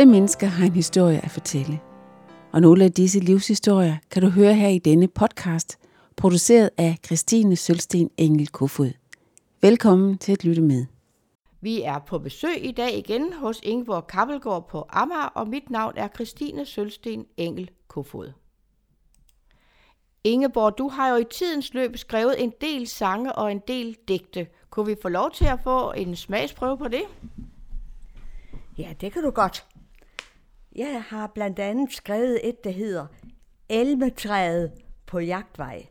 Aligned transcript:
Alle 0.00 0.12
mennesker 0.12 0.46
har 0.46 0.66
en 0.66 0.72
historie 0.72 1.24
at 1.24 1.30
fortælle. 1.30 1.80
Og 2.52 2.60
nogle 2.60 2.84
af 2.84 2.92
disse 2.92 3.20
livshistorier 3.20 3.96
kan 4.10 4.22
du 4.22 4.28
høre 4.28 4.54
her 4.54 4.68
i 4.68 4.78
denne 4.78 5.08
podcast, 5.08 5.78
produceret 6.16 6.70
af 6.78 6.98
Christine 7.06 7.56
Sølsten 7.56 8.10
Engel 8.16 8.48
Kofod. 8.48 8.90
Velkommen 9.62 10.18
til 10.18 10.32
at 10.32 10.44
lytte 10.44 10.62
med. 10.62 10.86
Vi 11.60 11.82
er 11.82 11.98
på 11.98 12.18
besøg 12.18 12.64
i 12.64 12.72
dag 12.72 12.98
igen 12.98 13.32
hos 13.32 13.60
Ingeborg 13.62 14.06
Kappelgaard 14.06 14.68
på 14.68 14.86
Amager, 14.88 15.26
og 15.34 15.48
mit 15.48 15.70
navn 15.70 15.92
er 15.96 16.08
Christine 16.08 16.66
Sølsten 16.66 17.26
Engel 17.36 17.70
Kofod. 17.88 18.32
Ingeborg, 20.24 20.78
du 20.78 20.88
har 20.88 21.08
jo 21.08 21.16
i 21.16 21.24
tidens 21.30 21.74
løb 21.74 21.96
skrevet 21.96 22.42
en 22.42 22.52
del 22.60 22.86
sange 22.86 23.32
og 23.32 23.52
en 23.52 23.60
del 23.68 23.96
digte. 24.08 24.46
Kunne 24.70 24.86
vi 24.86 24.96
få 25.02 25.08
lov 25.08 25.30
til 25.30 25.44
at 25.44 25.60
få 25.64 25.92
en 25.92 26.16
smagsprøve 26.16 26.78
på 26.78 26.88
det? 26.88 27.02
Ja, 28.78 28.92
det 29.00 29.12
kan 29.12 29.22
du 29.22 29.30
godt. 29.30 29.66
Jeg 30.76 31.02
har 31.02 31.26
blandt 31.26 31.58
andet 31.58 31.92
skrevet 31.92 32.48
et, 32.48 32.64
der 32.64 32.70
hedder 32.70 33.06
Elmetræet 33.68 34.72
på 35.06 35.18
jagtvej. 35.18 35.86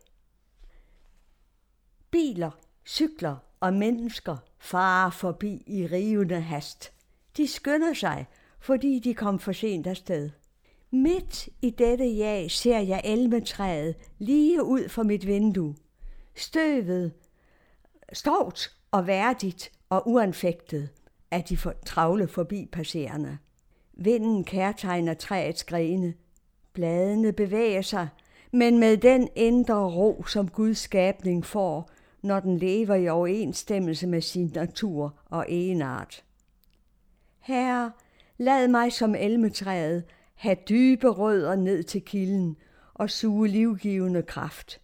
Biler, 2.12 2.52
cykler 2.86 3.38
og 3.60 3.74
mennesker 3.74 4.38
farer 4.60 5.10
forbi 5.10 5.64
i 5.68 5.88
rivende 5.88 6.42
hast. 6.42 6.92
De 7.38 7.48
skynder 7.48 7.94
sig, 7.94 8.28
fordi 8.60 9.00
de 9.00 9.14
kom 9.14 9.40
for 9.40 9.52
sent 9.52 9.88
afsted. 9.88 10.30
Midt 10.92 11.50
i 11.62 11.70
dette 11.70 12.18
jag 12.18 12.52
ser 12.52 12.80
jeg 12.80 13.02
elmetræet 13.04 13.96
lige 14.18 14.64
ud 14.64 14.90
for 14.90 15.04
mit 15.04 15.28
vindue. 15.28 15.76
Støvet, 16.36 17.14
stort 18.14 18.76
og 18.92 19.08
værdigt 19.08 19.72
og 19.90 20.10
uanfægtet 20.10 20.90
af 21.32 21.44
de 21.44 21.58
for, 21.58 21.74
travle 21.86 22.28
forbipasserende. 22.28 23.38
Vinden 24.02 24.44
kærtegner 24.44 25.14
træets 25.14 25.64
grene. 25.64 26.14
Bladene 26.74 27.34
bevæger 27.34 27.82
sig, 27.82 28.08
men 28.52 28.80
med 28.80 28.98
den 28.98 29.30
indre 29.36 29.90
ro, 29.90 30.24
som 30.28 30.48
Guds 30.48 30.78
skabning 30.78 31.46
får, 31.46 31.90
når 32.22 32.40
den 32.40 32.58
lever 32.58 32.96
i 32.96 33.10
overensstemmelse 33.10 34.08
med 34.08 34.22
sin 34.22 34.52
natur 34.56 35.20
og 35.26 35.46
enart. 35.50 36.24
Herre, 37.40 37.92
lad 38.38 38.68
mig 38.68 38.94
som 38.94 39.16
elmetræet 39.16 40.04
have 40.36 40.58
dybe 40.70 41.10
rødder 41.10 41.56
ned 41.56 41.84
til 41.84 42.02
kilden 42.02 42.58
og 42.94 43.10
suge 43.10 43.48
livgivende 43.48 44.22
kraft. 44.22 44.82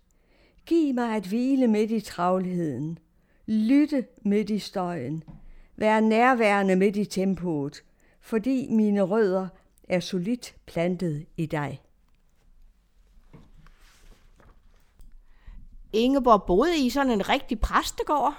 Giv 0.66 0.94
mig 0.94 1.16
at 1.16 1.28
hvile 1.28 1.68
midt 1.68 1.92
i 1.92 2.00
travlheden, 2.00 3.00
lytte 3.46 4.06
midt 4.22 4.50
i 4.50 4.60
støjen, 4.60 5.24
være 5.76 6.02
nærværende 6.02 6.76
midt 6.76 6.96
i 6.96 7.06
tempoet, 7.06 7.84
fordi 8.26 8.68
mine 8.70 9.02
rødder 9.02 9.48
er 9.90 10.00
solidt 10.00 10.56
plantet 10.66 11.26
i 11.38 11.46
dig. 11.46 11.82
Ingeborg 15.94 16.44
boede 16.48 16.86
i 16.86 16.90
sådan 16.90 17.12
en 17.12 17.30
rigtig 17.30 17.60
præstegård. 17.60 18.34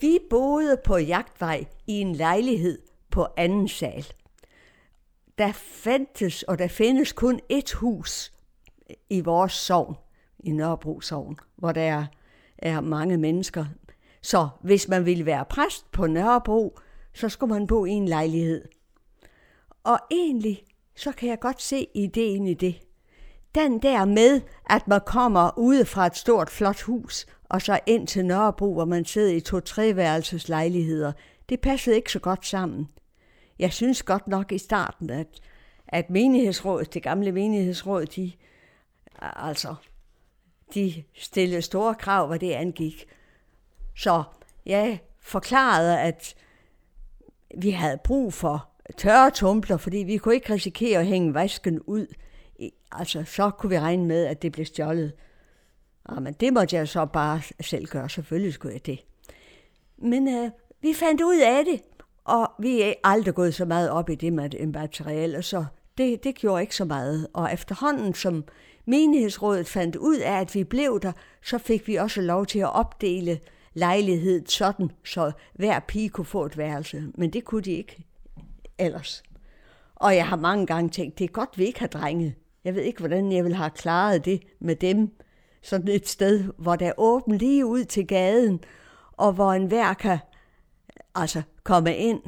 Vi 0.00 0.18
boede 0.30 0.76
på 0.84 0.96
jagtvej 0.96 1.66
i 1.86 1.92
en 1.92 2.14
lejlighed 2.14 2.78
på 3.10 3.26
anden 3.36 3.68
sal. 3.68 4.06
Der 5.38 5.52
fandtes, 5.52 6.42
og 6.42 6.58
der 6.58 6.68
findes 6.68 7.12
kun 7.12 7.40
et 7.48 7.72
hus 7.72 8.32
i 9.10 9.20
vores 9.20 9.52
sovn, 9.52 9.96
i 10.38 10.52
Nørrebro 10.52 11.00
sovn, 11.00 11.38
hvor 11.56 11.72
der 11.72 12.06
er 12.58 12.80
mange 12.80 13.16
mennesker. 13.16 13.64
Så 14.22 14.48
hvis 14.60 14.88
man 14.88 15.06
ville 15.06 15.26
være 15.26 15.44
præst 15.44 15.90
på 15.92 16.06
Nørrebro, 16.06 16.78
så 17.18 17.28
skulle 17.28 17.54
man 17.54 17.66
bo 17.66 17.84
i 17.84 17.90
en 17.90 18.08
lejlighed. 18.08 18.68
Og 19.84 19.98
egentlig, 20.10 20.64
så 20.96 21.12
kan 21.12 21.28
jeg 21.28 21.40
godt 21.40 21.62
se 21.62 21.86
ideen 21.94 22.46
i 22.46 22.54
det. 22.54 22.80
Den 23.54 23.78
der 23.78 24.04
med, 24.04 24.40
at 24.70 24.88
man 24.88 25.00
kommer 25.06 25.58
ude 25.58 25.84
fra 25.84 26.06
et 26.06 26.16
stort, 26.16 26.50
flot 26.50 26.82
hus, 26.82 27.26
og 27.44 27.62
så 27.62 27.80
ind 27.86 28.06
til 28.06 28.26
Nørrebro, 28.26 28.72
hvor 28.72 28.84
man 28.84 29.04
sidder 29.04 29.32
i 29.32 29.40
to-treværelses 29.40 30.48
lejligheder, 30.48 31.12
det 31.48 31.60
passede 31.60 31.96
ikke 31.96 32.12
så 32.12 32.18
godt 32.18 32.46
sammen. 32.46 32.88
Jeg 33.58 33.72
synes 33.72 34.02
godt 34.02 34.28
nok 34.28 34.52
i 34.52 34.58
starten, 34.58 35.10
at, 35.10 35.26
at 35.88 36.10
menighedsrådet, 36.10 36.94
det 36.94 37.02
gamle 37.02 37.32
menighedsråd, 37.32 38.06
de, 38.06 38.32
altså, 39.20 39.74
de 40.74 41.04
stillede 41.14 41.62
store 41.62 41.94
krav, 41.94 42.26
hvad 42.26 42.38
det 42.38 42.52
angik. 42.52 43.04
Så 43.96 44.22
jeg 44.66 45.00
forklarede, 45.20 46.00
at 46.00 46.34
vi 47.56 47.70
havde 47.70 47.98
brug 48.04 48.34
for 48.34 48.68
tørre 48.96 49.30
tumbler, 49.30 49.76
fordi 49.76 49.96
vi 49.96 50.16
kunne 50.16 50.34
ikke 50.34 50.52
risikere 50.52 50.98
at 50.98 51.06
hænge 51.06 51.34
vasken 51.34 51.80
ud. 51.80 52.06
Altså, 52.92 53.24
så 53.24 53.50
kunne 53.50 53.70
vi 53.70 53.78
regne 53.78 54.06
med, 54.06 54.26
at 54.26 54.42
det 54.42 54.52
blev 54.52 54.66
stjålet. 54.66 55.12
Og, 56.04 56.22
men 56.22 56.32
det 56.32 56.52
måtte 56.52 56.76
jeg 56.76 56.88
så 56.88 57.06
bare 57.06 57.40
selv 57.60 57.86
gøre. 57.86 58.08
Selvfølgelig 58.08 58.54
skulle 58.54 58.74
jeg 58.74 58.86
det. 58.86 59.04
Men 59.98 60.28
øh, 60.28 60.50
vi 60.80 60.94
fandt 60.94 61.20
ud 61.20 61.40
af 61.40 61.64
det, 61.64 61.80
og 62.24 62.50
vi 62.58 62.82
er 62.82 62.94
aldrig 63.04 63.34
gået 63.34 63.54
så 63.54 63.64
meget 63.64 63.90
op 63.90 64.10
i 64.10 64.14
det 64.14 64.32
med 64.32 64.66
materiale, 64.66 65.42
så 65.42 65.64
det, 65.98 66.24
det 66.24 66.34
gjorde 66.34 66.62
ikke 66.62 66.76
så 66.76 66.84
meget. 66.84 67.26
Og 67.32 67.52
efterhånden, 67.52 68.14
som 68.14 68.44
menighedsrådet 68.86 69.68
fandt 69.68 69.96
ud 69.96 70.16
af, 70.16 70.40
at 70.40 70.54
vi 70.54 70.64
blev 70.64 71.00
der, 71.02 71.12
så 71.42 71.58
fik 71.58 71.88
vi 71.88 71.96
også 71.96 72.20
lov 72.20 72.46
til 72.46 72.58
at 72.58 72.74
opdele 72.74 73.40
lejlighed 73.78 74.46
sådan, 74.46 74.90
så 75.04 75.32
hver 75.54 75.80
pige 75.80 76.08
kunne 76.08 76.24
få 76.24 76.44
et 76.44 76.58
værelse. 76.58 77.04
Men 77.14 77.32
det 77.32 77.44
kunne 77.44 77.62
de 77.62 77.72
ikke 77.72 78.04
ellers. 78.78 79.22
Og 79.94 80.16
jeg 80.16 80.26
har 80.26 80.36
mange 80.36 80.66
gange 80.66 80.90
tænkt, 80.90 81.18
det 81.18 81.24
er 81.24 81.28
godt, 81.28 81.58
vi 81.58 81.64
ikke 81.64 81.80
har 81.80 81.86
drenge. 81.86 82.36
Jeg 82.64 82.74
ved 82.74 82.82
ikke, 82.82 82.98
hvordan 82.98 83.32
jeg 83.32 83.44
ville 83.44 83.56
have 83.56 83.70
klaret 83.70 84.24
det 84.24 84.42
med 84.60 84.76
dem. 84.76 85.10
Sådan 85.62 85.88
et 85.88 86.08
sted, 86.08 86.44
hvor 86.58 86.76
der 86.76 86.86
er 86.86 86.92
åbent 86.96 87.38
lige 87.38 87.66
ud 87.66 87.84
til 87.84 88.06
gaden, 88.06 88.60
og 89.12 89.32
hvor 89.32 89.52
en 89.52 89.66
hver 89.66 89.94
kan 89.94 90.18
altså, 91.14 91.42
komme 91.64 91.96
ind. 91.96 92.22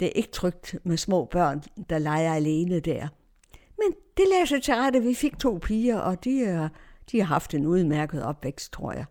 Det 0.00 0.06
er 0.06 0.12
ikke 0.12 0.30
trygt 0.30 0.76
med 0.84 0.96
små 0.96 1.24
børn, 1.24 1.62
der 1.90 1.98
leger 1.98 2.34
alene 2.34 2.80
der. 2.80 3.08
Men 3.78 3.92
det 4.16 4.24
lader 4.30 4.44
sig 4.44 4.62
til 4.62 4.74
rette. 4.74 5.02
Vi 5.02 5.14
fik 5.14 5.38
to 5.38 5.58
piger, 5.62 5.98
og 5.98 6.24
de, 6.24 6.70
de 7.12 7.18
har 7.18 7.26
haft 7.26 7.54
en 7.54 7.66
udmærket 7.66 8.22
opvækst, 8.22 8.72
tror 8.72 8.92
jeg. 8.92 9.04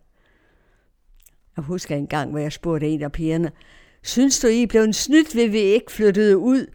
Jeg 1.60 1.66
husker 1.66 1.96
en 1.96 2.06
gang, 2.06 2.30
hvor 2.30 2.38
jeg 2.38 2.52
spurgte 2.52 2.88
en 2.88 3.02
af 3.02 3.12
pigerne, 3.12 3.52
synes 4.02 4.40
du, 4.40 4.46
I 4.46 4.66
blev 4.66 4.82
en 4.82 4.92
snydt, 4.92 5.36
ved 5.36 5.48
vi 5.48 5.58
ikke 5.58 5.92
flyttede 5.92 6.38
ud 6.38 6.66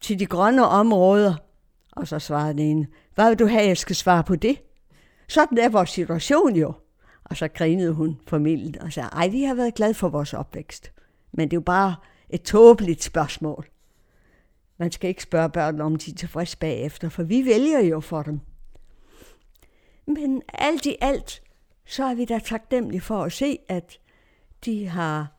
til 0.00 0.18
de 0.18 0.26
grønne 0.26 0.66
områder? 0.66 1.34
Og 1.92 2.08
så 2.08 2.18
svarede 2.18 2.52
den 2.52 2.58
ene, 2.58 2.86
hvad 3.14 3.28
vil 3.28 3.38
du 3.38 3.46
have, 3.46 3.66
jeg 3.66 3.76
skal 3.76 3.96
svare 3.96 4.24
på 4.24 4.36
det? 4.36 4.58
Sådan 5.28 5.58
er 5.58 5.68
vores 5.68 5.90
situation 5.90 6.56
jo. 6.56 6.72
Og 7.24 7.36
så 7.36 7.48
grinede 7.48 7.92
hun 7.92 8.20
formidlet 8.26 8.76
og 8.76 8.92
sagde, 8.92 9.08
ej, 9.12 9.28
vi 9.28 9.42
har 9.42 9.54
været 9.54 9.74
glade 9.74 9.94
for 9.94 10.08
vores 10.08 10.34
opvækst. 10.34 10.92
Men 11.32 11.48
det 11.48 11.56
er 11.56 11.60
jo 11.60 11.64
bare 11.64 11.96
et 12.30 12.42
tåbeligt 12.42 13.02
spørgsmål. 13.02 13.66
Man 14.78 14.92
skal 14.92 15.08
ikke 15.08 15.22
spørge 15.22 15.50
børn, 15.50 15.80
om 15.80 15.96
de 15.96 16.10
er 16.10 16.14
tilfredse 16.14 16.58
bagefter, 16.58 17.08
for 17.08 17.22
vi 17.22 17.44
vælger 17.44 17.80
jo 17.80 18.00
for 18.00 18.22
dem. 18.22 18.40
Men 20.06 20.42
alt 20.48 20.86
i 20.86 20.96
alt, 21.00 21.42
så 21.86 22.04
er 22.04 22.14
vi 22.14 22.24
da 22.24 22.38
taknemmelige 22.38 23.00
for 23.00 23.22
at 23.22 23.32
se, 23.32 23.58
at 23.68 23.98
de 24.64 24.88
har 24.88 25.32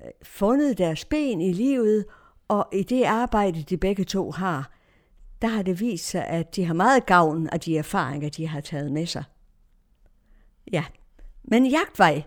øh, 0.00 0.10
fundet 0.22 0.78
deres 0.78 1.04
ben 1.04 1.40
i 1.40 1.52
livet, 1.52 2.04
og 2.48 2.68
i 2.72 2.82
det 2.82 3.04
arbejde, 3.04 3.62
de 3.62 3.76
begge 3.76 4.04
to 4.04 4.30
har, 4.30 4.70
der 5.42 5.48
har 5.48 5.62
det 5.62 5.80
vist 5.80 6.08
sig, 6.08 6.26
at 6.26 6.56
de 6.56 6.64
har 6.64 6.74
meget 6.74 7.06
gavn 7.06 7.48
af 7.48 7.60
de 7.60 7.78
erfaringer, 7.78 8.28
de 8.28 8.46
har 8.46 8.60
taget 8.60 8.92
med 8.92 9.06
sig. 9.06 9.24
Ja, 10.72 10.84
men 11.44 11.66
jagtvej, 11.66 12.22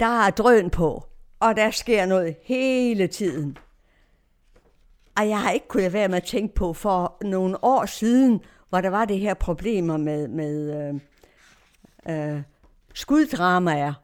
der 0.00 0.26
er 0.26 0.30
drøn 0.30 0.70
på, 0.70 1.06
og 1.40 1.56
der 1.56 1.70
sker 1.70 2.06
noget 2.06 2.36
hele 2.42 3.06
tiden. 3.06 3.56
Og 5.16 5.28
jeg 5.28 5.40
har 5.40 5.50
ikke 5.50 5.68
kunnet 5.68 5.92
være 5.92 6.08
med 6.08 6.16
at 6.16 6.24
tænke 6.24 6.54
på 6.54 6.72
for 6.72 7.16
nogle 7.22 7.64
år 7.64 7.86
siden, 7.86 8.40
hvor 8.68 8.80
der 8.80 8.88
var 8.88 9.04
det 9.04 9.18
her 9.18 9.34
problemer 9.34 9.96
med, 9.96 10.28
med 10.28 10.78
øh, 12.08 12.34
øh, 12.34 12.42
skuddramaer. 12.94 13.94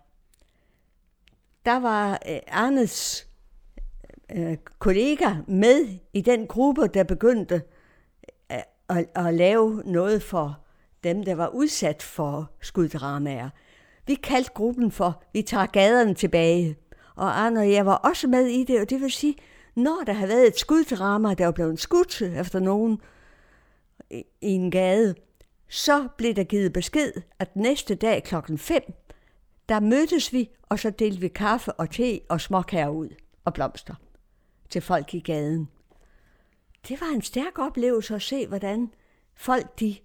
Der 1.65 1.81
var 1.81 2.19
øh, 2.29 2.39
Arnes 2.49 3.29
øh, 4.37 4.57
kollega 4.79 5.35
med 5.47 5.99
i 6.13 6.21
den 6.21 6.47
gruppe, 6.47 6.87
der 6.87 7.05
begyndte 7.05 7.63
at, 8.49 8.65
at, 8.89 9.07
at 9.15 9.35
lave 9.35 9.83
noget 9.85 10.23
for 10.23 10.59
dem, 11.05 11.25
der 11.25 11.35
var 11.35 11.49
udsat 11.49 12.03
for 12.03 12.51
skuddramaer. 12.61 13.49
Vi 14.07 14.15
kaldte 14.15 14.51
gruppen 14.55 14.91
for 14.91 15.23
Vi 15.33 15.43
tager 15.43 15.67
gaderne 15.67 16.15
tilbage. 16.15 16.77
Og 17.15 17.41
Arne 17.41 17.61
og 17.61 17.73
jeg 17.73 17.87
var 17.87 17.95
også 17.95 18.27
med 18.27 18.47
i 18.47 18.65
det, 18.65 18.81
og 18.81 18.91
det 18.91 19.01
vil 19.01 19.13
sige, 19.13 19.35
når 19.75 20.03
der 20.07 20.13
havde 20.13 20.29
været 20.29 20.47
et 20.47 20.59
skuddrama, 20.59 21.35
der 21.35 21.45
var 21.45 21.53
blevet 21.53 21.81
skudt 21.81 22.23
efter 22.23 22.61
nogen 22.61 23.01
i 24.11 24.25
en 24.41 24.71
gade, 24.71 25.15
så 25.69 26.09
blev 26.17 26.35
der 26.35 26.45
givet 26.45 26.73
besked, 26.73 27.13
at 27.39 27.57
næste 27.57 27.95
dag 27.95 28.25
klokken 28.25 28.59
5, 28.59 28.83
der 29.69 29.81
mødtes 29.81 30.33
vi, 30.33 30.51
og 30.63 30.79
så 30.79 30.91
delte 30.91 31.21
vi 31.21 31.29
kaffe 31.29 31.73
og 31.73 31.91
te 31.91 32.21
og 32.29 32.41
småkager 32.41 32.89
ud 32.89 33.09
og 33.45 33.55
blomster 33.55 33.95
til 34.71 34.83
folk 34.83 35.15
i 35.15 35.21
gaden. 35.21 35.69
det 36.89 37.01
var 37.01 37.07
en 37.15 37.23
stærk 37.23 37.59
oplevelse 37.59 38.15
at 38.15 38.23
se, 38.23 38.47
hvordan 38.47 38.91
folk 39.35 39.81
de 39.81 39.97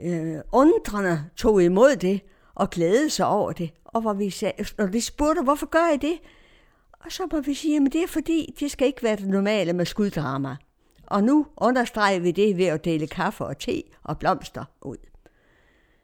øh, 0.00 0.38
undrende 0.52 1.24
tog 1.36 1.62
imod 1.62 1.96
det 1.96 2.20
og 2.54 2.70
glædede 2.70 3.10
sig 3.10 3.26
over 3.26 3.52
det. 3.52 3.70
Og 3.84 4.00
hvor 4.00 4.12
vi 4.12 4.30
sagde, 4.30 4.64
når 4.78 4.86
de 4.86 5.00
spurgte, 5.00 5.42
hvorfor 5.42 5.66
gør 5.66 5.94
I 5.94 5.96
det? 5.96 6.18
Og 6.92 7.12
så 7.12 7.28
må 7.32 7.40
vi 7.40 7.54
sige, 7.54 7.76
at 7.76 7.92
det 7.92 8.02
er 8.02 8.06
fordi, 8.06 8.54
det 8.60 8.70
skal 8.70 8.86
ikke 8.86 9.02
være 9.02 9.16
det 9.16 9.28
normale 9.28 9.72
med 9.72 9.86
skuddrama. 9.86 10.56
Og 11.06 11.24
nu 11.24 11.46
understreger 11.56 12.20
vi 12.20 12.30
det 12.30 12.56
ved 12.56 12.66
at 12.66 12.84
dele 12.84 13.06
kaffe 13.06 13.44
og 13.44 13.58
te 13.58 13.82
og 14.02 14.18
blomster 14.18 14.64
ud. 14.82 14.96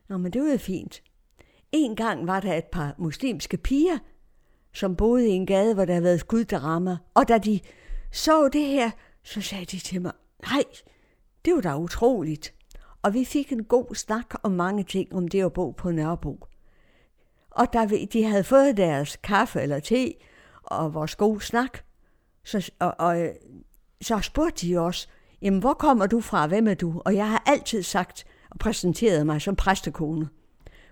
Nå, 0.08 0.18
men 0.18 0.32
det 0.32 0.42
var 0.42 0.48
jo 0.48 0.58
fint. 0.58 1.02
En 1.72 1.96
gang 1.96 2.26
var 2.26 2.40
der 2.40 2.54
et 2.54 2.64
par 2.64 2.94
muslimske 2.98 3.56
piger, 3.56 3.98
som 4.72 4.96
boede 4.96 5.28
i 5.28 5.30
en 5.30 5.46
gade, 5.46 5.74
hvor 5.74 5.84
der 5.84 5.92
havde 5.92 6.04
været 6.04 6.20
skuddrama. 6.20 6.96
Og 7.14 7.28
da 7.28 7.38
de 7.38 7.60
så 8.12 8.48
det 8.48 8.66
her, 8.66 8.90
så 9.22 9.40
sagde 9.40 9.64
de 9.64 9.78
til 9.78 10.02
mig, 10.02 10.12
nej, 10.50 10.64
det 11.44 11.54
var 11.54 11.60
da 11.60 11.76
utroligt. 11.76 12.54
Og 13.02 13.14
vi 13.14 13.24
fik 13.24 13.52
en 13.52 13.64
god 13.64 13.94
snak 13.94 14.34
om 14.42 14.52
mange 14.52 14.84
ting 14.84 15.14
om 15.14 15.28
det 15.28 15.44
at 15.44 15.52
bo 15.52 15.70
på 15.70 15.90
Nørrebro. 15.90 16.46
Og 17.50 17.72
da 17.72 17.84
vi, 17.84 18.04
de 18.04 18.24
havde 18.24 18.44
fået 18.44 18.76
deres 18.76 19.16
kaffe 19.16 19.60
eller 19.60 19.80
te 19.80 20.14
og 20.62 20.94
vores 20.94 21.16
gode 21.16 21.40
snak, 21.40 21.78
så, 22.44 22.70
og, 22.78 22.94
og, 22.98 23.28
så 24.00 24.20
spurgte 24.20 24.66
de 24.66 24.76
os, 24.76 25.08
jamen 25.42 25.60
hvor 25.60 25.74
kommer 25.74 26.06
du 26.06 26.20
fra, 26.20 26.46
hvem 26.46 26.68
er 26.68 26.74
du? 26.74 27.02
Og 27.04 27.14
jeg 27.14 27.28
har 27.30 27.42
altid 27.46 27.82
sagt 27.82 28.24
og 28.50 28.58
præsenteret 28.58 29.26
mig 29.26 29.42
som 29.42 29.56
præstekone. 29.56 30.28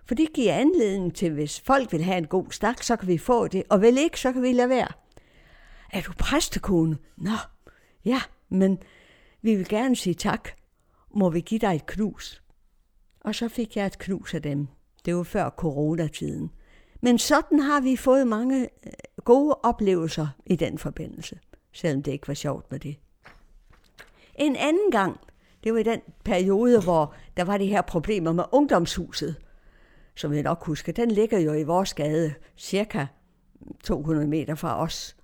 For 0.08 0.14
det 0.14 0.32
giver 0.32 0.54
anledning 0.54 1.14
til, 1.14 1.32
hvis 1.32 1.60
folk 1.60 1.92
vil 1.92 2.02
have 2.02 2.18
en 2.18 2.26
god 2.26 2.50
snak, 2.50 2.82
så 2.82 2.96
kan 2.96 3.08
vi 3.08 3.18
få 3.18 3.48
det, 3.48 3.62
og 3.68 3.80
vel 3.80 3.98
ikke, 3.98 4.20
så 4.20 4.32
kan 4.32 4.42
vi 4.42 4.52
lade 4.52 4.68
være. 4.68 4.88
Er 5.92 6.00
du 6.00 6.12
præstekone? 6.18 6.98
Nå, 7.16 7.30
ja, 8.04 8.20
men 8.48 8.78
vi 9.42 9.54
vil 9.54 9.68
gerne 9.68 9.96
sige 9.96 10.14
tak. 10.14 10.48
Må 11.14 11.30
vi 11.30 11.40
give 11.40 11.58
dig 11.58 11.74
et 11.74 11.86
knus? 11.86 12.42
Og 13.20 13.34
så 13.34 13.48
fik 13.48 13.76
jeg 13.76 13.86
et 13.86 13.98
knus 13.98 14.34
af 14.34 14.42
dem. 14.42 14.68
Det 15.04 15.16
var 15.16 15.22
før 15.22 15.50
coronatiden. 15.50 16.50
Men 17.00 17.18
sådan 17.18 17.60
har 17.60 17.80
vi 17.80 17.96
fået 17.96 18.26
mange 18.26 18.62
øh, 18.62 18.92
gode 19.24 19.54
oplevelser 19.62 20.28
i 20.46 20.56
den 20.56 20.78
forbindelse, 20.78 21.38
selvom 21.72 22.02
det 22.02 22.12
ikke 22.12 22.28
var 22.28 22.34
sjovt 22.34 22.70
med 22.70 22.78
det. 22.78 22.96
En 24.34 24.56
anden 24.56 24.90
gang, 24.90 25.20
det 25.64 25.72
var 25.72 25.78
i 25.78 25.82
den 25.82 26.00
periode, 26.24 26.82
hvor 26.82 27.14
der 27.36 27.44
var 27.44 27.58
de 27.58 27.66
her 27.66 27.82
problemer 27.82 28.32
med 28.32 28.44
ungdomshuset, 28.52 29.36
som 30.18 30.32
jeg 30.32 30.42
nok 30.42 30.64
husker. 30.64 30.92
Den 30.92 31.10
ligger 31.10 31.38
jo 31.38 31.52
i 31.52 31.62
vores 31.62 31.94
gade, 31.94 32.34
cirka 32.56 33.06
200 33.84 34.28
meter 34.28 34.54
fra 34.54 34.82
os. 34.82 35.16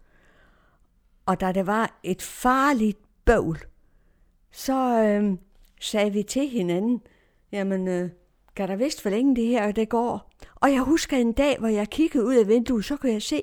Og 1.26 1.40
da 1.40 1.52
det 1.52 1.66
var 1.66 2.00
et 2.02 2.22
farligt 2.22 2.98
bøvl, 3.24 3.58
så 4.50 5.02
øh, 5.02 5.38
sagde 5.80 6.12
vi 6.12 6.22
til 6.22 6.48
hinanden, 6.48 7.02
jamen, 7.52 7.88
øh, 7.88 8.10
kan 8.56 8.68
der 8.68 8.76
vist 8.76 9.02
for 9.02 9.10
længe 9.10 9.36
det 9.36 9.46
her, 9.46 9.72
det 9.72 9.88
går? 9.88 10.30
Og 10.54 10.72
jeg 10.72 10.80
husker 10.80 11.16
en 11.16 11.32
dag, 11.32 11.58
hvor 11.58 11.68
jeg 11.68 11.90
kiggede 11.90 12.24
ud 12.24 12.36
af 12.36 12.48
vinduet, 12.48 12.84
så 12.84 12.96
kunne 12.96 13.12
jeg 13.12 13.22
se, 13.22 13.42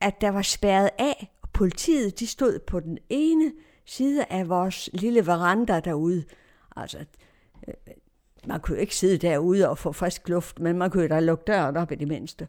at 0.00 0.20
der 0.20 0.28
var 0.28 0.42
spærret 0.42 0.90
af, 0.98 1.32
og 1.42 1.50
politiet 1.50 2.20
de 2.20 2.26
stod 2.26 2.58
på 2.58 2.80
den 2.80 2.98
ene 3.08 3.52
side 3.84 4.24
af 4.30 4.48
vores 4.48 4.90
lille 4.92 5.26
veranda 5.26 5.80
derude. 5.80 6.24
Altså, 6.76 7.04
øh, 7.68 7.74
man 8.46 8.60
kunne 8.60 8.80
ikke 8.80 8.96
sidde 8.96 9.18
derude 9.18 9.68
og 9.68 9.78
få 9.78 9.92
frisk 9.92 10.28
luft, 10.28 10.60
men 10.60 10.78
man 10.78 10.90
kunne 10.90 11.08
da 11.08 11.20
lukke 11.20 11.44
døren 11.46 11.76
op 11.76 11.92
i 11.92 11.94
det 11.94 12.08
mindste. 12.08 12.48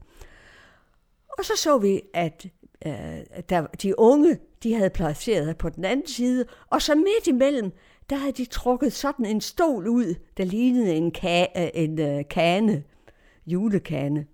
Og 1.38 1.46
så 1.46 1.54
så 1.56 1.78
vi, 1.78 2.02
at 2.14 2.46
øh, 2.86 2.94
der, 3.50 3.68
de 3.68 4.00
unge, 4.00 4.40
de 4.64 4.74
havde 4.74 4.90
placeret 4.90 5.58
på 5.58 5.70
den 5.70 5.86
anden 5.86 6.08
side, 6.08 6.46
og 6.70 6.82
så 6.82 6.96
midt 6.96 7.28
imellem, 7.28 7.72
der 8.10 8.16
havde 8.16 8.32
de 8.32 8.46
trukket 8.46 8.94
sådan 8.94 9.26
en 9.26 9.42
stol 9.42 9.88
ud, 9.88 10.16
der 10.38 10.44
lignede 10.44 10.94
en, 10.94 11.12
ka- 11.18 11.62
øh, 11.62 11.70
en 11.74 12.00
øh, 12.00 12.24
kane, 12.30 12.84
julekane. 13.46 14.26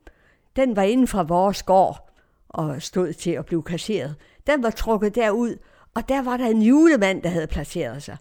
Den 0.56 0.76
var 0.76 0.84
inden 0.84 1.08
fra 1.08 1.24
vores 1.24 1.64
gård 1.64 2.10
og 2.50 2.82
stod 2.82 3.14
til 3.14 3.32
at 3.32 3.46
blive 3.46 3.64
kasseret. 3.64 4.16
Den 4.48 4.64
var 4.64 4.70
trukket 4.70 5.16
derud, 5.16 5.58
og 5.94 6.10
der 6.10 6.22
var 6.22 6.38
der 6.38 6.48
en 6.48 6.62
julemand, 6.62 7.22
der 7.24 7.30
havde 7.30 7.48
placeret 7.48 8.04
sig. 8.04 8.18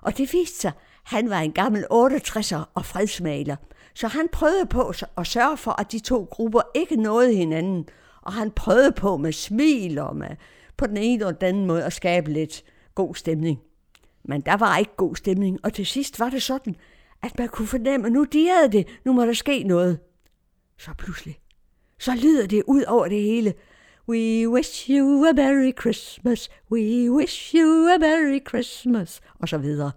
Og 0.00 0.18
det 0.18 0.32
viste 0.32 0.58
sig, 0.58 0.72
han 1.06 1.30
var 1.30 1.40
en 1.40 1.52
gammel 1.52 1.84
68'er 1.92 2.64
og 2.74 2.84
fredsmaler, 2.84 3.56
så 3.94 4.08
han 4.08 4.28
prøvede 4.32 4.66
på 4.66 4.92
at 5.16 5.26
sørge 5.26 5.56
for, 5.56 5.80
at 5.80 5.92
de 5.92 5.98
to 5.98 6.28
grupper 6.30 6.60
ikke 6.74 6.96
nåede 6.96 7.34
hinanden, 7.34 7.88
og 8.22 8.32
han 8.32 8.50
prøvede 8.50 8.92
på 8.92 9.16
med 9.16 9.32
smil 9.32 9.98
og 9.98 10.16
med 10.16 10.36
på 10.76 10.86
den 10.86 10.96
ene 10.96 11.26
og 11.26 11.40
den 11.40 11.48
anden 11.48 11.66
måde 11.66 11.84
at 11.84 11.92
skabe 11.92 12.32
lidt 12.32 12.64
god 12.94 13.14
stemning. 13.14 13.58
Men 14.24 14.40
der 14.40 14.56
var 14.56 14.78
ikke 14.78 14.96
god 14.96 15.16
stemning, 15.16 15.58
og 15.62 15.72
til 15.72 15.86
sidst 15.86 16.20
var 16.20 16.30
det 16.30 16.42
sådan, 16.42 16.76
at 17.22 17.38
man 17.38 17.48
kunne 17.48 17.68
fornemme, 17.68 18.06
at 18.06 18.12
nu 18.12 18.24
dirrede 18.24 18.72
det, 18.72 18.86
nu 19.04 19.12
må 19.12 19.26
der 19.26 19.32
ske 19.32 19.62
noget. 19.62 19.98
Så 20.78 20.90
pludselig, 20.98 21.38
så 21.98 22.14
lyder 22.14 22.46
det 22.46 22.62
ud 22.66 22.82
over 22.82 23.08
det 23.08 23.22
hele. 23.22 23.54
We 24.08 24.48
wish 24.48 24.90
you 24.90 25.24
a 25.24 25.32
Merry 25.32 25.72
Christmas, 25.80 26.50
we 26.72 27.12
wish 27.12 27.54
you 27.54 27.88
a 27.88 27.98
Merry 27.98 28.40
Christmas, 28.48 29.20
og 29.34 29.48
så 29.48 29.58
videre. 29.58 29.90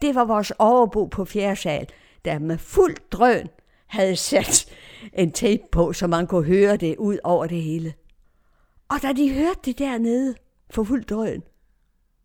Det 0.00 0.14
var 0.14 0.24
vores 0.24 0.52
overbo 0.58 1.06
på 1.06 1.24
fjerde 1.24 1.56
sal, 1.56 1.88
der 2.24 2.38
med 2.38 2.58
fuld 2.58 2.96
drøn 3.10 3.48
havde 3.86 4.16
sat 4.16 4.66
en 5.12 5.32
tape 5.32 5.62
på, 5.72 5.92
så 5.92 6.06
man 6.06 6.26
kunne 6.26 6.46
høre 6.46 6.76
det 6.76 6.96
ud 6.96 7.18
over 7.24 7.46
det 7.46 7.62
hele. 7.62 7.94
Og 8.88 9.02
da 9.02 9.12
de 9.12 9.32
hørte 9.34 9.60
det 9.64 9.78
dernede 9.78 10.34
for 10.70 10.84
fuld 10.84 11.04
drøn, 11.04 11.42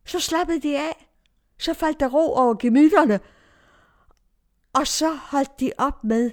så 0.06 0.20
slappede 0.20 0.62
de 0.62 0.80
af. 0.80 1.08
Så 1.60 1.74
faldt 1.74 2.00
der 2.00 2.10
ro 2.10 2.34
over 2.34 2.56
gemytterne, 2.56 3.20
og 4.74 4.88
så 4.88 5.14
holdt 5.14 5.60
de 5.60 5.72
op 5.78 6.04
med 6.04 6.32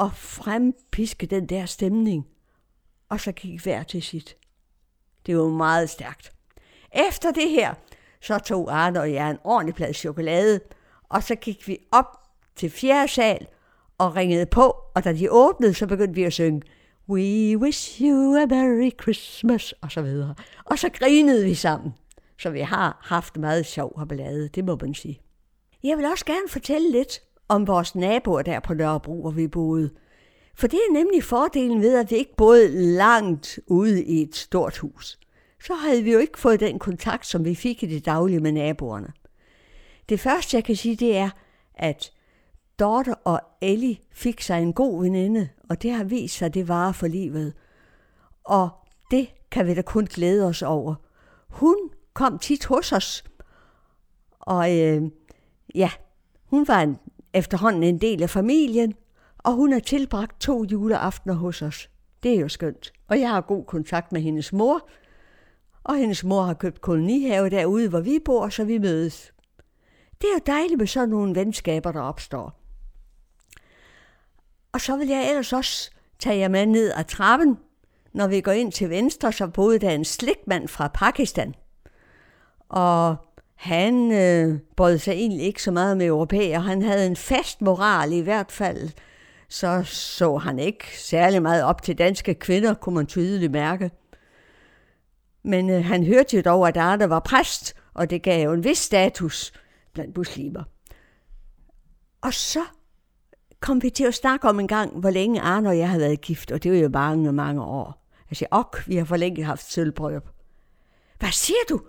at 0.00 0.12
frempiske 0.14 1.26
den 1.26 1.46
der 1.46 1.66
stemning. 1.66 2.26
Og 3.08 3.20
så 3.20 3.32
gik 3.32 3.62
hver 3.62 3.82
til 3.82 4.02
sit. 4.02 4.36
Det 5.26 5.38
var 5.38 5.48
meget 5.48 5.90
stærkt. 5.90 6.32
Efter 7.08 7.30
det 7.30 7.50
her, 7.50 7.74
så 8.20 8.38
tog 8.38 8.76
Arne 8.76 9.00
og 9.00 9.12
jeg 9.12 9.30
en 9.30 9.38
ordentlig 9.44 9.74
plade 9.74 9.94
chokolade, 9.94 10.60
og 11.08 11.22
så 11.22 11.34
gik 11.34 11.68
vi 11.68 11.78
op 11.92 12.18
til 12.56 12.70
fjerde 12.70 13.12
sal 13.12 13.46
og 13.98 14.16
ringede 14.16 14.46
på, 14.46 14.76
og 14.94 15.04
da 15.04 15.12
de 15.12 15.30
åbnede, 15.30 15.74
så 15.74 15.86
begyndte 15.86 16.14
vi 16.14 16.24
at 16.24 16.32
synge 16.32 16.62
We 17.08 17.56
wish 17.58 18.02
you 18.02 18.36
a 18.36 18.46
Merry 18.46 18.90
Christmas, 19.02 19.72
og 19.72 19.92
så 19.92 20.02
videre. 20.02 20.34
Og 20.64 20.78
så 20.78 20.88
grinede 20.88 21.44
vi 21.44 21.54
sammen. 21.54 21.94
Så 22.38 22.50
vi 22.50 22.60
har 22.60 22.98
haft 23.02 23.36
meget 23.36 23.66
sjov 23.66 23.92
og 23.96 24.08
ballade, 24.08 24.48
det 24.48 24.64
må 24.64 24.78
man 24.80 24.94
sige. 24.94 25.20
Jeg 25.82 25.98
vil 25.98 26.06
også 26.06 26.24
gerne 26.24 26.48
fortælle 26.48 26.90
lidt 26.90 27.20
om 27.48 27.66
vores 27.66 27.94
naboer 27.94 28.42
der 28.42 28.60
på 28.60 28.74
Nørrebro, 28.74 29.20
hvor 29.20 29.30
vi 29.30 29.48
boede. 29.48 29.90
For 30.54 30.66
det 30.66 30.78
er 30.88 30.92
nemlig 30.92 31.24
fordelen 31.24 31.80
ved, 31.80 31.98
at 31.98 32.10
vi 32.10 32.16
ikke 32.16 32.36
boede 32.36 32.68
langt 32.96 33.58
ude 33.66 34.04
i 34.04 34.22
et 34.22 34.36
stort 34.36 34.78
hus. 34.78 35.18
Så 35.62 35.74
havde 35.74 36.02
vi 36.02 36.12
jo 36.12 36.18
ikke 36.18 36.38
fået 36.38 36.60
den 36.60 36.78
kontakt, 36.78 37.26
som 37.26 37.44
vi 37.44 37.54
fik 37.54 37.82
i 37.82 37.86
det 37.86 38.06
daglige 38.06 38.40
med 38.40 38.52
naboerne. 38.52 39.12
Det 40.08 40.20
første, 40.20 40.56
jeg 40.56 40.64
kan 40.64 40.76
sige, 40.76 40.96
det 40.96 41.16
er, 41.16 41.30
at 41.74 42.12
Dorte 42.78 43.14
og 43.14 43.40
Ellie 43.60 43.96
fik 44.12 44.40
sig 44.40 44.62
en 44.62 44.72
god 44.72 45.02
veninde, 45.02 45.48
og 45.70 45.82
det 45.82 45.92
har 45.92 46.04
vist 46.04 46.36
sig, 46.36 46.46
at 46.46 46.54
det 46.54 46.68
varer 46.68 46.92
for 46.92 47.06
livet. 47.06 47.54
Og 48.44 48.70
det 49.10 49.28
kan 49.50 49.66
vi 49.66 49.74
da 49.74 49.82
kun 49.82 50.04
glæde 50.04 50.46
os 50.46 50.62
over. 50.62 50.94
Hun 51.48 51.76
kom 52.12 52.38
tit 52.38 52.64
hos 52.64 52.92
os, 52.92 53.24
og 54.40 54.78
øh, 54.78 55.02
ja, 55.74 55.90
hun 56.44 56.68
var 56.68 56.80
en, 56.80 56.98
efterhånden 57.34 57.82
en 57.82 58.00
del 58.00 58.22
af 58.22 58.30
familien, 58.30 58.94
og 59.38 59.52
hun 59.52 59.72
har 59.72 59.80
tilbragt 59.80 60.40
to 60.40 60.64
juleaftener 60.64 61.34
hos 61.34 61.62
os. 61.62 61.90
Det 62.22 62.34
er 62.34 62.40
jo 62.40 62.48
skønt. 62.48 62.92
Og 63.08 63.20
jeg 63.20 63.30
har 63.30 63.40
god 63.40 63.64
kontakt 63.64 64.12
med 64.12 64.20
hendes 64.20 64.52
mor, 64.52 64.88
og 65.84 65.96
hendes 65.96 66.24
mor 66.24 66.42
har 66.42 66.54
købt 66.54 66.80
kolonihave 66.80 67.50
derude, 67.50 67.88
hvor 67.88 68.00
vi 68.00 68.18
bor, 68.24 68.48
så 68.48 68.64
vi 68.64 68.78
mødes. 68.78 69.32
Det 70.20 70.28
er 70.30 70.34
jo 70.34 70.40
dejligt 70.46 70.78
med 70.78 70.86
sådan 70.86 71.08
nogle 71.08 71.34
venskaber, 71.34 71.92
der 71.92 72.00
opstår. 72.00 72.60
Og 74.72 74.80
så 74.80 74.96
vil 74.96 75.08
jeg 75.08 75.28
ellers 75.28 75.52
også 75.52 75.90
tage 76.18 76.38
jer 76.38 76.48
med 76.48 76.66
ned 76.66 76.92
ad 76.96 77.04
trappen. 77.04 77.58
Når 78.12 78.26
vi 78.26 78.40
går 78.40 78.52
ind 78.52 78.72
til 78.72 78.90
venstre, 78.90 79.32
så 79.32 79.46
boede 79.46 79.78
der 79.78 79.90
en 79.90 80.04
slikmand 80.04 80.68
fra 80.68 80.88
Pakistan. 80.88 81.54
Og 82.68 83.16
han 83.54 84.12
øh, 84.12 84.58
brød 84.76 84.98
sig 84.98 85.12
egentlig 85.12 85.46
ikke 85.46 85.62
så 85.62 85.70
meget 85.70 85.96
med 85.96 86.06
europæer. 86.06 86.58
Han 86.58 86.82
havde 86.82 87.06
en 87.06 87.16
fast 87.16 87.62
moral 87.62 88.12
i 88.12 88.20
hvert 88.20 88.52
fald. 88.52 88.90
Så 89.48 89.82
så 89.84 90.36
han 90.36 90.58
ikke 90.58 90.84
særlig 90.98 91.42
meget 91.42 91.64
op 91.64 91.82
til 91.82 91.98
danske 91.98 92.34
kvinder, 92.34 92.74
kunne 92.74 92.94
man 92.94 93.06
tydeligt 93.06 93.52
mærke. 93.52 93.90
Men 95.42 95.70
øh, 95.70 95.84
han 95.84 96.04
hørte 96.04 96.36
jo 96.36 96.42
dog, 96.42 96.68
at 96.68 96.76
Arne 96.76 97.10
var 97.10 97.20
præst, 97.20 97.74
og 97.94 98.10
det 98.10 98.22
gav 98.22 98.44
jo 98.44 98.52
en 98.52 98.64
vis 98.64 98.78
status 98.78 99.52
blandt 99.98 100.16
muslimer. 100.16 100.62
Og 102.20 102.34
så 102.34 102.64
kom 103.60 103.82
vi 103.82 103.90
til 103.90 104.04
at 104.04 104.14
snakke 104.14 104.48
om 104.48 104.60
en 104.60 104.68
gang, 104.68 105.00
hvor 105.00 105.10
længe 105.10 105.40
Arne 105.40 105.68
og 105.68 105.78
jeg 105.78 105.88
havde 105.88 106.00
været 106.00 106.20
gift, 106.20 106.52
og 106.52 106.62
det 106.62 106.72
var 106.72 106.78
jo 106.78 106.88
mange, 106.88 107.32
mange 107.32 107.62
år. 107.62 108.06
Jeg 108.30 108.36
siger, 108.36 108.48
ok, 108.50 108.88
vi 108.88 108.96
har 108.96 109.04
for 109.04 109.16
længe 109.16 109.44
haft 109.44 109.72
sølvbrød. 109.72 110.20
Hvad 111.18 111.30
siger 111.32 111.64
du? 111.68 111.80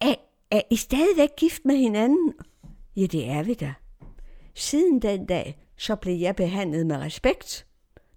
Er, 0.00 0.14
er 0.50 0.60
I 0.70 0.76
stadigvæk 0.76 1.28
gift 1.36 1.64
med 1.64 1.76
hinanden? 1.76 2.32
Ja, 2.96 3.06
det 3.06 3.30
er 3.30 3.42
vi 3.42 3.54
da. 3.54 3.74
Siden 4.54 5.02
den 5.02 5.26
dag, 5.26 5.66
så 5.76 5.96
blev 5.96 6.14
jeg 6.14 6.36
behandlet 6.36 6.86
med 6.86 6.96
respekt. 6.96 7.66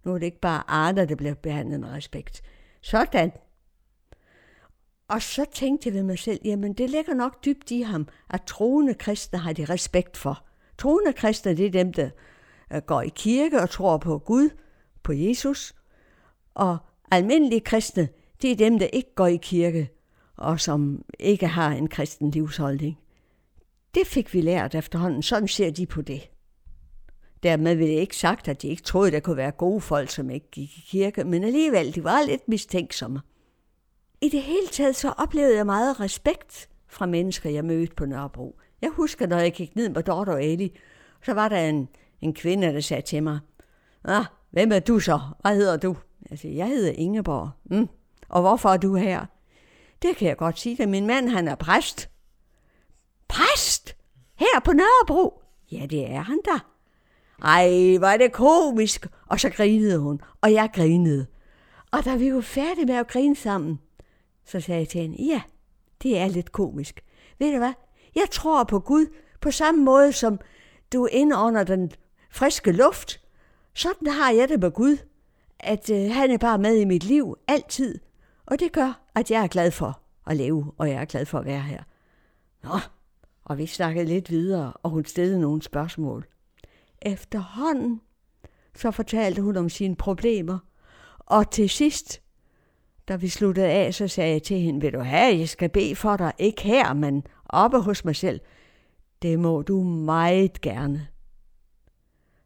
Nu 0.05 0.13
er 0.13 0.17
det 0.17 0.25
ikke 0.25 0.39
bare 0.39 0.63
Arne, 0.67 1.07
der 1.07 1.15
bliver 1.15 1.33
behandlet 1.33 1.79
med 1.79 1.89
respekt. 1.89 2.41
Sådan. 2.81 3.31
Og 5.09 5.21
så 5.21 5.45
tænkte 5.53 5.87
jeg 5.87 5.93
ved 5.93 6.03
mig 6.03 6.19
selv, 6.19 6.39
jamen 6.45 6.73
det 6.73 6.89
ligger 6.89 7.13
nok 7.13 7.45
dybt 7.45 7.71
i 7.71 7.81
ham, 7.81 8.07
at 8.29 8.41
troende 8.41 8.93
kristne 8.93 9.39
har 9.39 9.53
de 9.53 9.65
respekt 9.65 10.17
for. 10.17 10.45
Troende 10.77 11.13
kristne, 11.13 11.57
det 11.57 11.65
er 11.65 11.71
dem, 11.71 11.93
der 11.93 12.09
øh, 12.73 12.81
går 12.81 13.01
i 13.01 13.11
kirke 13.15 13.61
og 13.61 13.69
tror 13.69 13.97
på 13.97 14.17
Gud, 14.17 14.49
på 15.03 15.13
Jesus. 15.13 15.75
Og 16.53 16.77
almindelige 17.11 17.61
kristne, 17.61 18.09
det 18.41 18.51
er 18.51 18.55
dem, 18.55 18.79
der 18.79 18.85
ikke 18.85 19.15
går 19.15 19.27
i 19.27 19.39
kirke, 19.41 19.89
og 20.37 20.59
som 20.59 21.05
ikke 21.19 21.47
har 21.47 21.71
en 21.71 21.87
kristen 21.87 22.31
livsholdning. 22.31 22.97
Det 23.95 24.07
fik 24.07 24.33
vi 24.33 24.41
lært 24.41 24.75
efterhånden. 24.75 25.23
Sådan 25.23 25.47
ser 25.47 25.71
de 25.71 25.85
på 25.85 26.01
det. 26.01 26.29
Dermed 27.43 27.75
vil 27.75 27.87
jeg 27.87 27.99
ikke 27.99 28.17
sagt, 28.17 28.47
at 28.47 28.61
de 28.61 28.67
ikke 28.67 28.83
troede, 28.83 29.11
der 29.11 29.19
kunne 29.19 29.37
være 29.37 29.51
gode 29.51 29.81
folk, 29.81 30.09
som 30.09 30.29
ikke 30.29 30.51
gik 30.51 30.77
i 30.77 30.85
kirke, 30.87 31.23
men 31.23 31.43
alligevel, 31.43 31.95
de 31.95 32.03
var 32.03 32.25
lidt 32.27 32.47
mistænksomme. 32.47 33.21
I 34.21 34.29
det 34.29 34.41
hele 34.41 34.67
taget 34.67 34.95
så 34.95 35.13
oplevede 35.17 35.55
jeg 35.55 35.65
meget 35.65 35.99
respekt 35.99 36.69
fra 36.87 37.05
mennesker, 37.05 37.49
jeg 37.49 37.65
mødte 37.65 37.95
på 37.95 38.05
Nørrebro. 38.05 38.59
Jeg 38.81 38.89
husker, 38.89 39.27
når 39.27 39.37
jeg 39.37 39.53
gik 39.53 39.75
ned 39.75 39.89
med 39.89 40.03
Dorte 40.03 40.29
og 40.29 40.69
så 41.25 41.33
var 41.33 41.49
der 41.49 41.57
en, 41.57 41.89
en 42.21 42.33
kvinde, 42.33 42.73
der 42.73 42.79
sagde 42.79 43.01
til 43.01 43.23
mig, 43.23 43.39
ah, 44.03 44.25
hvem 44.51 44.71
er 44.71 44.79
du 44.79 44.99
så? 44.99 45.19
Hvad 45.41 45.55
hedder 45.55 45.77
du? 45.77 45.95
Jeg 46.29 46.39
siger, 46.39 46.55
jeg 46.55 46.67
hedder 46.67 46.91
Ingeborg. 46.91 47.49
Mm. 47.65 47.87
Og 48.29 48.41
hvorfor 48.41 48.69
er 48.69 48.77
du 48.77 48.95
her? 48.95 49.25
Det 50.01 50.15
kan 50.15 50.27
jeg 50.27 50.37
godt 50.37 50.59
sige 50.59 50.77
dig. 50.77 50.89
Min 50.89 51.07
mand, 51.07 51.29
han 51.29 51.47
er 51.47 51.55
præst. 51.55 52.09
Præst? 53.27 53.95
Her 54.35 54.59
på 54.65 54.73
Nørrebro? 54.73 55.41
Ja, 55.71 55.85
det 55.89 56.11
er 56.11 56.21
han 56.21 56.39
da. 56.45 56.59
Ej, 57.43 57.97
var 57.99 58.17
det 58.17 58.31
komisk. 58.31 59.07
Og 59.27 59.39
så 59.39 59.49
grinede 59.49 59.99
hun, 59.99 60.21
og 60.41 60.53
jeg 60.53 60.69
grinede. 60.73 61.25
Og 61.91 62.05
da 62.05 62.15
vi 62.15 62.33
var 62.33 62.41
færdige 62.41 62.85
med 62.85 62.95
at 62.95 63.07
grine 63.07 63.35
sammen, 63.35 63.79
så 64.49 64.59
sagde 64.59 64.79
jeg 64.79 64.89
til 64.89 65.01
hende, 65.01 65.23
ja, 65.23 65.41
det 66.03 66.17
er 66.17 66.27
lidt 66.27 66.51
komisk. 66.51 67.03
Ved 67.39 67.51
du 67.51 67.57
hvad? 67.57 67.73
Jeg 68.15 68.27
tror 68.31 68.63
på 68.63 68.79
Gud 68.79 69.05
på 69.41 69.51
samme 69.51 69.83
måde, 69.83 70.13
som 70.13 70.39
du 70.93 71.05
indånder 71.05 71.63
den 71.63 71.91
friske 72.31 72.71
luft. 72.71 73.21
Sådan 73.73 74.07
har 74.07 74.31
jeg 74.31 74.49
det 74.49 74.59
med 74.59 74.71
Gud, 74.71 74.97
at 75.59 75.89
øh, 75.89 76.11
han 76.11 76.31
er 76.31 76.37
bare 76.37 76.57
med 76.57 76.75
i 76.75 76.85
mit 76.85 77.03
liv 77.03 77.37
altid. 77.47 77.99
Og 78.45 78.59
det 78.59 78.71
gør, 78.71 79.01
at 79.15 79.31
jeg 79.31 79.43
er 79.43 79.47
glad 79.47 79.71
for 79.71 80.01
at 80.27 80.37
leve, 80.37 80.71
og 80.77 80.89
jeg 80.89 81.01
er 81.01 81.05
glad 81.05 81.25
for 81.25 81.39
at 81.39 81.45
være 81.45 81.61
her. 81.61 81.83
Nå, 82.63 82.79
og 83.43 83.57
vi 83.57 83.65
snakkede 83.65 84.05
lidt 84.05 84.29
videre, 84.29 84.73
og 84.73 84.89
hun 84.89 85.05
stillede 85.05 85.41
nogle 85.41 85.61
spørgsmål. 85.61 86.25
Efterhånden, 87.01 88.01
så 88.75 88.91
fortalte 88.91 89.41
hun 89.41 89.57
om 89.57 89.69
sine 89.69 89.95
problemer, 89.95 90.59
og 91.19 91.51
til 91.51 91.69
sidst, 91.69 92.21
da 93.09 93.15
vi 93.15 93.27
sluttede 93.27 93.67
af, 93.67 93.93
så 93.93 94.07
sagde 94.07 94.31
jeg 94.31 94.43
til 94.43 94.59
hende, 94.59 94.81
vil 94.81 94.93
du 94.93 94.99
have, 94.99 95.37
jeg 95.37 95.49
skal 95.49 95.69
bede 95.69 95.95
for 95.95 96.17
dig, 96.17 96.33
ikke 96.37 96.61
her, 96.61 96.93
men 96.93 97.23
oppe 97.45 97.81
hos 97.81 98.05
mig 98.05 98.15
selv. 98.15 98.41
Det 99.21 99.39
må 99.39 99.61
du 99.61 99.83
meget 99.83 100.61
gerne. 100.61 101.07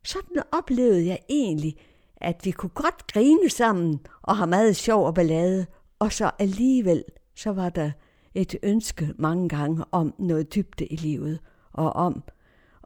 Sådan 0.03 0.43
oplevede 0.51 1.07
jeg 1.07 1.19
egentlig, 1.29 1.75
at 2.17 2.41
vi 2.43 2.51
kunne 2.51 2.69
godt 2.69 3.07
grine 3.13 3.49
sammen 3.49 3.99
og 4.21 4.37
have 4.37 4.47
meget 4.47 4.75
sjov 4.75 5.05
og 5.05 5.13
ballade, 5.13 5.65
og 5.99 6.11
så 6.11 6.31
alligevel, 6.39 7.03
så 7.35 7.51
var 7.51 7.69
der 7.69 7.91
et 8.33 8.55
ønske 8.63 9.13
mange 9.17 9.49
gange 9.49 9.85
om 9.91 10.13
noget 10.19 10.55
dybde 10.55 10.85
i 10.85 10.95
livet, 10.95 11.39
og 11.73 11.93
om 11.93 12.23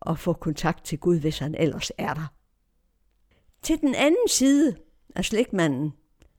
at 0.08 0.20
få 0.20 0.34
kontakt 0.34 0.86
til 0.86 1.00
Gud, 1.00 1.20
hvis 1.20 1.40
han 1.40 1.56
ellers 1.56 1.92
er 1.98 2.14
der. 2.14 2.34
Til 3.62 3.82
den 3.82 3.96
anden 3.96 4.28
side 4.28 4.76
af 5.16 5.26
slægtmanden, 5.26 5.94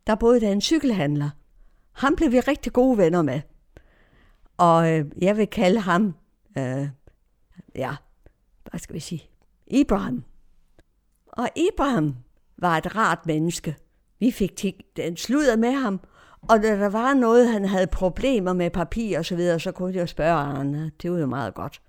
der 0.08 0.14
boede 0.14 0.40
der 0.40 0.52
en 0.52 0.60
cykelhandler. 0.60 1.30
Ham 1.92 2.16
blev 2.16 2.32
vi 2.32 2.40
rigtig 2.40 2.72
gode 2.72 2.98
venner 2.98 3.22
med. 3.22 3.40
Og 4.56 4.92
øh, 4.92 5.04
jeg 5.22 5.36
vil 5.36 5.46
kalde 5.46 5.80
ham, 5.80 6.14
øh, 6.58 6.88
ja, 7.74 7.96
hvad 8.70 8.80
skal 8.80 8.94
vi 8.94 9.00
sige, 9.00 9.30
Ibrahim. 9.66 10.22
Og 11.26 11.48
Ibrahim 11.56 12.14
var 12.56 12.76
et 12.76 12.96
rart 12.96 13.26
menneske. 13.26 13.76
Vi 14.20 14.30
fik 14.30 14.62
den 14.96 15.16
sludder 15.16 15.56
med 15.56 15.72
ham, 15.72 16.00
og 16.42 16.58
når 16.58 16.76
der 16.76 16.88
var 16.88 17.14
noget, 17.14 17.48
han 17.48 17.64
havde 17.64 17.86
problemer 17.86 18.52
med 18.52 18.70
papir 18.70 19.18
og 19.18 19.24
så 19.24 19.36
videre, 19.36 19.60
så 19.60 19.72
kunne 19.72 19.94
jeg 19.94 20.00
jo 20.00 20.06
spørge 20.06 20.32
Arne. 20.32 20.90
Det 21.02 21.12
var 21.12 21.18
jo 21.18 21.26
meget 21.26 21.54
godt. 21.54 21.82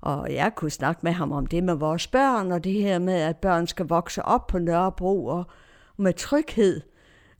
Og 0.00 0.32
jeg 0.32 0.52
kunne 0.56 0.70
snakke 0.70 1.00
med 1.02 1.12
ham 1.12 1.32
om 1.32 1.46
det 1.46 1.64
med 1.64 1.74
vores 1.74 2.06
børn, 2.06 2.52
og 2.52 2.64
det 2.64 2.72
her 2.72 2.98
med, 2.98 3.14
at 3.14 3.36
børn 3.36 3.66
skal 3.66 3.86
vokse 3.86 4.22
op 4.24 4.46
på 4.46 4.58
Nørrebro 4.58 5.26
og 5.26 5.44
med 5.96 6.12
tryghed. 6.12 6.80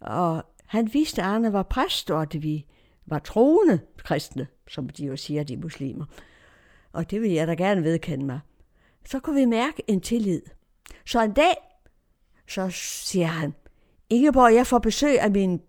Og 0.04 0.44
han 0.66 0.94
vidste, 0.94 1.22
at 1.22 1.28
Arne 1.28 1.52
var 1.52 1.62
præst, 1.62 2.10
og 2.10 2.22
at 2.22 2.42
vi 2.42 2.66
var 3.06 3.18
troende 3.18 3.80
kristne, 3.96 4.46
som 4.68 4.88
de 4.88 5.04
jo 5.04 5.16
siger, 5.16 5.42
de 5.42 5.56
muslimer. 5.56 6.04
Og 6.92 7.10
det 7.10 7.22
vil 7.22 7.30
jeg 7.30 7.46
da 7.46 7.54
gerne 7.54 7.84
vedkende 7.84 8.24
mig. 8.24 8.40
Så 9.06 9.18
kunne 9.18 9.40
vi 9.40 9.44
mærke 9.44 9.82
en 9.86 10.00
tillid. 10.00 10.42
Så 11.06 11.22
en 11.22 11.32
dag, 11.32 11.54
så 12.48 12.70
siger 12.70 13.26
han, 13.26 13.54
Ingeborg, 14.10 14.54
jeg 14.54 14.66
får 14.66 14.78
besøg 14.78 15.20
af 15.20 15.30
min, 15.30 15.60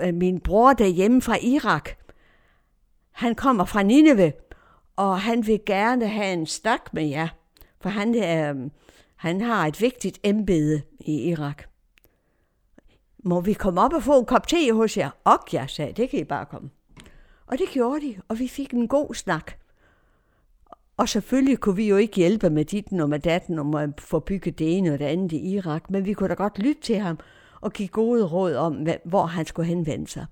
af 0.00 0.14
min 0.14 0.40
bror 0.40 0.72
derhjemme 0.72 1.22
fra 1.22 1.36
Irak. 1.42 1.90
Han 3.10 3.34
kommer 3.34 3.64
fra 3.64 3.82
Nineve, 3.82 4.32
og 4.96 5.20
han 5.20 5.46
vil 5.46 5.60
gerne 5.66 6.08
have 6.08 6.32
en 6.32 6.46
snak 6.46 6.94
med 6.94 7.06
jer, 7.06 7.28
for 7.80 7.88
han, 7.88 8.14
øh, 8.14 8.70
han 9.16 9.40
har 9.40 9.66
et 9.66 9.80
vigtigt 9.80 10.18
embede 10.22 10.82
i 11.00 11.30
Irak. 11.30 11.64
Må 13.24 13.40
vi 13.40 13.52
komme 13.52 13.80
op 13.80 13.92
og 13.92 14.02
få 14.02 14.18
en 14.18 14.26
kop 14.26 14.46
te 14.46 14.72
hos 14.72 14.96
jer? 14.96 15.10
Og 15.24 15.38
jeg 15.52 15.70
sagde, 15.70 15.92
det 15.92 16.10
kan 16.10 16.20
I 16.20 16.24
bare 16.24 16.46
komme. 16.46 16.70
Og 17.46 17.58
det 17.58 17.68
gjorde 17.68 18.00
de, 18.00 18.20
og 18.28 18.38
vi 18.38 18.48
fik 18.48 18.74
en 18.74 18.88
god 18.88 19.14
snak. 19.14 19.52
Og 20.96 21.08
selvfølgelig 21.08 21.60
kunne 21.60 21.76
vi 21.76 21.88
jo 21.88 21.96
ikke 21.96 22.16
hjælpe 22.16 22.50
med 22.50 22.64
dit 22.64 22.92
og 23.00 23.08
med 23.08 23.18
datten 23.18 23.58
om 23.58 23.74
at 23.74 24.00
få 24.00 24.18
bygget 24.18 24.58
det 24.58 24.78
ene 24.78 24.92
og 24.92 24.98
det 24.98 25.04
andet 25.04 25.32
i 25.32 25.54
Irak, 25.54 25.90
men 25.90 26.04
vi 26.04 26.12
kunne 26.12 26.28
da 26.28 26.34
godt 26.34 26.58
lytte 26.58 26.82
til 26.82 26.98
ham 26.98 27.18
og 27.60 27.72
give 27.72 27.88
gode 27.88 28.24
råd 28.24 28.54
om, 28.54 28.86
hvor 29.04 29.26
han 29.26 29.46
skulle 29.46 29.66
henvende 29.66 30.08
sig. 30.08 30.26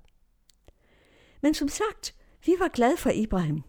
Men 1.43 1.55
som 1.55 1.69
sagt, 1.69 2.15
vi 2.47 2.53
var 2.59 2.69
glade 2.69 2.97
for 2.97 3.11
Ibrahim. 3.11 3.63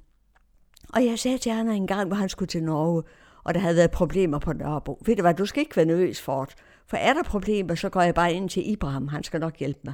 Og 0.93 1.05
jeg 1.05 1.19
sagde 1.19 1.37
til 1.37 1.51
ham 1.51 1.69
en 1.69 1.87
gang, 1.87 2.07
hvor 2.07 2.15
han 2.15 2.29
skulle 2.29 2.49
til 2.49 2.63
Norge, 2.63 3.03
og 3.43 3.53
der 3.53 3.59
havde 3.59 3.75
været 3.75 3.91
problemer 3.91 4.39
på 4.39 4.53
Nørrebro. 4.53 5.01
Ved 5.05 5.15
du 5.15 5.21
hvad, 5.21 5.33
du 5.33 5.45
skal 5.45 5.61
ikke 5.61 5.75
være 5.75 5.85
nervøs 5.85 6.21
for 6.21 6.45
det. 6.45 6.55
For 6.87 6.97
er 6.97 7.13
der 7.13 7.23
problemer, 7.23 7.75
så 7.75 7.89
går 7.89 8.01
jeg 8.01 8.15
bare 8.15 8.33
ind 8.33 8.49
til 8.49 8.71
Ibrahim. 8.71 9.07
Han 9.07 9.23
skal 9.23 9.39
nok 9.39 9.57
hjælpe 9.57 9.79
mig. 9.83 9.93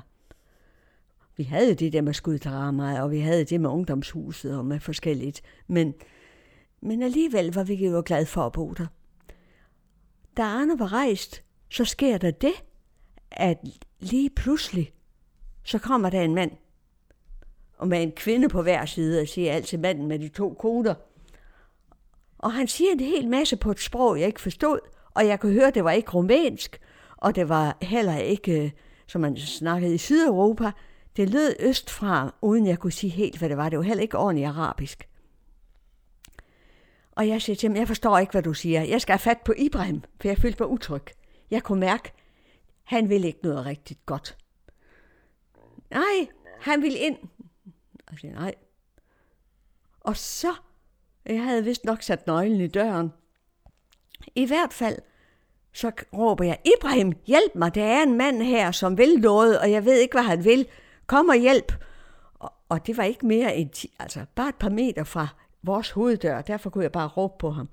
Vi 1.38 1.44
havde 1.44 1.76
det 1.76 1.94
der 1.94 2.02
med 2.02 2.14
skuddrama, 2.14 3.02
og 3.02 3.12
vi 3.12 3.20
havde 3.20 3.46
det 3.46 3.62
med 3.62 3.70
ungdomshuset 3.70 4.58
og 4.58 4.66
med 4.66 4.80
forskelligt. 4.80 5.42
Men, 5.68 5.94
men 6.82 7.04
alligevel 7.04 7.54
var 7.54 7.64
vi 7.64 7.74
jo 7.88 8.04
glade 8.06 8.26
for 8.26 8.42
at 8.42 8.52
bo 8.52 8.74
der. 8.74 8.88
Da 10.38 10.42
Arne 10.42 10.80
var 10.80 10.94
rejst, 10.94 11.44
så 11.70 11.86
sker 11.86 12.18
der 12.18 12.32
det, 12.32 12.54
at 13.32 13.58
lige 14.00 14.30
pludselig, 14.30 14.94
så 15.64 15.80
kommer 15.80 16.10
der 16.10 16.22
en 16.22 16.36
mand, 16.36 16.52
og 17.78 17.88
med 17.88 18.04
en 18.04 18.12
kvinde 18.12 18.50
på 18.50 18.62
hver 18.62 18.86
side, 18.86 19.22
og 19.22 19.28
siger 19.28 19.54
altid 19.54 19.78
manden 19.78 20.08
med 20.08 20.20
de 20.20 20.28
to 20.28 20.54
koder. 20.54 20.96
Og 22.38 22.54
han 22.54 22.68
siger 22.68 22.92
en 22.92 23.00
hel 23.00 23.30
masse 23.30 23.58
på 23.58 23.72
et 23.72 23.80
sprog, 23.80 24.20
jeg 24.20 24.28
ikke 24.28 24.42
forstod, 24.42 24.80
og 25.14 25.28
jeg 25.28 25.40
kunne 25.40 25.54
høre, 25.54 25.68
at 25.68 25.76
det 25.76 25.84
var 25.84 25.92
ikke 25.92 26.12
rumænsk, 26.12 26.80
og 27.18 27.36
det 27.36 27.50
var 27.50 27.78
heller 27.82 28.18
ikke, 28.18 28.64
øh, 28.64 28.72
som 29.08 29.22
man 29.22 29.38
snakkede 29.38 29.96
i 29.96 29.98
Sydeuropa. 29.98 30.72
Det 31.16 31.30
lød 31.30 31.56
østfra, 31.60 32.36
uden 32.42 32.68
jeg 32.68 32.80
kunne 32.80 32.92
sige 32.92 33.10
helt, 33.10 33.38
hvad 33.38 33.50
det 33.50 33.58
var. 33.58 33.70
Det 33.70 33.80
var 33.80 33.84
heller 33.84 34.02
ikke 34.02 34.18
ordentligt 34.18 34.48
arabisk. 34.48 35.10
Og 37.12 37.28
jeg 37.28 37.42
siger 37.42 37.56
til 37.56 37.70
ham, 37.70 37.76
jeg 37.76 37.88
forstår 37.88 38.18
ikke, 38.18 38.32
hvad 38.32 38.44
du 38.44 38.54
siger. 38.54 38.82
Jeg 38.82 39.02
skal 39.02 39.14
have 39.14 39.20
fat 39.20 39.42
på 39.46 39.54
Ibrahim, 39.58 40.02
for 40.22 40.28
jeg 40.28 40.38
følte 40.38 40.64
mig 40.64 40.70
utryg. 40.70 41.04
Jeg 41.52 41.64
kunne 41.64 41.80
mærke, 41.80 42.12
han 42.84 43.10
ville 43.10 43.28
ikke 43.28 43.40
noget 43.44 43.66
rigtigt 43.66 44.06
godt. 44.06 44.38
Nej, 45.90 46.28
han 46.60 46.82
ville 46.82 46.98
ind. 46.98 47.18
Og 48.08 48.20
siger, 48.20 48.34
nej. 48.34 48.56
Og 50.00 50.18
så, 50.18 50.54
jeg 51.26 51.44
havde 51.44 51.64
vist 51.64 51.86
nok 51.86 52.02
sat 52.02 52.28
nøglen 52.28 52.62
i 52.62 52.68
døren. 52.68 53.14
I 54.36 54.46
hvert 54.46 54.74
fald, 54.74 54.98
så 55.74 55.92
råber 56.14 56.44
jeg, 56.46 56.60
Ibrahim, 56.78 57.14
hjælp 57.26 57.56
mig, 57.56 57.76
der 57.76 57.84
er 57.84 58.04
en 58.04 58.18
mand 58.18 58.42
her, 58.42 58.72
som 58.72 58.98
vil 58.98 59.20
noget, 59.20 59.60
og 59.60 59.72
jeg 59.72 59.86
ved 59.86 60.00
ikke, 60.00 60.14
hvad 60.14 60.24
han 60.24 60.44
vil. 60.44 60.68
Kom 61.08 61.30
og 61.30 61.36
hjælp. 61.36 61.74
Og, 62.34 62.54
og 62.70 62.88
det 62.88 62.98
var 62.98 63.04
ikke 63.04 63.26
mere 63.26 63.56
end, 63.56 63.70
ti, 63.70 63.94
altså 64.00 64.26
bare 64.36 64.50
et 64.50 64.56
par 64.56 64.70
meter 64.70 65.04
fra 65.04 65.28
vores 65.64 65.92
hoveddør, 65.92 66.42
derfor 66.42 66.70
kunne 66.70 66.84
jeg 66.84 66.92
bare 66.92 67.08
råbe 67.08 67.34
på 67.40 67.52
ham. 67.52 67.70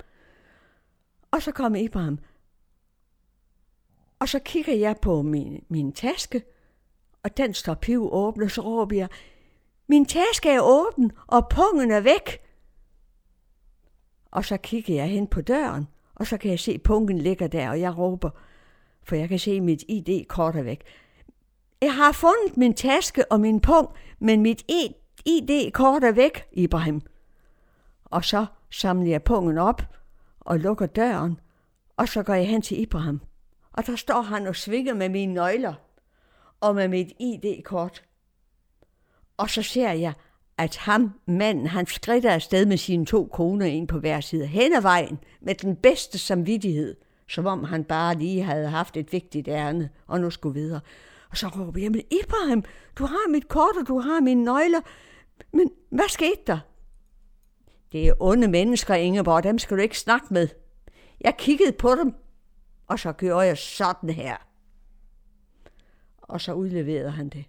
Og 1.30 1.42
så 1.42 1.52
kom 1.52 1.74
Ibrahim. 1.74 2.18
Og 4.18 4.28
så 4.28 4.38
kigger 4.38 4.74
jeg 4.74 4.96
på 5.02 5.22
min, 5.22 5.64
min 5.68 5.92
taske, 5.92 6.42
og 7.22 7.36
den 7.36 7.54
står 7.54 7.74
piv 7.74 8.08
åben, 8.12 8.42
og 8.42 8.50
så 8.50 8.60
råber 8.60 8.96
jeg, 8.96 9.08
min 9.86 10.04
taske 10.04 10.50
er 10.50 10.60
åben, 10.60 11.12
og 11.26 11.48
pungen 11.48 11.90
er 11.90 12.00
væk. 12.00 12.40
Og 14.30 14.44
så 14.44 14.56
kigger 14.56 14.94
jeg 14.94 15.08
hen 15.08 15.26
på 15.26 15.40
døren, 15.40 15.88
og 16.20 16.26
så 16.26 16.36
kan 16.36 16.50
jeg 16.50 16.58
se, 16.58 16.72
at 16.72 16.82
punken 16.82 17.18
ligger 17.18 17.46
der, 17.46 17.70
og 17.70 17.80
jeg 17.80 17.98
råber, 17.98 18.30
for 19.02 19.16
jeg 19.16 19.28
kan 19.28 19.38
se, 19.38 19.50
at 19.50 19.62
mit 19.62 19.84
ID-kort 19.88 20.56
er 20.56 20.62
væk. 20.62 20.82
Jeg 21.82 21.94
har 21.94 22.12
fundet 22.12 22.56
min 22.56 22.74
taske 22.74 23.32
og 23.32 23.40
min 23.40 23.60
pung, 23.60 23.88
men 24.18 24.42
mit 24.42 24.64
e, 24.68 24.94
ID-kort 25.26 26.04
er 26.04 26.12
væk, 26.12 26.44
Ibrahim. 26.52 27.00
Og 28.04 28.24
så 28.24 28.46
samler 28.70 29.10
jeg 29.10 29.22
pungen 29.22 29.58
op 29.58 29.82
og 30.40 30.58
lukker 30.58 30.86
døren, 30.86 31.40
og 31.96 32.08
så 32.08 32.22
går 32.22 32.34
jeg 32.34 32.48
hen 32.48 32.62
til 32.62 32.82
Ibrahim. 32.82 33.20
Og 33.72 33.86
der 33.86 33.96
står 33.96 34.20
han 34.20 34.46
og 34.46 34.56
svinger 34.56 34.94
med 34.94 35.08
mine 35.08 35.34
nøgler 35.34 35.74
og 36.60 36.74
med 36.74 36.88
mit 36.88 37.12
ID-kort. 37.20 38.04
Og 39.36 39.50
så 39.50 39.62
ser 39.62 39.92
jeg, 39.92 40.14
at 40.60 40.76
ham, 40.76 41.12
manden, 41.26 41.66
han 41.66 41.86
skridter 41.86 42.30
afsted 42.30 42.66
med 42.66 42.76
sine 42.76 43.06
to 43.06 43.28
koner 43.32 43.66
ind 43.66 43.88
på 43.88 43.98
hver 43.98 44.20
side 44.20 44.46
hen 44.46 44.72
ad 44.72 44.80
vejen 44.80 45.18
med 45.40 45.54
den 45.54 45.76
bedste 45.76 46.18
samvittighed, 46.18 46.96
som 47.28 47.46
om 47.46 47.64
han 47.64 47.84
bare 47.84 48.14
lige 48.14 48.42
havde 48.42 48.68
haft 48.68 48.96
et 48.96 49.12
vigtigt 49.12 49.48
ærne 49.48 49.90
og 50.06 50.20
nu 50.20 50.30
skulle 50.30 50.60
videre. 50.60 50.80
Og 51.30 51.36
så 51.36 51.48
råber 51.48 51.80
jeg, 51.80 51.90
men 51.90 52.02
Ibrahim, 52.24 52.64
du 52.98 53.04
har 53.04 53.30
mit 53.30 53.48
kort, 53.48 53.76
og 53.80 53.88
du 53.88 53.98
har 53.98 54.20
mine 54.20 54.44
nøgler. 54.44 54.80
Men 55.52 55.70
hvad 55.90 56.08
skete 56.08 56.42
der? 56.46 56.58
Det 57.92 58.08
er 58.08 58.12
onde 58.20 58.48
mennesker, 58.48 58.94
Ingeborg, 58.94 59.42
dem 59.42 59.58
skal 59.58 59.76
du 59.76 59.82
ikke 59.82 59.98
snakke 59.98 60.26
med. 60.30 60.48
Jeg 61.20 61.36
kiggede 61.38 61.72
på 61.72 61.94
dem, 61.94 62.14
og 62.86 62.98
så 62.98 63.12
gjorde 63.12 63.46
jeg 63.46 63.58
sådan 63.58 64.10
her. 64.10 64.36
Og 66.18 66.40
så 66.40 66.52
udleverede 66.52 67.10
han 67.10 67.28
det. 67.28 67.44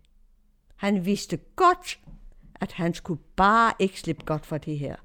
Han 0.75 1.05
vidste 1.05 1.37
godt, 1.37 1.99
at 2.61 2.71
han 2.71 2.93
skulle 2.93 3.21
bare 3.35 3.73
ikke 3.79 3.99
slippe 3.99 4.25
godt 4.25 4.45
for 4.45 4.57
det 4.57 4.79
her. 4.79 4.95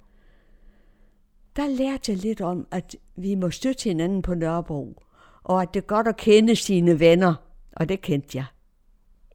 Der 1.56 1.68
lærte 1.68 2.12
jeg 2.12 2.18
lidt 2.18 2.40
om, 2.40 2.66
at 2.70 2.96
vi 3.16 3.34
må 3.34 3.50
støtte 3.50 3.84
hinanden 3.84 4.22
på 4.22 4.34
Nørrebro, 4.34 5.02
og 5.42 5.62
at 5.62 5.74
det 5.74 5.80
er 5.80 5.86
godt 5.86 6.08
at 6.08 6.16
kende 6.16 6.56
sine 6.56 7.00
venner, 7.00 7.34
og 7.72 7.88
det 7.88 8.00
kendte 8.00 8.38
jeg. 8.38 8.44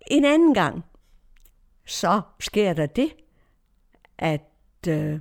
En 0.08 0.26
anden 0.26 0.54
gang, 0.54 0.84
så 1.86 2.22
sker 2.40 2.74
der 2.74 2.86
det, 2.86 3.16
at 4.18 4.88
øh, 4.88 5.20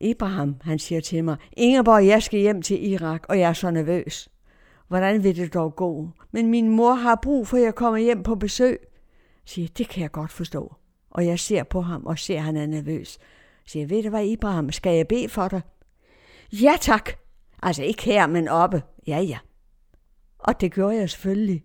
Abraham, 0.00 0.56
han 0.62 0.78
siger 0.78 1.00
til 1.00 1.24
mig, 1.24 1.36
Ingeborg, 1.52 2.06
jeg 2.06 2.22
skal 2.22 2.40
hjem 2.40 2.62
til 2.62 2.90
Irak, 2.92 3.26
og 3.28 3.38
jeg 3.38 3.48
er 3.48 3.52
så 3.52 3.70
nervøs. 3.70 4.28
Hvordan 4.88 5.22
vil 5.22 5.36
det 5.36 5.54
dog 5.54 5.76
gå? 5.76 6.08
Men 6.30 6.50
min 6.50 6.68
mor 6.68 6.94
har 6.94 7.18
brug 7.22 7.46
for, 7.48 7.56
at 7.56 7.62
jeg 7.62 7.74
kommer 7.74 7.98
hjem 7.98 8.22
på 8.22 8.34
besøg. 8.34 8.78
Siger, 9.44 9.68
det 9.78 9.88
kan 9.88 10.02
jeg 10.02 10.10
godt 10.10 10.32
forstå. 10.32 10.74
Og 11.12 11.26
jeg 11.26 11.38
ser 11.38 11.62
på 11.62 11.80
ham 11.80 12.06
og 12.06 12.18
ser, 12.18 12.36
at 12.36 12.42
han 12.42 12.56
er 12.56 12.66
nervøs. 12.66 13.18
Siger, 13.66 13.86
ved 13.86 14.02
du 14.02 14.08
hvad, 14.08 14.24
Ibrahim, 14.24 14.72
skal 14.72 14.96
jeg 14.96 15.08
bede 15.08 15.28
for 15.28 15.48
dig? 15.48 15.60
Ja 16.52 16.74
tak. 16.80 17.10
Altså 17.62 17.82
ikke 17.82 18.02
her, 18.02 18.26
men 18.26 18.48
oppe. 18.48 18.82
Ja, 19.06 19.18
ja. 19.18 19.38
Og 20.38 20.60
det 20.60 20.72
gjorde 20.72 20.96
jeg 20.96 21.10
selvfølgelig. 21.10 21.64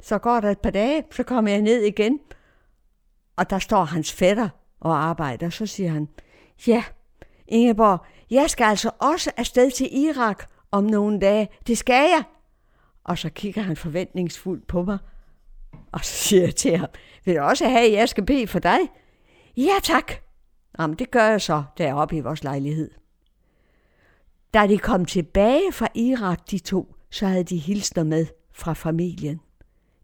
Så 0.00 0.18
går 0.18 0.40
der 0.40 0.50
et 0.50 0.60
par 0.60 0.70
dage, 0.70 1.04
så 1.10 1.22
kommer 1.22 1.50
jeg 1.50 1.62
ned 1.62 1.82
igen. 1.82 2.20
Og 3.36 3.50
der 3.50 3.58
står 3.58 3.84
hans 3.84 4.12
fætter 4.12 4.48
og 4.80 5.04
arbejder. 5.04 5.50
Så 5.50 5.66
siger 5.66 5.90
han, 5.90 6.08
ja, 6.66 6.84
Ingeborg, 7.48 8.04
jeg 8.30 8.50
skal 8.50 8.64
altså 8.64 8.90
også 8.98 9.30
afsted 9.36 9.70
til 9.70 9.98
Irak 9.98 10.44
om 10.70 10.84
nogle 10.84 11.20
dage. 11.20 11.48
Det 11.66 11.78
skal 11.78 12.10
jeg. 12.10 12.22
Og 13.04 13.18
så 13.18 13.30
kigger 13.30 13.62
han 13.62 13.76
forventningsfuldt 13.76 14.66
på 14.66 14.82
mig. 14.82 14.98
Og 15.94 16.04
så 16.04 16.12
siger 16.12 16.42
jeg 16.42 16.54
til 16.54 16.76
ham, 16.76 16.88
vil 17.24 17.34
du 17.34 17.40
også 17.40 17.68
have, 17.68 17.86
at 17.86 17.92
jeg 17.92 18.08
skal 18.08 18.26
bede 18.26 18.46
for 18.46 18.58
dig? 18.58 18.78
Ja 19.56 19.74
tak. 19.82 20.12
Jamen, 20.78 20.96
det 20.96 21.10
gør 21.10 21.24
jeg 21.24 21.40
så 21.40 21.62
deroppe 21.78 22.16
i 22.16 22.20
vores 22.20 22.44
lejlighed. 22.44 22.90
Da 24.54 24.66
de 24.66 24.78
kom 24.78 25.04
tilbage 25.04 25.72
fra 25.72 25.88
Irak, 25.94 26.50
de 26.50 26.58
to, 26.58 26.94
så 27.10 27.26
havde 27.26 27.44
de 27.44 27.56
hilsner 27.56 28.04
med 28.04 28.26
fra 28.52 28.72
familien. 28.72 29.40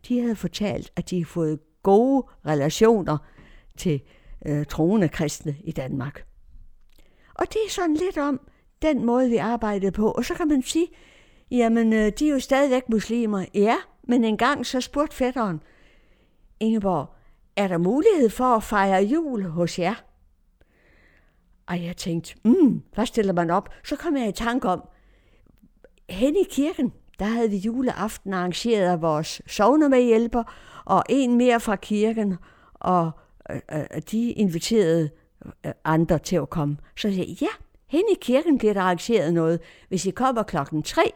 De 0.09 0.20
havde 0.20 0.37
fortalt, 0.37 0.92
at 0.96 1.11
de 1.11 1.16
havde 1.16 1.29
fået 1.29 1.59
gode 1.83 2.26
relationer 2.46 3.18
til 3.76 4.00
øh, 4.46 4.66
troende 4.66 5.09
kristne 5.09 5.57
i 5.64 5.72
Danmark. 5.72 6.24
Og 7.35 7.46
det 7.48 7.59
er 7.66 7.70
sådan 7.70 7.94
lidt 7.94 8.18
om 8.18 8.40
den 8.83 9.05
måde, 9.05 9.31
vi 9.31 9.37
arbejdede 9.37 9.92
på. 9.92 10.11
Og 10.11 10.24
så 10.24 10.35
kan 10.35 10.48
man 10.48 10.62
sige, 10.62 10.88
jamen, 11.50 11.92
øh, 11.92 12.12
de 12.18 12.29
er 12.29 12.33
jo 12.33 12.40
stadigvæk 12.40 12.88
muslimer. 12.88 13.44
Ja, 13.55 13.76
men 14.03 14.24
engang 14.24 14.66
så 14.66 14.81
spurgte 14.81 15.16
fætteren, 15.16 15.61
Ingeborg, 16.61 17.14
er 17.57 17.68
der 17.68 17.79
mulighed 17.79 18.31
for 18.31 18.44
at 18.44 18.62
fejre 18.62 19.03
jul 19.03 19.44
hos 19.44 19.79
jer? 19.79 19.94
Og 21.66 21.85
jeg 21.85 21.96
tænkte, 21.96 22.35
mm, 22.44 22.83
hvad 22.94 23.07
stiller 23.07 23.33
man 23.33 23.51
op? 23.51 23.68
Så 23.85 23.96
kom 23.96 24.16
jeg 24.16 24.29
i 24.29 24.33
tanke 24.33 24.68
om, 24.68 24.88
hen 26.11 26.37
i 26.37 26.44
kirken, 26.51 26.92
der 27.18 27.25
havde 27.25 27.51
vi 27.51 27.57
juleaften 27.57 28.35
arrangeret 28.35 28.90
af 28.90 29.03
vores 29.03 29.42
sovnemedhjælper, 29.46 30.42
og 30.85 31.03
en 31.09 31.37
mere 31.37 31.61
fra 31.61 31.77
kirken, 31.77 32.37
og 32.75 33.11
øh, 33.51 33.61
øh 33.73 34.03
de 34.11 34.31
inviterede 34.31 35.11
øh, 35.66 35.73
andre 35.85 36.18
til 36.18 36.37
at 36.37 36.51
komme. 36.51 36.77
Så 36.96 37.09
jeg 37.09 37.14
sagde, 37.14 37.37
ja, 37.40 37.49
hen 37.87 38.05
i 38.12 38.16
kirken 38.20 38.59
bliver 38.59 38.75
der 38.75 38.81
arrangeret 38.81 39.35
noget. 39.35 39.61
Hvis 39.88 40.07
I 40.07 40.11
kommer 40.11 40.42
klokken 40.42 40.83
tre, 40.83 41.12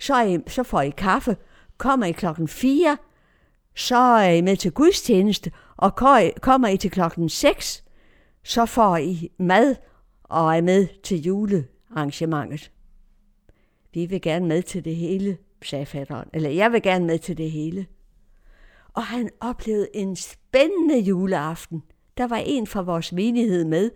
så, 0.00 0.22
I, 0.22 0.38
så 0.46 0.62
får 0.62 0.80
I 0.80 0.90
kaffe. 0.90 1.36
Kommer 1.78 2.06
I 2.06 2.12
klokken 2.12 2.48
4, 2.48 2.96
så 3.74 3.96
er 3.96 4.30
I 4.30 4.40
med 4.40 4.56
til 4.56 4.72
gudstjeneste, 4.72 5.52
og 5.76 5.96
kommer 6.40 6.68
I 6.68 6.76
til 6.76 6.90
klokken 6.90 7.28
6, 7.28 7.84
så 8.42 8.66
får 8.66 8.96
I 8.96 9.30
mad 9.38 9.76
og 10.24 10.56
er 10.56 10.60
med 10.60 10.86
til 11.02 11.22
julearrangementet. 11.22 12.70
Vi 13.94 14.06
vil 14.06 14.20
gerne 14.20 14.46
med 14.46 14.62
til 14.62 14.84
det 14.84 14.96
hele, 14.96 15.36
sagde 15.62 15.86
fatteren. 15.86 16.28
Eller 16.32 16.50
jeg 16.50 16.72
vil 16.72 16.82
gerne 16.82 17.06
med 17.06 17.18
til 17.18 17.36
det 17.38 17.50
hele. 17.50 17.86
Og 18.92 19.02
han 19.02 19.30
oplevede 19.40 19.88
en 19.94 20.16
spændende 20.16 20.98
juleaften. 20.98 21.82
Der 22.16 22.26
var 22.26 22.36
en 22.36 22.66
fra 22.66 22.82
vores 22.82 23.12
menighed 23.12 23.64
med, 23.64 23.90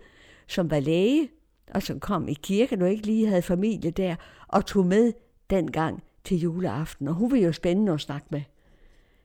som 0.47 0.71
var 0.71 0.79
læge, 0.79 1.29
og 1.73 1.83
som 1.83 1.99
kom 1.99 2.27
i 2.27 2.33
kirken 2.33 2.81
og 2.81 2.91
ikke 2.91 3.05
lige 3.05 3.27
havde 3.27 3.41
familie 3.41 3.91
der, 3.91 4.15
og 4.47 4.65
tog 4.65 4.85
med 4.85 5.13
dengang 5.49 6.03
til 6.23 6.37
juleaften. 6.37 7.07
Og 7.07 7.13
hun 7.13 7.31
var 7.31 7.37
jo 7.37 7.51
spændende 7.51 7.93
at 7.93 8.01
snakke 8.01 8.27
med. 8.29 8.41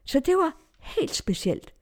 Så 0.05 0.19
det 0.19 0.37
var 0.37 0.57
helt 0.79 1.15
specielt. 1.15 1.73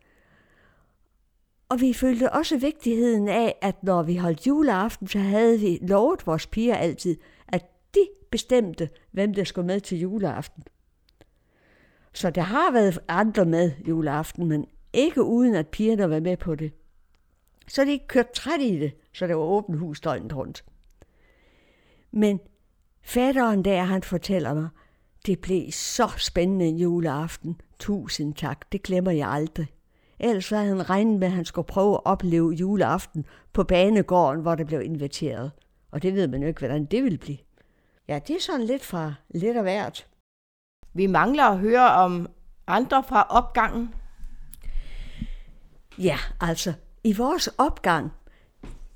Og 1.70 1.82
vi 1.82 1.94
følte 1.94 2.32
også 2.32 2.58
vigtigheden 2.58 3.28
af, 3.28 3.56
at 3.62 3.84
når 3.84 4.04
vi 4.04 4.16
holdt 4.16 4.48
juleaften, 4.48 5.08
så 5.08 5.20
havde 5.20 5.60
vi 5.60 5.80
lovet 5.82 6.28
vores 6.28 6.48
piger 6.48 6.76
altid, 6.76 7.18
at 7.48 7.66
de 7.96 8.08
bestemte, 8.32 8.90
hvem 9.12 9.34
der 9.34 9.44
skulle 9.44 9.68
med 9.68 9.80
til 9.80 10.00
juleaften. 10.00 10.64
Så 12.14 12.30
der 12.30 12.42
har 12.42 12.72
været 12.72 13.00
andre 13.08 13.46
med 13.46 13.72
juleaften, 13.88 14.48
men 14.48 14.66
ikke 14.94 15.24
uden 15.24 15.56
at 15.56 15.68
pigerne 15.68 16.10
var 16.10 16.20
med 16.20 16.38
på 16.38 16.56
det. 16.56 16.74
Så 17.68 17.86
de 17.86 18.00
kørte 18.08 18.34
træt 18.34 18.62
i 18.62 18.80
det, 18.80 18.94
så 19.14 19.28
der 19.28 19.36
var 19.36 19.44
åbent 19.44 19.80
hus 19.80 20.02
døgnet 20.02 20.36
rundt. 20.36 20.66
Men 22.12 22.40
fatteren 23.02 23.66
der, 23.66 23.84
han 23.84 24.04
fortæller 24.04 24.54
mig, 24.54 24.70
det 25.26 25.40
blev 25.40 25.72
så 25.72 26.12
spændende 26.18 26.66
en 26.66 26.78
juleaften. 26.78 27.62
Tusind 27.82 28.34
tak, 28.36 28.72
det 28.72 28.84
glemmer 28.84 29.12
jeg 29.12 29.30
aldrig. 29.30 29.68
Ellers 30.20 30.50
havde 30.50 30.68
han 30.68 30.90
regnet 30.90 31.20
med, 31.20 31.28
at 31.28 31.34
han 31.34 31.46
skulle 31.46 31.68
prøve 31.68 31.94
at 31.94 32.06
opleve 32.06 32.52
juleaften 32.52 33.26
på 33.54 33.64
banegården, 33.64 34.42
hvor 34.42 34.56
der 34.56 34.64
blev 34.64 34.82
inviteret. 34.82 35.52
Og 35.92 36.02
det 36.02 36.14
ved 36.14 36.28
man 36.28 36.42
jo 36.42 36.48
ikke, 36.48 36.60
hvordan 36.60 36.86
det 36.86 37.04
vil 37.04 37.18
blive. 37.18 37.38
Ja, 38.08 38.20
det 38.28 38.36
er 38.36 38.40
sådan 38.40 38.66
lidt 38.66 38.86
fra 38.86 39.14
lidt 39.30 39.58
af 39.58 39.64
hvert. 39.64 40.08
Vi 40.94 41.08
mangler 41.08 41.44
at 41.44 41.60
høre 41.60 41.92
om 41.92 42.28
andre 42.68 43.04
fra 43.04 43.26
opgangen. 43.30 43.94
Ja, 45.98 46.18
altså, 46.42 46.74
i 47.04 47.14
vores 47.14 47.48
opgang, 47.48 48.12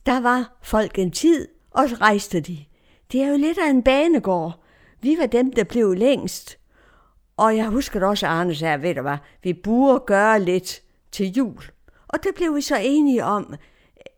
der 0.05 0.19
var 0.19 0.57
folk 0.61 0.99
en 0.99 1.11
tid, 1.11 1.47
og 1.71 1.89
så 1.89 1.95
rejste 1.95 2.39
de. 2.39 2.65
Det 3.11 3.21
er 3.21 3.27
jo 3.27 3.37
lidt 3.37 3.57
af 3.57 3.69
en 3.69 3.83
banegård. 3.83 4.63
Vi 5.01 5.17
var 5.19 5.25
dem, 5.25 5.53
der 5.53 5.63
blev 5.63 5.93
længst. 5.93 6.64
Og 7.37 7.57
jeg 7.57 7.67
husker 7.67 8.07
også, 8.07 8.25
at 8.25 8.31
Arne 8.31 8.55
sagde, 8.55 8.81
ved 8.81 8.95
du 8.95 9.01
hvad, 9.01 9.17
vi 9.43 9.53
burde 9.53 10.03
gøre 10.07 10.39
lidt 10.39 10.81
til 11.11 11.31
jul. 11.31 11.63
Og 12.07 12.23
det 12.23 12.31
blev 12.35 12.55
vi 12.55 12.61
så 12.61 12.77
enige 12.81 13.23
om, 13.23 13.55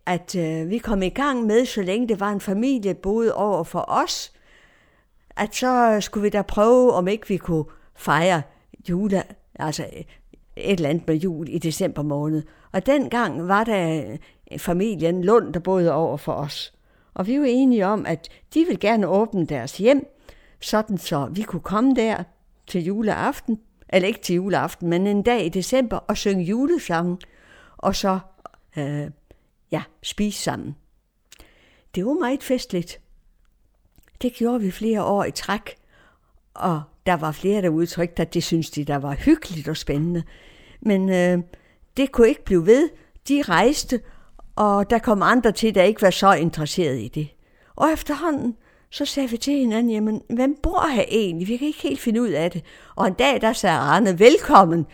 at 0.05 0.35
øh, 0.35 0.69
vi 0.69 0.77
kom 0.77 1.01
i 1.01 1.09
gang 1.09 1.45
med, 1.45 1.65
så 1.65 1.81
længe 1.81 2.07
det 2.07 2.19
var 2.19 2.31
en 2.31 2.41
familie 2.41 2.93
boede 2.93 3.33
over 3.33 3.63
for 3.63 3.85
os, 3.87 4.33
at 5.29 5.55
så 5.55 5.97
skulle 6.01 6.21
vi 6.21 6.29
da 6.29 6.41
prøve, 6.41 6.93
om 6.93 7.07
ikke 7.07 7.27
vi 7.27 7.37
kunne 7.37 7.65
fejre 7.95 8.41
jule, 8.89 9.23
altså 9.59 9.85
et 10.55 10.73
eller 10.73 10.89
andet 10.89 11.07
med 11.07 11.15
jul 11.15 11.49
i 11.49 11.57
december 11.57 12.01
måned. 12.01 12.43
Og 12.71 12.85
dengang 12.85 13.47
var 13.47 13.63
der 13.63 14.11
øh, 14.51 14.59
familien 14.59 15.23
Lund, 15.23 15.53
der 15.53 15.59
boede 15.59 15.93
over 15.93 16.17
for 16.17 16.33
os. 16.33 16.73
Og 17.13 17.27
vi 17.27 17.39
var 17.39 17.45
enige 17.45 17.85
om, 17.85 18.05
at 18.05 18.29
de 18.53 18.59
ville 18.59 18.79
gerne 18.79 19.07
åbne 19.07 19.45
deres 19.45 19.77
hjem, 19.77 20.07
sådan 20.61 20.97
så 20.97 21.29
vi 21.31 21.41
kunne 21.41 21.61
komme 21.61 21.95
der 21.95 22.23
til 22.67 22.83
juleaften, 22.83 23.59
eller 23.89 24.07
ikke 24.07 24.21
til 24.21 24.35
juleaften, 24.35 24.89
men 24.89 25.07
en 25.07 25.23
dag 25.23 25.45
i 25.45 25.49
december, 25.49 25.97
og 25.97 26.17
synge 26.17 26.43
julesange, 26.43 27.17
og 27.77 27.95
så 27.95 28.19
øh, 28.77 29.07
ja, 29.71 29.83
spise 30.03 30.41
sammen. 30.41 30.75
Det 31.95 32.05
var 32.05 32.13
meget 32.13 32.43
festligt. 32.43 32.99
Det 34.21 34.33
gjorde 34.33 34.61
vi 34.61 34.71
flere 34.71 35.03
år 35.03 35.23
i 35.23 35.31
træk, 35.31 35.75
og 36.53 36.81
der 37.05 37.13
var 37.13 37.31
flere, 37.31 37.61
der 37.61 37.69
udtrykte, 37.69 38.21
at 38.21 38.33
det 38.33 38.43
syntes 38.43 38.69
de, 38.69 38.83
der 38.83 38.95
var 38.97 39.13
hyggeligt 39.13 39.67
og 39.67 39.77
spændende. 39.77 40.23
Men 40.81 41.09
øh, 41.09 41.39
det 41.97 42.11
kunne 42.11 42.27
ikke 42.27 42.43
blive 42.43 42.65
ved. 42.65 42.89
De 43.27 43.41
rejste, 43.41 44.01
og 44.55 44.89
der 44.89 44.99
kom 44.99 45.21
andre 45.21 45.51
til, 45.51 45.75
der 45.75 45.83
ikke 45.83 46.01
var 46.01 46.09
så 46.09 46.33
interesseret 46.33 46.99
i 46.99 47.07
det. 47.07 47.29
Og 47.75 47.91
efterhånden, 47.91 48.55
så 48.89 49.05
sagde 49.05 49.29
vi 49.29 49.37
til 49.37 49.53
hinanden, 49.53 49.91
jamen, 49.91 50.21
hvem 50.29 50.57
bor 50.63 50.87
her 50.87 51.05
egentlig? 51.07 51.47
Vi 51.47 51.57
kan 51.57 51.67
ikke 51.67 51.81
helt 51.81 51.99
finde 51.99 52.21
ud 52.21 52.29
af 52.29 52.51
det. 52.51 52.63
Og 52.95 53.07
en 53.07 53.13
dag, 53.13 53.41
der 53.41 53.53
sagde 53.53 53.75
Arne, 53.75 54.19
velkommen 54.19 54.85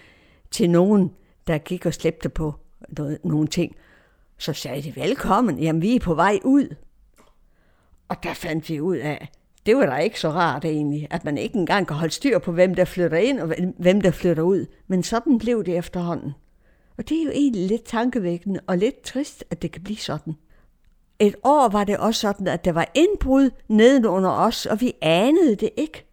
til 0.51 0.69
nogen, 0.69 1.11
der 1.47 1.57
gik 1.57 1.85
og 1.85 1.93
slæbte 1.93 2.29
på 2.29 2.53
noget, 2.89 3.17
nogle 3.23 3.47
ting. 3.47 3.75
Så 4.37 4.53
sagde 4.53 4.81
de, 4.81 4.95
velkommen, 4.95 5.59
jamen 5.59 5.81
vi 5.81 5.95
er 5.95 5.99
på 5.99 6.13
vej 6.13 6.39
ud. 6.43 6.75
Og 8.09 8.23
der 8.23 8.33
fandt 8.33 8.69
vi 8.69 8.81
ud 8.81 8.97
af, 8.97 9.29
det 9.65 9.77
var 9.77 9.85
da 9.85 9.97
ikke 9.97 10.19
så 10.19 10.29
rart 10.29 10.65
egentlig, 10.65 11.07
at 11.11 11.25
man 11.25 11.37
ikke 11.37 11.55
engang 11.55 11.87
kan 11.87 11.95
holde 11.97 12.13
styr 12.13 12.39
på, 12.39 12.51
hvem 12.51 12.75
der 12.75 12.85
flytter 12.85 13.17
ind 13.17 13.39
og 13.39 13.55
hvem 13.77 14.01
der 14.01 14.11
flytter 14.11 14.43
ud. 14.43 14.65
Men 14.87 15.03
sådan 15.03 15.37
blev 15.37 15.63
det 15.63 15.77
efterhånden. 15.77 16.31
Og 16.97 17.09
det 17.09 17.19
er 17.19 17.23
jo 17.23 17.29
egentlig 17.29 17.67
lidt 17.67 17.83
tankevækkende 17.83 18.59
og 18.67 18.77
lidt 18.77 19.01
trist, 19.01 19.43
at 19.49 19.61
det 19.61 19.71
kan 19.71 19.83
blive 19.83 19.97
sådan. 19.97 20.33
Et 21.19 21.35
år 21.43 21.67
var 21.67 21.83
det 21.83 21.97
også 21.97 22.21
sådan, 22.21 22.47
at 22.47 22.65
der 22.65 22.71
var 22.71 22.91
indbrud 22.93 23.49
nedenunder 23.67 24.29
os, 24.29 24.65
og 24.65 24.81
vi 24.81 24.93
anede 25.01 25.55
det 25.55 25.69
ikke. 25.77 26.05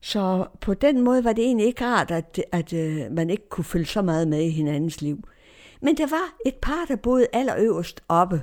Så 0.00 0.46
på 0.60 0.74
den 0.74 1.00
måde 1.00 1.24
var 1.24 1.32
det 1.32 1.44
egentlig 1.44 1.66
ikke 1.66 1.84
rart, 1.84 2.10
at, 2.10 2.42
at, 2.52 2.72
at 2.72 3.12
man 3.12 3.30
ikke 3.30 3.48
kunne 3.48 3.64
følge 3.64 3.86
så 3.86 4.02
meget 4.02 4.28
med 4.28 4.40
i 4.40 4.50
hinandens 4.50 5.00
liv. 5.00 5.18
Men 5.82 5.96
der 5.96 6.06
var 6.06 6.36
et 6.46 6.54
par, 6.54 6.84
der 6.88 6.96
boede 6.96 7.26
allerøverst 7.32 8.00
oppe. 8.08 8.42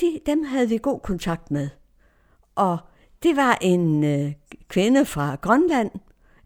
De, 0.00 0.20
dem 0.26 0.42
havde 0.42 0.68
vi 0.68 0.78
god 0.78 1.00
kontakt 1.00 1.50
med. 1.50 1.68
Og 2.54 2.78
det 3.22 3.36
var 3.36 3.58
en 3.60 4.04
øh, 4.04 4.32
kvinde 4.68 5.04
fra 5.04 5.34
Grønland, 5.34 5.90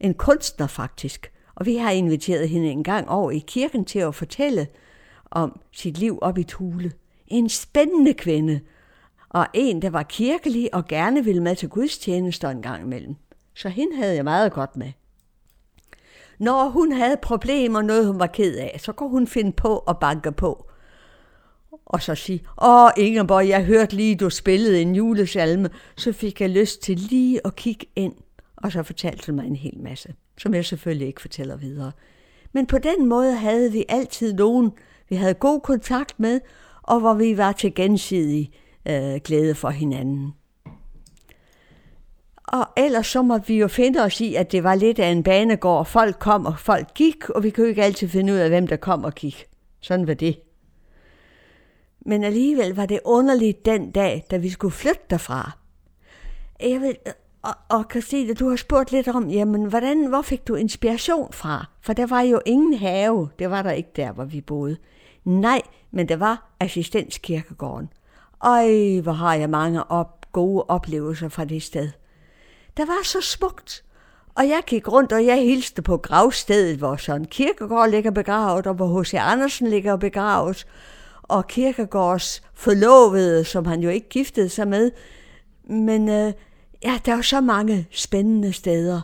en 0.01 0.15
kunstner 0.15 0.67
faktisk. 0.67 1.33
Og 1.55 1.67
vi 1.67 1.77
har 1.77 1.91
inviteret 1.91 2.49
hende 2.49 2.71
en 2.71 2.85
gang 2.85 3.09
over 3.09 3.31
i 3.31 3.45
kirken 3.47 3.85
til 3.85 3.99
at 3.99 4.15
fortælle 4.15 4.69
om 5.31 5.61
sit 5.73 5.99
liv 5.99 6.19
op 6.23 6.39
i 6.39 6.43
Tule. 6.43 6.93
En 7.31 7.49
spændende 7.49 8.15
kvinde, 8.15 8.61
og 9.29 9.47
en, 9.55 9.83
der 9.83 9.91
var 9.91 10.03
kirkelig 10.03 10.75
og 10.75 10.87
gerne 10.87 11.25
ville 11.25 11.43
med 11.43 11.57
til 11.57 11.69
gudstjenester 11.69 12.51
en 12.51 12.63
gang 12.63 12.83
imellem. 12.83 13.17
Så 13.55 13.69
hende 13.69 13.97
havde 13.97 14.15
jeg 14.15 14.25
meget 14.25 14.53
godt 14.53 14.77
med. 14.77 14.93
Når 16.39 16.69
hun 16.69 16.93
havde 16.93 17.17
problemer, 17.23 17.83
noget 17.83 18.07
hun 18.07 18.19
var 18.19 18.27
ked 18.27 18.57
af, 18.57 18.77
så 18.79 18.93
kunne 18.93 19.11
hun 19.11 19.27
finde 19.27 19.53
på 19.53 19.79
at 19.79 19.99
banke 19.99 20.33
på. 20.33 20.67
Og 21.87 22.03
så 22.03 22.15
sige, 22.15 22.43
åh 22.63 22.91
Ingeborg, 22.97 23.49
jeg 23.49 23.65
hørte 23.65 23.97
lige, 23.97 24.17
du 24.17 24.31
spillede 24.31 24.83
en 24.83 24.95
julesalme, 24.95 25.71
så 25.97 26.13
fik 26.13 26.41
jeg 26.41 26.51
lyst 26.51 26.83
til 26.83 26.97
lige 26.97 27.41
at 27.47 27.57
kigge 27.57 27.87
ind. 27.97 28.15
Og 28.57 28.73
så 28.73 28.83
fortalte 28.83 29.27
hun 29.27 29.37
mig 29.37 29.47
en 29.47 29.57
hel 29.57 29.79
masse, 29.79 30.15
som 30.39 30.55
jeg 30.55 30.65
selvfølgelig 30.65 31.07
ikke 31.07 31.21
fortæller 31.21 31.57
videre. 31.57 31.93
Men 32.53 32.67
på 32.67 32.79
den 32.79 33.07
måde 33.07 33.35
havde 33.35 33.73
vi 33.73 33.85
altid 33.89 34.33
nogen, 34.33 34.73
vi 35.09 35.17
havde 35.17 35.35
god 35.35 35.61
kontakt 35.61 36.21
med, 36.21 36.41
og 36.91 37.01
hvor 37.01 37.15
vi 37.15 37.37
var 37.37 37.53
til 37.53 37.75
gensidig 37.75 38.51
øh, 38.89 39.21
glæde 39.25 39.55
for 39.55 39.71
hinanden. 39.71 40.33
Og 42.45 42.67
ellers 42.77 43.07
så 43.07 43.23
måtte 43.23 43.47
vi 43.47 43.59
jo 43.59 43.69
finde 43.69 44.03
os 44.03 44.21
i, 44.21 44.35
at 44.35 44.53
det 44.53 44.65
var 44.65 44.75
lidt 44.75 44.99
af 44.99 45.09
en 45.09 45.23
banegård. 45.23 45.87
Folk 45.87 46.17
kom, 46.19 46.47
og 46.47 46.59
folk 46.59 46.95
gik, 46.95 47.31
og 47.31 47.43
vi 47.43 47.51
kunne 47.51 47.69
ikke 47.69 47.85
altid 47.85 48.09
finde 48.09 48.33
ud 48.33 48.39
af, 48.39 48.49
hvem 48.49 48.67
der 48.67 48.77
kom 48.77 49.05
og 49.05 49.15
gik. 49.15 49.47
Sådan 49.81 50.07
var 50.07 50.15
det. 50.15 50.41
Men 52.07 52.25
alligevel 52.25 52.75
var 52.75 52.87
det 52.87 53.01
underligt 53.05 53.65
den 53.65 53.91
dag, 53.91 54.25
da 54.31 54.37
vi 54.37 54.51
skulle 54.51 54.73
flytte 54.73 55.03
derfra. 55.11 55.51
Jeg 56.61 56.81
vil, 56.81 56.97
og, 57.43 57.55
og 57.69 57.85
Christine, 57.91 58.35
du 58.35 58.49
har 58.49 58.57
spurgt 58.57 58.93
lidt 58.93 59.09
om, 59.09 59.31
jamen, 59.31 59.65
hvordan, 59.65 60.07
hvor 60.07 60.23
fik 60.23 60.49
du 60.49 60.55
inspiration 60.55 61.33
fra? 61.33 61.67
For 61.83 61.93
der 61.93 62.07
var 62.07 62.21
jo 62.21 62.41
ingen 62.47 62.75
have. 62.75 63.29
Det 63.39 63.51
var 63.51 63.63
der 63.63 63.71
ikke 63.71 63.91
der, 63.97 64.13
hvor 64.13 64.25
vi 64.25 64.41
boede. 64.41 64.77
Nej, 65.25 65.63
men 65.91 66.09
det 66.09 66.21
var 66.21 66.51
assistenskirkegården. 66.61 67.89
Øj, 68.45 69.01
hvor 69.03 69.13
har 69.13 69.35
jeg 69.35 69.51
mange 69.51 69.91
op, 69.91 70.27
gode 70.33 70.65
oplevelser 70.69 71.29
fra 71.29 71.45
det 71.45 71.63
sted. 71.63 71.91
Der 72.77 72.87
var 72.87 73.05
så 73.05 73.21
smukt. 73.21 73.85
Og 74.35 74.49
jeg 74.49 74.63
gik 74.67 74.89
rundt, 74.89 75.13
og 75.13 75.27
jeg 75.27 75.37
hilste 75.37 75.83
på 75.83 75.97
gravstedet, 75.97 76.77
hvor 76.77 76.97
Søren 76.97 77.25
Kirkegård 77.25 77.91
ligger 77.91 78.11
begravet, 78.11 78.67
og 78.67 78.75
hvor 78.75 79.01
H.C. 79.01 79.15
Andersen 79.15 79.67
ligger 79.67 79.97
begravet, 79.97 80.67
og 81.23 81.47
Kirkegårds 81.47 82.43
forlovede, 82.55 83.45
som 83.45 83.67
han 83.67 83.81
jo 83.81 83.89
ikke 83.89 84.09
giftede 84.09 84.49
sig 84.49 84.69
med. 84.69 84.91
Men 85.65 86.09
øh, 86.09 86.33
ja, 86.85 86.99
der 87.07 87.15
var 87.15 87.23
så 87.23 87.41
mange 87.41 87.87
spændende 87.91 88.53
steder. 88.53 89.01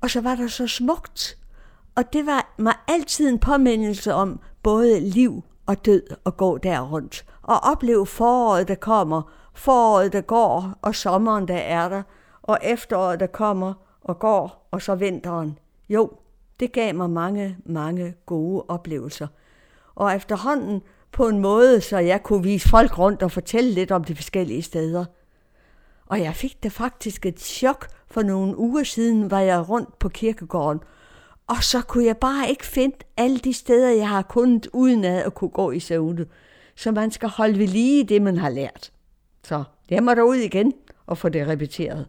Og 0.00 0.10
så 0.10 0.20
var 0.20 0.34
der 0.34 0.48
så 0.48 0.66
smukt. 0.66 1.38
Og 1.94 2.12
det 2.12 2.26
var 2.26 2.54
mig 2.58 2.74
altid 2.88 3.28
en 3.28 3.38
påmindelse 3.38 4.14
om 4.14 4.40
både 4.62 5.00
liv 5.00 5.42
og 5.68 5.84
død 5.84 6.02
og 6.24 6.36
gå 6.36 6.58
der 6.58 6.80
rundt. 6.80 7.24
Og 7.42 7.60
opleve 7.60 8.06
foråret, 8.06 8.68
der 8.68 8.74
kommer, 8.74 9.22
foråret, 9.54 10.12
der 10.12 10.20
går, 10.20 10.78
og 10.82 10.94
sommeren, 10.94 11.48
der 11.48 11.56
er 11.56 11.88
der, 11.88 12.02
og 12.42 12.58
efteråret, 12.62 13.20
der 13.20 13.26
kommer 13.26 13.74
og 14.00 14.18
går, 14.18 14.68
og 14.70 14.82
så 14.82 14.94
vinteren. 14.94 15.58
Jo, 15.88 16.10
det 16.60 16.72
gav 16.72 16.94
mig 16.94 17.10
mange, 17.10 17.56
mange 17.66 18.14
gode 18.26 18.64
oplevelser. 18.68 19.26
Og 19.94 20.14
efterhånden 20.14 20.82
på 21.12 21.28
en 21.28 21.38
måde, 21.38 21.80
så 21.80 21.98
jeg 21.98 22.22
kunne 22.22 22.42
vise 22.42 22.68
folk 22.68 22.98
rundt 22.98 23.22
og 23.22 23.32
fortælle 23.32 23.70
lidt 23.70 23.90
om 23.90 24.04
de 24.04 24.14
forskellige 24.14 24.62
steder. 24.62 25.04
Og 26.06 26.20
jeg 26.20 26.34
fik 26.34 26.62
da 26.62 26.68
faktisk 26.68 27.26
et 27.26 27.40
chok 27.40 27.88
for 28.06 28.22
nogle 28.22 28.58
uger 28.58 28.82
siden, 28.84 29.30
var 29.30 29.40
jeg 29.40 29.68
rundt 29.68 29.98
på 29.98 30.08
kirkegården, 30.08 30.80
og 31.48 31.64
så 31.64 31.82
kunne 31.82 32.04
jeg 32.04 32.16
bare 32.16 32.50
ikke 32.50 32.66
finde 32.66 32.96
alle 33.16 33.38
de 33.38 33.52
steder, 33.52 33.90
jeg 33.90 34.08
har 34.08 34.22
kunnet, 34.22 34.68
uden 34.72 35.04
at 35.04 35.34
kunne 35.34 35.50
gå 35.50 35.70
i 35.70 35.80
søvne. 35.80 36.26
Så 36.74 36.92
man 36.92 37.10
skal 37.10 37.28
holde 37.28 37.58
ved 37.58 37.66
lige 37.66 38.04
det, 38.04 38.22
man 38.22 38.36
har 38.36 38.48
lært. 38.48 38.92
Så 39.44 39.64
jeg 39.90 40.02
må 40.02 40.12
ud 40.12 40.36
igen 40.36 40.72
og 41.06 41.18
få 41.18 41.28
det 41.28 41.48
repeteret. 41.48 42.08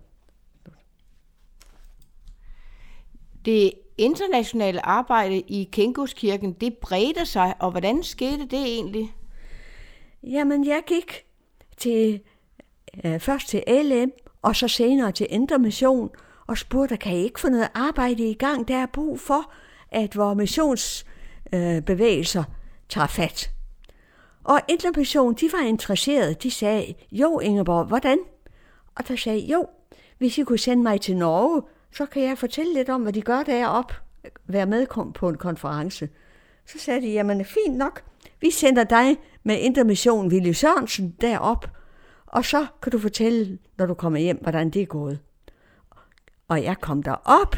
Det 3.45 3.71
internationale 3.97 4.85
arbejde 4.85 5.39
i 5.39 5.69
Kenguskirken, 5.71 6.53
det 6.53 6.77
bredte 6.77 7.25
sig, 7.25 7.53
og 7.59 7.71
hvordan 7.71 8.03
skete 8.03 8.41
det 8.41 8.59
egentlig? 8.59 9.13
Jamen, 10.23 10.65
jeg 10.65 10.81
gik 10.87 11.25
til, 11.77 12.21
øh, 13.03 13.19
først 13.19 13.47
til 13.47 13.63
LM, 13.67 14.11
og 14.41 14.55
så 14.55 14.67
senere 14.67 15.11
til 15.11 15.27
Indre 15.29 15.59
Mission, 15.59 16.09
og 16.49 16.57
spurgte, 16.57 16.97
kan 16.97 17.13
I 17.13 17.23
ikke 17.23 17.39
få 17.39 17.49
noget 17.49 17.69
arbejde 17.73 18.29
i 18.29 18.33
gang? 18.33 18.67
Der 18.67 18.77
er 18.77 18.85
brug 18.85 19.19
for, 19.19 19.53
at 19.91 20.15
vores 20.15 20.37
missionsbevægelser 20.37 22.41
øh, 22.41 22.47
tager 22.89 23.07
fat. 23.07 23.51
Og 24.43 24.61
Indre 24.67 24.91
de 25.33 25.49
var 25.53 25.65
interesserede. 25.65 26.33
De 26.33 26.51
sagde, 26.51 26.93
jo 27.11 27.39
Ingeborg, 27.39 27.85
hvordan? 27.85 28.19
Og 28.95 29.07
der 29.07 29.15
sagde 29.15 29.39
jo, 29.39 29.65
hvis 30.17 30.37
I 30.37 30.43
kunne 30.43 30.59
sende 30.59 30.83
mig 30.83 31.01
til 31.01 31.17
Norge, 31.17 31.61
så 31.95 32.05
kan 32.05 32.23
jeg 32.23 32.37
fortælle 32.37 32.73
lidt 32.73 32.89
om, 32.89 33.01
hvad 33.01 33.13
de 33.13 33.21
gør 33.21 33.43
deroppe. 33.43 33.93
Være 34.47 34.65
med 34.65 34.87
på 35.13 35.29
en 35.29 35.37
konference. 35.37 36.09
Så 36.65 36.79
sagde 36.79 37.01
de, 37.01 37.11
jamen 37.11 37.45
fint 37.45 37.77
nok, 37.77 38.03
vi 38.41 38.51
sender 38.51 38.83
dig 38.83 39.17
med 39.43 39.59
Intermission 39.59 40.31
Ville 40.31 40.53
Sørensen 40.53 41.15
derop, 41.21 41.69
og 42.25 42.45
så 42.45 42.65
kan 42.81 42.91
du 42.91 42.99
fortælle, 42.99 43.57
når 43.77 43.85
du 43.85 43.93
kommer 43.93 44.19
hjem, 44.19 44.37
hvordan 44.41 44.69
det 44.69 44.81
er 44.81 44.85
gået. 44.85 45.19
Og 46.49 46.63
jeg 46.63 46.77
kom 46.81 47.03
derop 47.03 47.55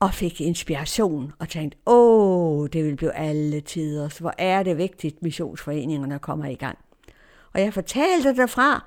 og 0.00 0.14
fik 0.14 0.40
inspiration 0.40 1.32
og 1.38 1.48
tænkte, 1.48 1.78
åh, 1.86 2.68
det 2.72 2.84
vil 2.84 2.96
blive 2.96 3.14
alle 3.14 3.60
tider, 3.60 4.08
så 4.08 4.20
hvor 4.20 4.34
er 4.38 4.62
det 4.62 4.78
vigtigt, 4.78 5.22
missionsforeningerne 5.22 6.18
kommer 6.18 6.46
i 6.46 6.54
gang. 6.54 6.78
Og 7.54 7.60
jeg 7.60 7.74
fortalte 7.74 8.36
derfra, 8.36 8.84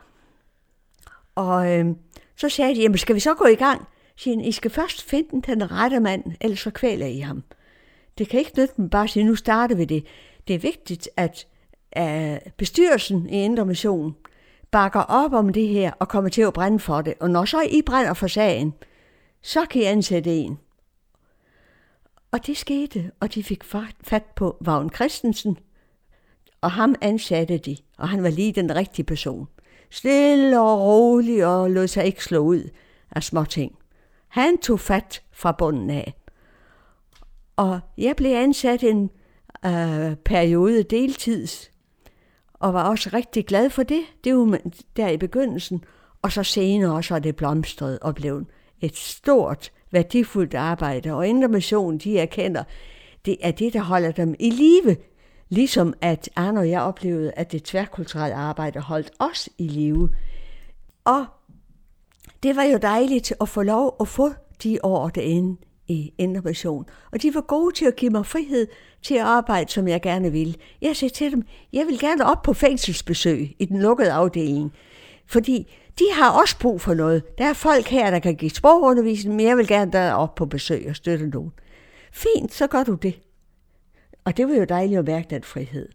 og 1.36 1.80
øh, 1.80 1.86
så 2.36 2.50
sagde 2.50 2.76
de, 2.76 2.82
jamen 2.82 2.98
skal 2.98 3.16
vi 3.16 3.20
så 3.20 3.34
gå 3.34 3.46
i 3.46 3.56
gang? 3.56 3.88
siger 4.16 4.42
I 4.42 4.52
skal 4.52 4.72
først 4.72 5.04
finde 5.04 5.42
den 5.42 5.72
rette 5.72 6.00
mand, 6.00 6.24
ellers 6.42 6.60
så 6.60 6.72
kvæler 6.72 7.06
I 7.06 7.20
ham. 7.20 7.44
Det 8.18 8.30
kan 8.30 8.40
ikke 8.40 8.52
nytte, 8.58 8.90
bare 8.92 9.08
sige, 9.08 9.24
nu 9.24 9.36
starter 9.36 9.76
vi 9.76 9.86
det. 9.86 10.06
Det 10.48 10.56
er 10.56 10.60
vigtigt, 10.60 11.10
at 11.18 11.48
øh, 11.98 12.52
bestyrelsen 12.58 13.30
i 13.30 13.44
Indre 13.44 13.66
Mission 13.66 14.16
bakker 14.72 15.00
op 15.00 15.34
om 15.34 15.54
det 15.54 15.68
her 15.68 15.92
og 16.00 16.08
kommer 16.08 16.30
til 16.30 16.42
at 16.42 16.54
brænde 16.54 16.80
for 16.80 17.02
det. 17.02 17.14
Og 17.20 17.30
når 17.30 17.46
så 17.46 17.62
I 17.62 17.82
brænder 17.82 18.14
for 18.14 18.28
sagen, 18.28 18.74
så 19.42 19.66
kan 19.66 19.82
I 19.82 19.86
ansætte 19.86 20.36
en. 20.36 20.60
Og 22.32 22.48
det 22.48 22.58
skete, 22.58 23.12
og 23.20 23.34
de 23.34 23.44
fik 23.44 23.64
fat 24.04 24.26
på 24.36 24.58
Vagn 24.62 24.90
Christensen, 24.90 25.58
og 26.62 26.72
ham 26.72 26.96
ansatte 27.02 27.58
de, 27.58 27.78
og 27.98 28.10
han 28.10 28.24
var 28.24 28.30
lige 28.30 28.54
den 28.54 28.76
rigtige 28.76 29.06
person. 29.06 29.48
Stille 29.90 30.62
og 30.62 30.80
rolig 30.82 31.46
og 31.46 31.72
lod 31.72 31.88
sig 31.88 32.06
ikke 32.06 32.24
slå 32.24 32.40
ud 32.40 32.70
af 33.12 33.24
små 33.24 33.46
ting. 33.46 33.76
Han 34.28 34.58
tog 34.58 34.80
fat 34.80 35.24
fra 35.32 35.52
bunden 35.52 35.90
af. 35.90 36.14
Og 37.56 37.80
jeg 37.98 38.16
blev 38.16 38.36
ansat 38.36 38.84
en 38.84 39.10
øh, 39.66 40.16
periode 40.16 40.84
deltids, 40.84 41.72
og 42.54 42.74
var 42.74 42.90
også 42.90 43.10
rigtig 43.14 43.46
glad 43.46 43.70
for 43.70 43.84
det. 43.84 44.02
Det 44.24 44.36
var 44.36 44.60
der 44.96 45.10
i 45.10 45.18
begyndelsen. 45.18 45.84
Og 46.22 46.32
så 46.32 46.44
senere 46.44 47.04
så 47.04 47.16
er 47.16 47.20
det 47.20 47.36
blomstret 47.36 48.00
og 48.00 48.16
blevet 48.16 48.46
et 48.82 48.98
stort, 48.98 49.72
værdifuldt 49.92 50.54
arbejde. 50.54 51.14
Og 51.14 51.28
Indre 51.28 51.48
Mission, 51.48 51.98
de 51.98 52.20
erkender, 52.20 52.64
det 53.26 53.38
er 53.42 53.52
det, 53.52 53.74
der 53.74 53.82
holder 53.82 54.12
dem 54.12 54.36
i 54.40 54.50
live. 54.50 54.98
Ligesom 55.50 55.94
at 56.02 56.30
Arne 56.36 56.60
og 56.60 56.70
jeg 56.70 56.82
oplevede, 56.82 57.32
at 57.32 57.52
det 57.52 57.64
tværkulturelle 57.64 58.36
arbejde 58.36 58.80
holdt 58.80 59.12
os 59.20 59.50
i 59.58 59.68
live. 59.68 60.10
Og 61.06 61.26
det 62.44 62.56
var 62.56 62.64
jo 62.64 62.78
dejligt 62.78 63.34
at 63.42 63.50
få 63.50 63.62
lov 63.62 63.96
at 64.00 64.08
få 64.08 64.30
de 64.64 64.80
år 64.84 65.10
derinde 65.10 65.58
i 65.88 66.14
Indre 66.18 66.42
Mission. 66.42 66.86
Og 67.12 67.22
de 67.22 67.36
var 67.36 67.42
gode 67.42 67.76
til 67.76 67.86
at 67.86 67.96
give 67.96 68.12
mig 68.12 68.26
frihed 68.26 68.68
til 69.02 69.16
at 69.16 69.22
arbejde, 69.22 69.72
som 69.72 69.88
jeg 69.88 70.02
gerne 70.02 70.32
ville. 70.32 70.56
Jeg 70.82 70.96
sagde 70.96 71.14
til 71.14 71.32
dem, 71.32 71.44
jeg 71.74 71.88
vil 71.88 72.00
gerne 72.00 72.26
op 72.26 72.42
på 72.42 72.54
fængselsbesøg 72.54 73.56
i 73.60 73.66
den 73.66 73.82
lukkede 73.82 74.12
afdeling. 74.12 74.74
Fordi 75.28 75.74
de 76.00 76.06
har 76.14 76.32
også 76.42 76.60
brug 76.60 76.82
for 76.82 76.94
noget. 76.94 77.38
Der 77.38 77.46
er 77.46 77.54
folk 77.54 77.88
her, 77.88 78.12
der 78.12 78.20
kan 78.20 78.36
give 78.36 78.52
sprogundervisning, 78.52 79.36
men 79.36 79.46
jeg 79.46 79.58
vil 79.58 79.68
gerne 79.68 79.92
derop 79.92 80.36
på 80.36 80.46
besøg 80.46 80.86
og 80.90 80.96
støtte 80.96 81.28
nogen. 81.28 81.52
Fint, 82.12 82.54
så 82.54 82.68
gør 82.68 82.84
du 82.84 82.94
det. 82.94 83.22
Og 84.26 84.38
det 84.38 84.48
var 84.48 84.54
jo 84.56 84.64
dejligt 84.64 85.00
at 85.00 85.06
mærke 85.06 85.28
den 85.30 85.44
frihed. 85.44 85.90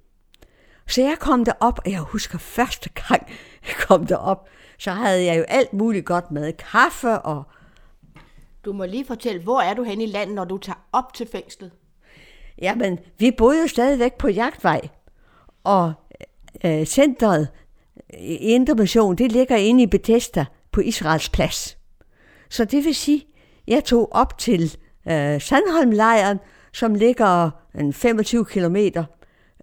Så 0.86 1.02
jeg 1.02 1.16
kom 1.20 1.44
derop, 1.44 1.78
og 1.84 1.90
jeg 1.90 2.00
husker 2.00 2.38
første 2.38 2.88
gang, 2.88 3.26
jeg 3.66 3.74
kom 3.74 4.06
derop, 4.06 4.48
så 4.78 4.90
havde 4.90 5.24
jeg 5.24 5.38
jo 5.38 5.44
alt 5.48 5.72
muligt 5.72 6.06
godt 6.06 6.30
med. 6.30 6.52
Kaffe 6.52 7.18
og... 7.18 7.42
Du 8.64 8.72
må 8.72 8.84
lige 8.84 9.06
fortælle, 9.06 9.42
hvor 9.42 9.60
er 9.60 9.74
du 9.74 9.82
hen 9.82 10.00
i 10.00 10.06
landet, 10.06 10.34
når 10.34 10.44
du 10.44 10.58
tager 10.58 10.86
op 10.92 11.14
til 11.14 11.28
fængslet? 11.32 11.70
Jamen, 12.62 12.98
vi 13.18 13.30
boede 13.30 13.60
jo 13.60 13.68
stadigvæk 13.68 14.14
på 14.14 14.28
jagtvej, 14.28 14.88
og 15.64 15.92
øh, 16.64 16.84
centret 16.84 17.48
Indre 18.40 18.74
Mission, 18.74 19.16
det 19.16 19.32
ligger 19.32 19.56
inde 19.56 19.82
i 19.82 19.86
Bethesda 19.86 20.44
på 20.72 20.80
Israels 20.80 21.28
plads. 21.28 21.78
Så 22.50 22.64
det 22.64 22.84
vil 22.84 22.94
sige, 22.94 23.26
jeg 23.66 23.84
tog 23.84 24.08
op 24.12 24.38
til 24.38 24.76
øh, 25.08 25.40
Sandholmlejren, 25.40 26.38
som 26.72 26.94
ligger 26.94 27.50
en 27.74 27.92
25 27.92 28.44
km 28.44 28.76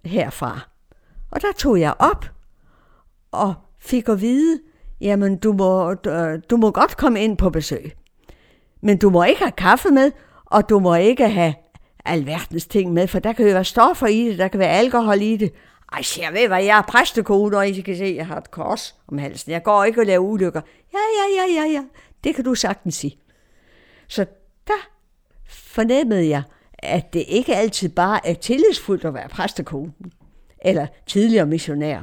herfra. 0.04 0.60
Og 1.30 1.42
der 1.42 1.52
tog 1.56 1.80
jeg 1.80 1.94
op 1.98 2.26
og 3.32 3.54
fik 3.78 4.08
at 4.08 4.20
vide, 4.20 4.60
jamen 5.00 5.36
du 5.36 5.52
må, 5.52 5.90
øh, 6.06 6.38
du 6.50 6.56
må 6.56 6.70
godt 6.70 6.96
komme 6.96 7.20
ind 7.20 7.36
på 7.36 7.50
besøg. 7.50 7.92
Men 8.82 8.98
du 8.98 9.10
må 9.10 9.22
ikke 9.24 9.40
have 9.40 9.52
kaffe 9.52 9.90
med, 9.90 10.10
og 10.44 10.68
du 10.68 10.78
må 10.78 10.94
ikke 10.94 11.28
have 11.28 11.54
alverdens 12.04 12.66
ting 12.66 12.92
med, 12.92 13.06
for 13.06 13.18
der 13.18 13.32
kan 13.32 13.46
jo 13.46 13.52
være 13.52 13.64
stoffer 13.64 14.06
i 14.06 14.28
det, 14.28 14.38
der 14.38 14.48
kan 14.48 14.60
være 14.60 14.68
alkohol 14.68 15.22
i 15.22 15.36
det. 15.36 15.52
Ej, 15.94 16.02
jeg 16.20 16.32
ved 16.32 16.48
hvad, 16.48 16.62
jeg 16.64 16.78
er 16.78 16.82
præstekone, 16.82 17.56
og 17.56 17.68
I 17.68 17.80
kan 17.80 17.96
se, 17.96 18.04
at 18.04 18.16
jeg 18.16 18.26
har 18.26 18.36
et 18.36 18.50
kors 18.50 18.94
om 19.08 19.18
halsen. 19.18 19.52
Jeg 19.52 19.62
går 19.62 19.84
ikke 19.84 20.00
og 20.00 20.06
laver 20.06 20.24
ulykker. 20.24 20.60
Ja, 20.92 20.98
ja, 20.98 21.42
ja, 21.42 21.62
ja, 21.62 21.72
ja. 21.72 21.84
Det 22.24 22.34
kan 22.34 22.44
du 22.44 22.54
sagtens 22.54 22.94
sige. 22.94 23.18
Så 24.08 24.26
der 24.66 24.88
fornemmede 25.48 26.28
jeg, 26.28 26.42
at 26.78 27.12
det 27.12 27.24
ikke 27.28 27.56
altid 27.56 27.88
bare 27.88 28.26
er 28.26 28.34
tillidsfuldt 28.34 29.04
at 29.04 29.14
være 29.14 29.28
præstekone, 29.28 29.92
eller 30.64 30.86
tidligere 31.06 31.46
missionær. 31.46 32.00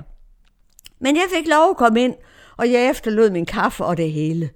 Men 0.99 1.15
jeg 1.15 1.25
fik 1.35 1.47
lov 1.47 1.69
at 1.69 1.77
komme 1.77 2.01
ind, 2.03 2.15
og 2.57 2.71
jeg 2.71 2.89
efterlod 2.89 3.29
min 3.29 3.45
kaffe 3.45 3.85
og 3.85 3.97
det 3.97 4.11
hele. 4.11 4.49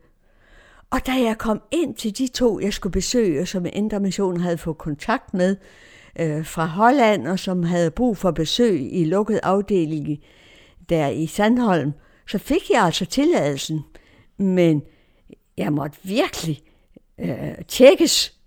Og 0.89 1.05
da 1.05 1.11
jeg 1.11 1.37
kom 1.37 1.61
ind 1.71 1.95
til 1.95 2.17
de 2.17 2.27
to, 2.27 2.59
jeg 2.59 2.73
skulle 2.73 2.93
besøge, 2.93 3.45
som 3.45 3.65
Indre 3.73 3.99
Mission 3.99 4.39
havde 4.39 4.57
fået 4.57 4.77
kontakt 4.77 5.33
med 5.33 5.55
øh, 6.19 6.45
fra 6.45 6.65
Holland, 6.65 7.27
og 7.27 7.39
som 7.39 7.63
havde 7.63 7.91
brug 7.91 8.17
for 8.17 8.31
besøg 8.31 8.93
i 8.93 9.05
lukket 9.05 9.39
afdeling 9.43 10.19
der 10.89 11.07
i 11.07 11.27
Sandholm, 11.27 11.91
så 12.27 12.37
fik 12.37 12.69
jeg 12.69 12.83
altså 12.83 13.05
tilladelsen. 13.05 13.81
Men 14.37 14.83
jeg 15.57 15.73
måtte 15.73 15.97
virkelig 16.03 16.61
øh, 17.19 17.65
tjekkes, 17.67 18.39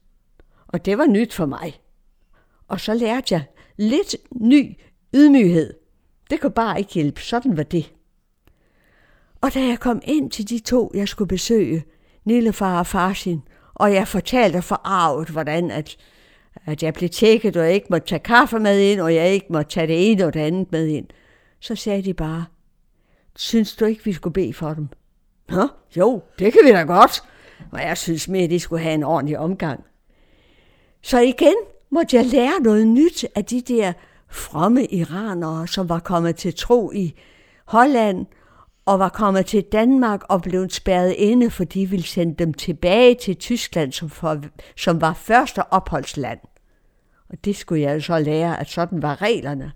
og 0.67 0.85
det 0.85 0.99
var 0.99 1.07
nyt 1.07 1.35
for 1.35 1.47
mig. 1.47 1.81
Og 2.69 2.81
så 2.81 2.95
lærte 2.95 3.35
jeg 3.35 3.45
lidt 3.77 4.17
ny 4.41 4.77
ydmyghed. 5.15 5.75
Det 6.31 6.41
kunne 6.41 6.53
bare 6.53 6.79
ikke 6.79 6.93
hjælpe, 6.93 7.21
sådan 7.21 7.57
var 7.57 7.63
det. 7.63 7.93
Og 9.41 9.55
da 9.55 9.61
jeg 9.61 9.81
kom 9.81 10.01
ind 10.05 10.31
til 10.31 10.49
de 10.49 10.59
to, 10.59 10.91
jeg 10.95 11.09
skulle 11.09 11.29
besøge, 11.29 11.85
Nillefar 12.25 12.79
og 12.79 12.87
Farsin, 12.87 13.41
og 13.75 13.95
jeg 13.95 14.09
fortalte 14.09 14.63
forarvet, 14.63 15.29
hvordan 15.29 15.71
at, 15.71 15.97
at 16.67 16.83
jeg 16.83 16.95
blev 16.95 17.09
tjekket, 17.09 17.57
og 17.57 17.65
jeg 17.65 17.75
ikke 17.75 17.87
måtte 17.91 18.09
tage 18.09 18.19
kaffe 18.19 18.59
med 18.59 18.81
ind, 18.81 19.01
og 19.01 19.15
jeg 19.15 19.33
ikke 19.33 19.47
måtte 19.51 19.71
tage 19.71 19.87
det 19.87 20.11
ene 20.11 20.25
og 20.25 20.35
det 20.35 20.41
andet 20.41 20.73
med 20.73 20.87
ind, 20.87 21.07
så 21.61 21.75
sagde 21.75 22.03
de 22.03 22.15
bare, 22.15 22.45
synes 23.37 23.77
du 23.77 23.85
ikke, 23.85 24.05
vi 24.05 24.13
skulle 24.13 24.35
bede 24.35 24.53
for 24.53 24.75
dem? 24.75 24.89
Nå, 25.49 25.69
jo, 25.97 26.23
det 26.39 26.53
kan 26.53 26.61
vi 26.65 26.71
da 26.71 26.83
godt. 26.83 27.23
Og 27.73 27.81
jeg 27.81 27.99
synes 27.99 28.29
mere, 28.29 28.45
at 28.45 28.51
de 28.51 28.61
skulle 28.61 28.83
have 28.83 28.95
en 28.95 29.03
ordentlig 29.03 29.39
omgang. 29.39 29.85
Så 31.03 31.21
igen 31.21 31.55
måtte 31.91 32.17
jeg 32.17 32.27
lære 32.27 32.61
noget 32.61 32.87
nyt 32.87 33.27
af 33.35 33.45
de 33.45 33.61
der 33.61 33.93
fromme 34.29 34.85
iranere, 34.85 35.67
som 35.67 35.89
var 35.89 35.99
kommet 35.99 36.37
til 36.37 36.55
tro 36.55 36.93
i 36.93 37.15
Holland 37.65 38.27
og 38.89 38.99
var 38.99 39.09
kommet 39.09 39.47
til 39.47 39.63
Danmark 39.63 40.23
og 40.29 40.43
blev 40.43 40.71
spærret 40.71 41.13
inde, 41.13 41.51
for 41.51 41.65
de 41.65 41.87
ville 41.87 42.07
sende 42.07 42.35
dem 42.35 42.55
tilbage 42.55 43.15
til 43.15 43.37
Tyskland, 43.37 43.93
som, 43.93 44.11
for, 44.11 44.41
som 44.77 45.01
var 45.01 45.15
første 45.15 45.73
opholdsland. 45.73 46.39
Og 47.31 47.45
det 47.45 47.57
skulle 47.57 47.83
jeg 47.83 48.03
så 48.03 48.19
lære, 48.19 48.61
at 48.61 48.69
sådan 48.69 49.03
var 49.03 49.23
reglerne. 49.23 49.73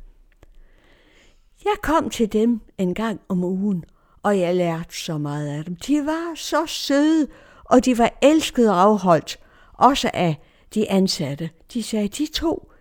Jeg 1.64 1.72
kom 1.82 2.10
til 2.10 2.32
dem 2.32 2.60
en 2.78 2.94
gang 2.94 3.20
om 3.28 3.44
ugen, 3.44 3.84
og 4.22 4.38
jeg 4.38 4.56
lærte 4.56 4.96
så 4.96 5.18
meget 5.18 5.48
af 5.58 5.64
dem. 5.64 5.76
De 5.76 6.06
var 6.06 6.34
så 6.34 6.66
søde, 6.66 7.26
og 7.64 7.84
de 7.84 7.98
var 7.98 8.18
elsket 8.22 8.70
og 8.70 8.80
afholdt, 8.80 9.38
også 9.72 10.10
af 10.14 10.36
de 10.74 10.90
ansatte. 10.90 11.50
De 11.72 11.82
sagde, 11.82 12.08
de 12.08 12.26
to, 12.26 12.72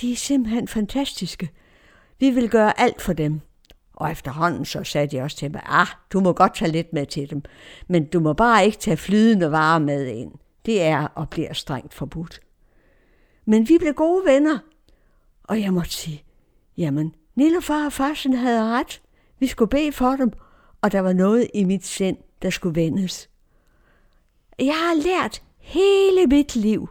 de 0.00 0.12
er 0.12 0.16
simpelthen 0.16 0.68
fantastiske. 0.68 1.50
Vi 2.20 2.30
vil 2.30 2.50
gøre 2.50 2.80
alt 2.80 3.02
for 3.02 3.12
dem. 3.12 3.40
Og 3.96 4.10
efterhånden 4.10 4.64
så 4.64 4.84
sagde 4.84 5.06
de 5.06 5.20
også 5.20 5.36
til 5.36 5.52
mig, 5.52 5.62
ah, 5.64 5.86
du 6.12 6.20
må 6.20 6.32
godt 6.32 6.54
tage 6.54 6.70
lidt 6.70 6.92
med 6.92 7.06
til 7.06 7.30
dem, 7.30 7.42
men 7.88 8.06
du 8.06 8.20
må 8.20 8.32
bare 8.32 8.64
ikke 8.64 8.78
tage 8.78 8.96
flydende 8.96 9.52
varer 9.52 9.78
med 9.78 10.06
ind. 10.06 10.32
Det 10.66 10.82
er 10.82 11.06
og 11.14 11.28
bliver 11.30 11.52
strengt 11.52 11.94
forbudt. 11.94 12.40
Men 13.44 13.68
vi 13.68 13.78
blev 13.78 13.94
gode 13.94 14.24
venner, 14.24 14.58
og 15.44 15.60
jeg 15.60 15.72
måtte 15.72 15.90
sige, 15.90 16.24
jamen, 16.76 17.14
Nillefar 17.34 17.84
og 17.84 17.92
Farsen 17.92 18.32
havde 18.32 18.64
ret. 18.64 19.02
Vi 19.38 19.46
skulle 19.46 19.68
bede 19.68 19.92
for 19.92 20.10
dem, 20.10 20.32
og 20.82 20.92
der 20.92 21.00
var 21.00 21.12
noget 21.12 21.48
i 21.54 21.64
mit 21.64 21.86
sind, 21.86 22.16
der 22.42 22.50
skulle 22.50 22.80
vendes. 22.80 23.30
Jeg 24.58 24.74
har 24.74 25.02
lært 25.02 25.42
hele 25.58 26.26
mit 26.26 26.56
liv, 26.56 26.88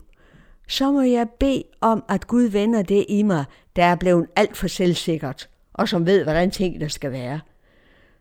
så 0.68 0.92
må 0.92 1.02
jeg 1.02 1.30
bede 1.40 1.64
om, 1.82 2.04
at 2.10 2.28
Gud 2.28 2.44
vender 2.44 2.82
det 2.82 3.06
i 3.10 3.24
mig, 3.24 3.46
der 3.76 3.84
er 3.84 3.96
blevet 3.96 4.28
alt 4.36 4.58
for 4.58 4.68
selvsikkert 4.68 5.50
og 5.76 5.90
som 5.90 6.06
ved, 6.06 6.24
hvordan 6.24 6.52
tingene 6.52 6.90
skal 6.90 7.12
være. 7.12 7.40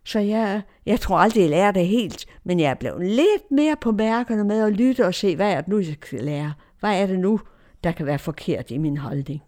Så 0.04 0.18
jeg, 0.18 0.62
jeg 0.86 1.00
tror 1.00 1.16
aldrig, 1.16 1.40
jeg 1.40 1.50
lærer 1.50 1.72
det 1.72 1.86
helt, 1.86 2.26
men 2.44 2.60
jeg 2.60 2.70
er 2.70 2.74
blevet 2.74 3.06
lidt 3.06 3.50
mere 3.50 3.76
på 3.80 3.92
mærkerne 3.92 4.44
med 4.44 4.60
at 4.60 4.72
lytte 4.72 5.06
og 5.06 5.14
se, 5.14 5.36
hvad 5.36 5.52
er 5.52 5.60
det 5.60 5.68
nu, 5.68 5.78
jeg 5.78 5.96
skal 6.02 6.24
lære? 6.24 6.52
Hvad 6.80 7.02
er 7.02 7.06
det 7.06 7.18
nu, 7.18 7.40
der 7.84 7.92
kan 7.92 8.06
være 8.06 8.18
forkert 8.18 8.70
i 8.70 8.78
min 8.78 8.96
holdning? 8.96 9.42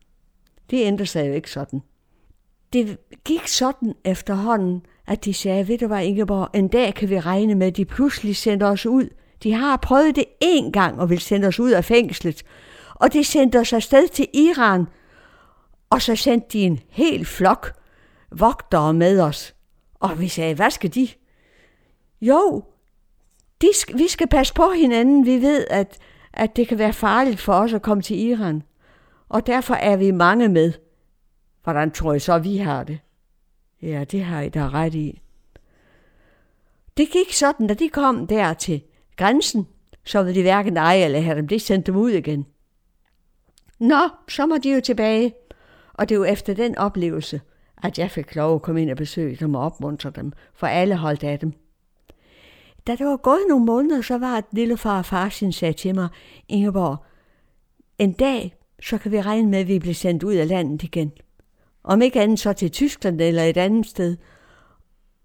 Det 0.71 0.85
ændrede 0.85 1.07
sig 1.07 1.29
jo 1.29 1.33
ikke 1.33 1.51
sådan. 1.51 1.83
Det 2.73 2.99
gik 3.25 3.47
sådan 3.47 3.95
efterhånden, 4.05 4.83
at 5.07 5.25
de 5.25 5.35
sagde, 5.35 5.69
ved 5.69 5.79
du 5.79 5.87
hvad 5.87 6.05
Ingeborg, 6.05 6.51
en 6.55 6.69
dag 6.69 6.95
kan 6.95 7.11
vi 7.11 7.21
regne 7.21 7.55
med, 7.55 7.67
at 7.67 7.77
de 7.77 7.85
pludselig 7.85 8.37
sender 8.37 8.67
os 8.67 8.87
ud. 8.87 9.09
De 9.43 9.53
har 9.53 9.77
prøvet 9.77 10.17
det 10.17 10.25
én 10.45 10.71
gang 10.71 11.01
og 11.01 11.11
vil 11.11 11.21
sende 11.21 11.49
os 11.49 11.61
ud 11.61 11.71
af 11.71 11.85
fængslet. 11.85 12.43
Og 12.95 13.13
de 13.13 13.25
sendte 13.25 13.61
os 13.61 13.73
afsted 13.73 14.09
til 14.09 14.27
Iran, 14.35 14.87
og 15.91 16.03
så 16.03 16.17
sendte 16.17 16.47
de 16.53 16.59
en 16.59 16.81
hel 16.89 17.25
flok 17.25 17.73
vogtere 18.31 18.95
med 18.95 19.21
os. 19.21 19.55
Og 19.95 20.21
vi 20.21 20.29
sagde, 20.29 20.55
hvad 20.55 20.71
skal 20.71 20.95
de? 20.95 21.09
Jo, 22.21 22.65
de 23.63 23.67
vi 23.95 24.09
skal 24.09 24.27
passe 24.27 24.55
på 24.55 24.71
hinanden. 24.71 25.27
Vi 25.27 25.43
ved, 25.43 25.67
at, 25.71 25.99
at 26.33 26.57
det 26.57 26.69
kan 26.69 26.79
være 26.79 26.93
farligt 26.93 27.41
for 27.41 27.53
os 27.53 27.73
at 27.73 27.83
komme 27.83 28.03
til 28.03 28.21
Iran. 28.21 28.63
Og 29.29 29.47
derfor 29.47 29.75
er 29.75 29.97
vi 29.97 30.11
mange 30.11 30.49
med. 30.49 30.73
Hvordan 31.63 31.91
tror 31.91 32.15
I 32.15 32.19
så, 32.19 32.39
vi 32.39 32.57
har 32.57 32.85
det? 32.85 32.99
Ja, 33.83 34.05
det 34.05 34.25
har 34.25 34.41
I 34.41 34.49
da 34.49 34.69
ret 34.69 34.95
i. 34.95 35.21
Det 36.97 37.11
gik 37.11 37.33
sådan, 37.33 37.67
da 37.67 37.75
de 37.75 37.89
kom 37.89 38.27
der 38.27 38.55
til 38.55 38.83
grænsen, 39.17 39.67
så 40.05 40.23
ville 40.23 40.39
de 40.39 40.43
hverken 40.43 40.77
eje 40.77 41.05
eller 41.05 41.21
have 41.21 41.37
dem. 41.37 41.49
Det 41.49 41.63
sendte 41.63 41.93
dem 41.93 42.01
ud 42.01 42.11
igen. 42.11 42.47
Nå, 43.79 44.09
så 44.29 44.47
må 44.47 44.59
de 44.59 44.75
jo 44.75 44.81
tilbage. 44.81 45.35
Og 45.93 46.09
det 46.09 46.21
var 46.21 46.27
efter 46.27 46.55
den 46.55 46.79
oplevelse, 46.79 47.41
at 47.83 47.99
jeg 47.99 48.11
fik 48.11 48.35
lov 48.35 48.55
at 48.55 48.63
komme 48.63 48.83
ind 48.83 48.91
og 48.91 48.97
besøge 48.97 49.37
dem 49.37 49.55
og 49.55 49.63
opmuntre 49.63 50.11
dem, 50.11 50.33
for 50.55 50.67
alle 50.67 50.97
holdt 50.97 51.25
af 51.25 51.39
dem. 51.39 51.53
Da 52.87 52.97
det 52.97 53.07
var 53.07 53.17
gået 53.17 53.41
nogle 53.49 53.65
måneder, 53.65 54.03
så 54.03 54.19
var 54.19 54.39
et 54.39 54.45
lille 54.53 54.77
far 54.77 54.99
og 54.99 55.05
far 55.05 55.29
sin 55.29 55.53
sagde 55.53 55.73
til 55.73 55.95
mig, 55.95 56.09
Ingeborg, 56.49 56.97
en 57.99 58.13
dag, 58.13 58.55
så 58.83 58.99
kan 58.99 59.13
vi 59.13 59.21
regne 59.21 59.51
med, 59.51 59.59
at 59.59 59.69
vi 59.69 59.79
bliver 59.79 59.95
sendt 59.95 60.23
ud 60.23 60.35
af 60.35 60.49
landet 60.49 60.83
igen. 60.83 61.13
Om 61.85 62.03
ikke 62.03 62.21
andet 62.21 62.41
så 62.41 62.53
til 62.53 62.71
Tyskland 62.71 63.21
eller 63.21 63.43
et 63.43 63.57
andet 63.57 63.87
sted. 63.87 64.17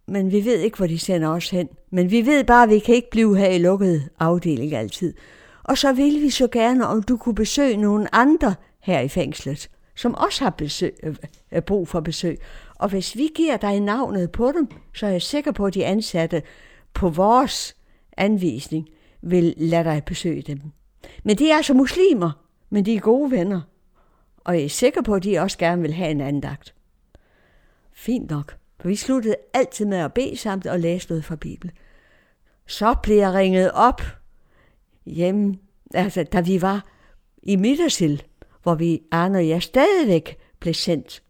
men 0.07 0.31
vi 0.31 0.45
ved 0.45 0.59
ikke, 0.59 0.77
hvor 0.77 0.87
de 0.87 0.99
sender 0.99 1.27
os 1.29 1.49
hen. 1.49 1.69
Men 1.91 2.11
vi 2.11 2.25
ved 2.25 2.43
bare, 2.43 2.63
at 2.63 2.69
vi 2.69 2.79
kan 2.79 2.95
ikke 2.95 3.09
blive 3.11 3.37
her 3.37 3.49
i 3.49 3.57
lukket 3.57 4.09
afdeling 4.19 4.73
altid. 4.73 5.13
Og 5.63 5.77
så 5.77 5.93
ville 5.93 6.19
vi 6.19 6.29
så 6.29 6.47
gerne, 6.47 6.87
om 6.87 7.03
du 7.03 7.17
kunne 7.17 7.35
besøge 7.35 7.77
nogen 7.77 8.07
andre 8.11 8.55
her 8.79 8.99
i 8.99 9.07
fængslet, 9.07 9.69
som 9.95 10.15
også 10.15 10.43
har 10.43 10.49
besøg, 10.49 10.93
øh, 11.03 11.15
øh, 11.51 11.61
brug 11.61 11.87
for 11.87 11.99
besøg. 11.99 12.37
Og 12.75 12.89
hvis 12.89 13.15
vi 13.15 13.29
giver 13.35 13.57
dig 13.57 13.79
navnet 13.79 14.31
på 14.31 14.51
dem, 14.51 14.67
så 14.93 15.05
er 15.05 15.09
jeg 15.09 15.21
sikker 15.21 15.51
på, 15.51 15.65
at 15.65 15.73
de 15.73 15.85
ansatte 15.85 16.43
på 16.93 17.09
vores 17.09 17.75
anvisning 18.17 18.89
vil 19.21 19.53
lade 19.57 19.83
dig 19.83 20.03
besøge 20.05 20.41
dem. 20.41 20.61
Men 21.23 21.37
de 21.37 21.51
er 21.51 21.55
altså 21.55 21.73
muslimer, 21.73 22.31
men 22.69 22.85
de 22.85 22.95
er 22.95 22.99
gode 22.99 23.31
venner. 23.31 23.61
Og 24.43 24.55
jeg 24.55 24.63
er 24.63 24.69
sikker 24.69 25.01
på, 25.01 25.15
at 25.15 25.23
de 25.23 25.39
også 25.39 25.57
gerne 25.57 25.81
vil 25.81 25.93
have 25.93 26.11
en 26.11 26.21
andagt. 26.21 26.73
Fint 27.93 28.29
nok, 28.29 28.57
for 28.79 28.87
vi 28.87 28.95
sluttede 28.95 29.35
altid 29.53 29.85
med 29.85 29.97
at 29.97 30.13
bede 30.13 30.37
samt 30.37 30.67
og 30.67 30.79
læse 30.79 31.09
noget 31.09 31.25
fra 31.25 31.35
Bibelen. 31.35 31.75
Så 32.67 32.95
blev 33.03 33.17
jeg 33.17 33.33
ringet 33.33 33.71
op 33.71 34.01
hjemme, 35.05 35.55
altså 35.93 36.23
da 36.23 36.41
vi 36.41 36.61
var 36.61 36.85
i 37.43 37.55
Midtersild, 37.55 38.19
hvor 38.63 38.75
vi, 38.75 39.01
Arne 39.11 39.37
og 39.37 39.47
jeg, 39.47 39.63
stadigvæk 39.63 40.37
blev 40.59 40.73
sendt 40.73 41.23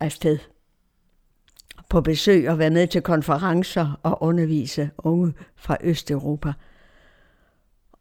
afsted 0.00 0.38
på 1.88 2.00
besøg 2.00 2.50
og 2.50 2.58
være 2.58 2.70
med 2.70 2.86
til 2.86 3.02
konferencer 3.02 4.00
og 4.02 4.22
undervise 4.22 4.90
unge 4.98 5.32
fra 5.56 5.76
Østeuropa. 5.82 6.52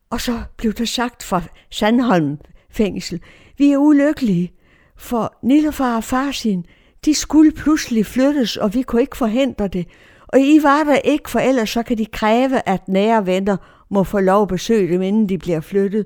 Og 0.10 0.22
så 0.22 0.42
blev 0.58 0.74
der 0.74 0.86
sagt 0.86 1.24
fra 1.24 1.42
Sandholm 1.70 2.38
fængsel, 2.70 3.22
vi 3.58 3.72
er 3.72 3.78
ulykkelige, 3.78 4.54
for 4.96 5.36
Nillefar 5.44 5.96
og 5.96 6.04
Farsin, 6.04 6.66
de 7.06 7.14
skulle 7.14 7.52
pludselig 7.52 8.06
flyttes, 8.06 8.58
og 8.58 8.74
vi 8.74 8.82
kunne 8.82 9.02
ikke 9.02 9.18
forhindre 9.18 9.68
det. 9.68 9.88
Og 10.28 10.40
I 10.40 10.60
var 10.64 10.84
der 10.84 10.96
ikke, 10.96 11.30
for 11.30 11.40
ellers 11.40 11.70
så 11.70 11.84
kan 11.84 11.98
de 11.98 12.06
kræve, 12.06 12.70
at 12.70 12.88
nære 12.88 13.26
venner 13.26 13.58
må 13.90 14.04
få 14.04 14.20
lov 14.20 14.42
at 14.42 14.48
besøge 14.48 14.94
dem, 14.94 15.02
inden 15.02 15.30
de 15.30 15.38
bliver 15.38 15.60
flyttet. 15.60 16.06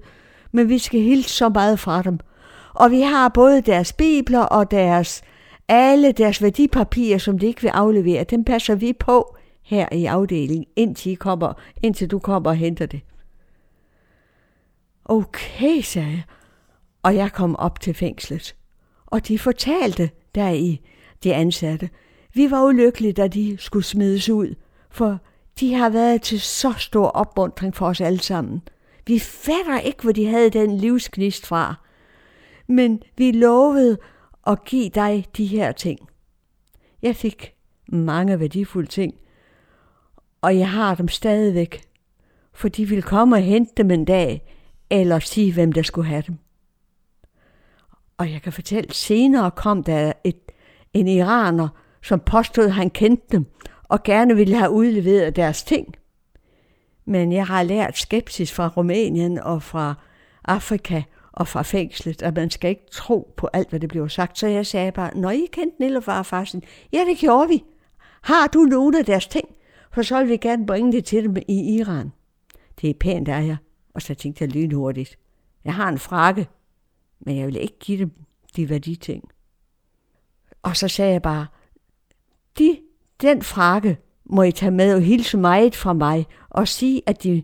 Men 0.52 0.70
vi 0.70 0.78
skal 0.78 1.02
hilse 1.02 1.30
så 1.30 1.50
meget 1.50 1.80
fra 1.80 2.02
dem. 2.02 2.20
Og 2.78 2.92
vi 2.92 3.02
har 3.02 3.30
både 3.30 3.62
deres 3.62 3.94
bibler 3.94 4.42
og 4.42 4.72
deres 4.72 5.24
alle 5.68 6.12
deres 6.12 6.42
værdipapirer, 6.42 7.18
som 7.18 7.40
de 7.40 7.46
ikke 7.46 7.62
vil 7.62 7.70
aflevere, 7.70 8.24
dem 8.24 8.44
passer 8.44 8.76
vi 8.76 8.94
på 8.94 9.36
her 9.64 9.88
i 9.92 10.06
afdelingen, 10.06 10.66
indtil, 10.76 11.12
I 11.12 11.16
kommer, 11.16 11.54
indtil 11.84 12.08
du 12.12 12.20
kommer 12.20 12.50
og 12.50 12.56
henter 12.56 12.86
det. 12.86 13.02
Okay, 15.06 15.82
sagde 15.82 16.10
jeg, 16.10 16.24
og 17.04 17.16
jeg 17.16 17.32
kom 17.32 17.56
op 17.56 17.80
til 17.80 17.94
fængslet. 17.94 18.56
Og 19.06 19.28
de 19.28 19.40
fortalte 19.40 20.10
der 20.36 20.50
i 20.50 20.82
de 21.24 21.34
ansatte, 21.34 21.90
vi 22.34 22.52
var 22.52 22.64
ulykkelige, 22.64 23.14
da 23.14 23.28
de 23.28 23.58
skulle 23.60 23.86
smides 23.86 24.30
ud, 24.30 24.56
for 24.90 25.20
de 25.60 25.74
har 25.74 25.90
været 25.90 26.22
til 26.22 26.42
så 26.42 26.74
stor 26.78 27.08
opmuntring 27.08 27.76
for 27.76 27.88
os 27.88 28.02
alle 28.02 28.20
sammen. 28.20 28.62
Vi 29.08 29.20
fatter 29.20 29.80
ikke, 29.80 30.04
hvor 30.04 30.12
de 30.12 30.28
havde 30.28 30.50
den 30.50 30.78
livsknist 30.78 31.48
fra. 31.48 31.76
Men 32.68 33.02
vi 33.18 33.32
lovede 33.32 33.98
at 34.48 34.66
give 34.66 34.90
dig 34.90 35.26
de 35.38 35.46
her 35.46 35.72
ting. 35.72 36.00
Jeg 37.02 37.16
fik 37.16 37.54
mange 37.88 38.40
værdifulde 38.40 38.88
ting, 38.88 39.14
og 40.42 40.58
jeg 40.58 40.70
har 40.70 40.96
dem 40.96 41.08
stadigvæk, 41.08 41.82
for 42.54 42.68
de 42.68 42.86
vil 42.86 43.04
komme 43.04 43.36
og 43.36 43.42
hente 43.42 43.74
dem 43.78 43.92
en 43.92 44.06
dag, 44.06 44.54
eller 44.90 45.20
sige, 45.20 45.54
hvem 45.54 45.72
der 45.72 45.82
skulle 45.82 46.08
have 46.08 46.24
dem. 46.28 46.38
Og 48.18 48.32
jeg 48.32 48.42
kan 48.42 48.54
fortælle, 48.54 48.94
senere 48.94 49.52
kom 49.52 49.84
der 49.84 50.14
et, 50.24 50.52
en 50.94 51.08
iraner, 51.08 51.68
som 52.04 52.20
påstod, 52.20 52.66
at 52.66 52.74
han 52.74 52.90
kendte 52.90 53.26
dem, 53.32 53.46
og 53.84 54.04
gerne 54.04 54.36
ville 54.36 54.56
have 54.56 54.72
udleveret 54.72 55.36
deres 55.36 55.64
ting. 55.64 55.96
Men 57.06 57.32
jeg 57.32 57.48
har 57.48 57.64
lært 57.64 57.98
skepsis 57.98 58.54
fra 58.54 58.68
Rumænien 58.68 59.40
og 59.40 59.64
fra 59.64 59.96
Afrika 60.46 61.04
og 61.38 61.48
fra 61.48 61.62
fængslet, 61.62 62.22
at 62.22 62.36
man 62.36 62.50
skal 62.50 62.70
ikke 62.70 62.86
tro 62.92 63.34
på 63.38 63.50
alt, 63.54 63.70
hvad 63.70 63.80
det 63.80 63.90
bliver 63.90 64.08
sagt. 64.08 64.38
Så 64.38 64.48
jeg 64.48 64.66
sagde 64.66 64.92
bare, 64.92 65.18
når 65.18 65.32
I 65.32 65.48
kendte 65.52 65.82
Nillefar 65.82 66.20
og 66.20 66.26
Farsen, 66.26 66.64
ja, 66.94 67.06
det 67.10 67.18
gjorde 67.18 67.48
vi. 67.48 67.64
Har 68.22 68.48
du 68.48 68.60
nogen 68.60 68.96
af 68.96 69.06
deres 69.06 69.28
ting? 69.28 69.48
For 69.92 70.02
så 70.02 70.20
vil 70.20 70.30
vi 70.30 70.38
gerne 70.38 70.66
bringe 70.66 70.92
det 70.92 71.06
til 71.06 71.24
dem 71.24 71.36
i 71.48 71.76
Iran. 71.76 72.12
Det 72.82 72.90
er 72.90 72.94
pænt 73.00 73.28
af 73.28 73.48
jer. 73.48 73.58
Og 73.94 74.02
så 74.02 74.16
tænkte 74.16 74.44
jeg 74.44 74.52
lynhurtigt. 74.52 75.18
Jeg 75.66 75.74
har 75.74 75.90
en 75.90 75.98
frakke, 75.98 76.48
men 77.20 77.38
jeg 77.38 77.48
vil 77.48 77.56
ikke 77.56 77.80
give 77.80 78.00
dem 78.00 78.12
de 78.56 78.70
værditing. 78.70 79.24
Og 80.64 80.78
så 80.78 80.88
sagde 80.88 81.12
jeg 81.12 81.22
bare, 81.22 81.48
de, 82.58 82.78
den 83.22 83.42
frakke 83.42 83.98
må 84.26 84.44
I 84.44 84.52
tage 84.52 84.72
med 84.72 84.96
og 84.96 85.02
hilse 85.02 85.38
meget 85.38 85.76
fra 85.76 85.94
mig, 85.94 86.26
og 86.50 86.68
sige, 86.68 87.02
at, 87.06 87.24
de, 87.24 87.44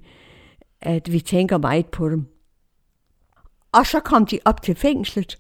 at 0.82 1.12
vi 1.12 1.20
tænker 1.20 1.58
meget 1.58 1.86
på 1.86 2.10
dem. 2.10 2.33
Og 3.74 3.86
så 3.86 4.00
kom 4.00 4.26
de 4.26 4.40
op 4.46 4.62
til 4.62 4.76
fængslet, 4.76 5.38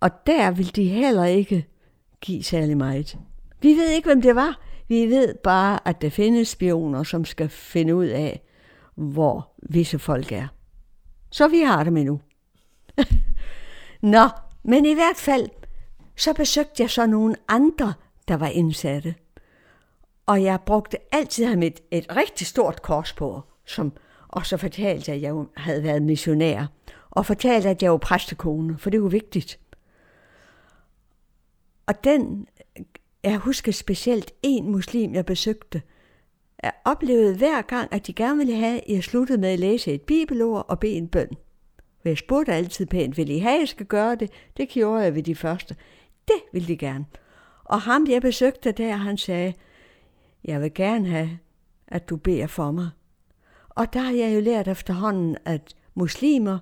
og 0.00 0.10
der 0.26 0.50
ville 0.50 0.72
de 0.72 0.88
heller 0.88 1.24
ikke 1.24 1.66
give 2.20 2.42
særlig 2.42 2.76
meget. 2.76 3.18
Vi 3.62 3.68
ved 3.68 3.90
ikke, 3.90 4.08
hvem 4.08 4.22
det 4.22 4.34
var. 4.34 4.60
Vi 4.88 5.06
ved 5.06 5.34
bare, 5.34 5.88
at 5.88 6.02
der 6.02 6.10
findes 6.10 6.48
spioner, 6.48 7.02
som 7.02 7.24
skal 7.24 7.48
finde 7.48 7.94
ud 7.94 8.06
af, 8.06 8.42
hvor 8.94 9.52
visse 9.62 9.98
folk 9.98 10.32
er. 10.32 10.46
Så 11.30 11.48
vi 11.48 11.60
har 11.60 11.84
dem 11.84 11.96
endnu. 11.96 12.20
Nå, 14.02 14.28
men 14.62 14.86
i 14.86 14.94
hvert 14.94 15.16
fald, 15.16 15.48
så 16.16 16.34
besøgte 16.34 16.82
jeg 16.82 16.90
så 16.90 17.06
nogle 17.06 17.34
andre, 17.48 17.94
der 18.28 18.36
var 18.36 18.46
indsatte. 18.48 19.14
Og 20.26 20.42
jeg 20.42 20.60
brugte 20.66 20.96
altid 21.12 21.44
ham 21.44 21.62
et, 21.62 21.80
et 21.90 22.16
rigtig 22.16 22.46
stort 22.46 22.82
kors 22.82 23.12
på, 23.12 23.42
som, 23.66 23.92
og 24.28 24.46
så 24.46 24.56
fortalte 24.56 25.10
jeg, 25.10 25.16
at 25.16 25.22
jeg 25.22 25.44
havde 25.56 25.82
været 25.82 26.02
missionær 26.02 26.66
og 27.18 27.26
fortalte, 27.26 27.68
at 27.68 27.82
jeg 27.82 27.90
var 27.90 27.98
præstekone, 27.98 28.78
for 28.78 28.90
det 28.90 29.02
var 29.02 29.08
vigtigt. 29.08 29.60
Og 31.86 32.04
den, 32.04 32.46
jeg 33.24 33.36
husker 33.36 33.72
specielt 33.72 34.32
en 34.42 34.70
muslim, 34.70 35.14
jeg 35.14 35.26
besøgte, 35.26 35.82
jeg 36.62 36.72
oplevede 36.84 37.36
hver 37.36 37.62
gang, 37.62 37.92
at 37.92 38.06
de 38.06 38.12
gerne 38.12 38.38
ville 38.38 38.56
have, 38.56 38.76
at 38.76 38.94
jeg 38.94 39.04
sluttede 39.04 39.40
med 39.40 39.48
at 39.48 39.58
læse 39.58 39.92
et 39.92 40.02
bibelord 40.02 40.66
og 40.68 40.80
bede 40.80 40.92
en 40.92 41.08
bøn. 41.08 41.28
For 42.02 42.08
jeg 42.08 42.18
spurgte 42.18 42.52
altid 42.52 42.86
pænt, 42.86 43.16
vil 43.16 43.30
I 43.30 43.38
have, 43.38 43.54
at 43.54 43.60
jeg 43.60 43.68
skal 43.68 43.86
gøre 43.86 44.14
det? 44.14 44.30
Det 44.56 44.68
gjorde 44.68 45.02
jeg 45.02 45.14
ved 45.14 45.22
de 45.22 45.34
første. 45.34 45.76
Det 46.28 46.42
ville 46.52 46.68
de 46.68 46.76
gerne. 46.76 47.06
Og 47.64 47.80
ham, 47.80 48.06
jeg 48.08 48.22
besøgte 48.22 48.72
der, 48.72 48.96
han 48.96 49.18
sagde, 49.18 49.54
jeg 50.44 50.60
vil 50.60 50.74
gerne 50.74 51.08
have, 51.08 51.38
at 51.86 52.08
du 52.08 52.16
beder 52.16 52.46
for 52.46 52.70
mig. 52.70 52.88
Og 53.68 53.92
der 53.92 54.00
har 54.00 54.12
jeg 54.12 54.34
jo 54.34 54.40
lært 54.40 54.68
efterhånden, 54.68 55.36
at 55.44 55.74
muslimer, 55.94 56.58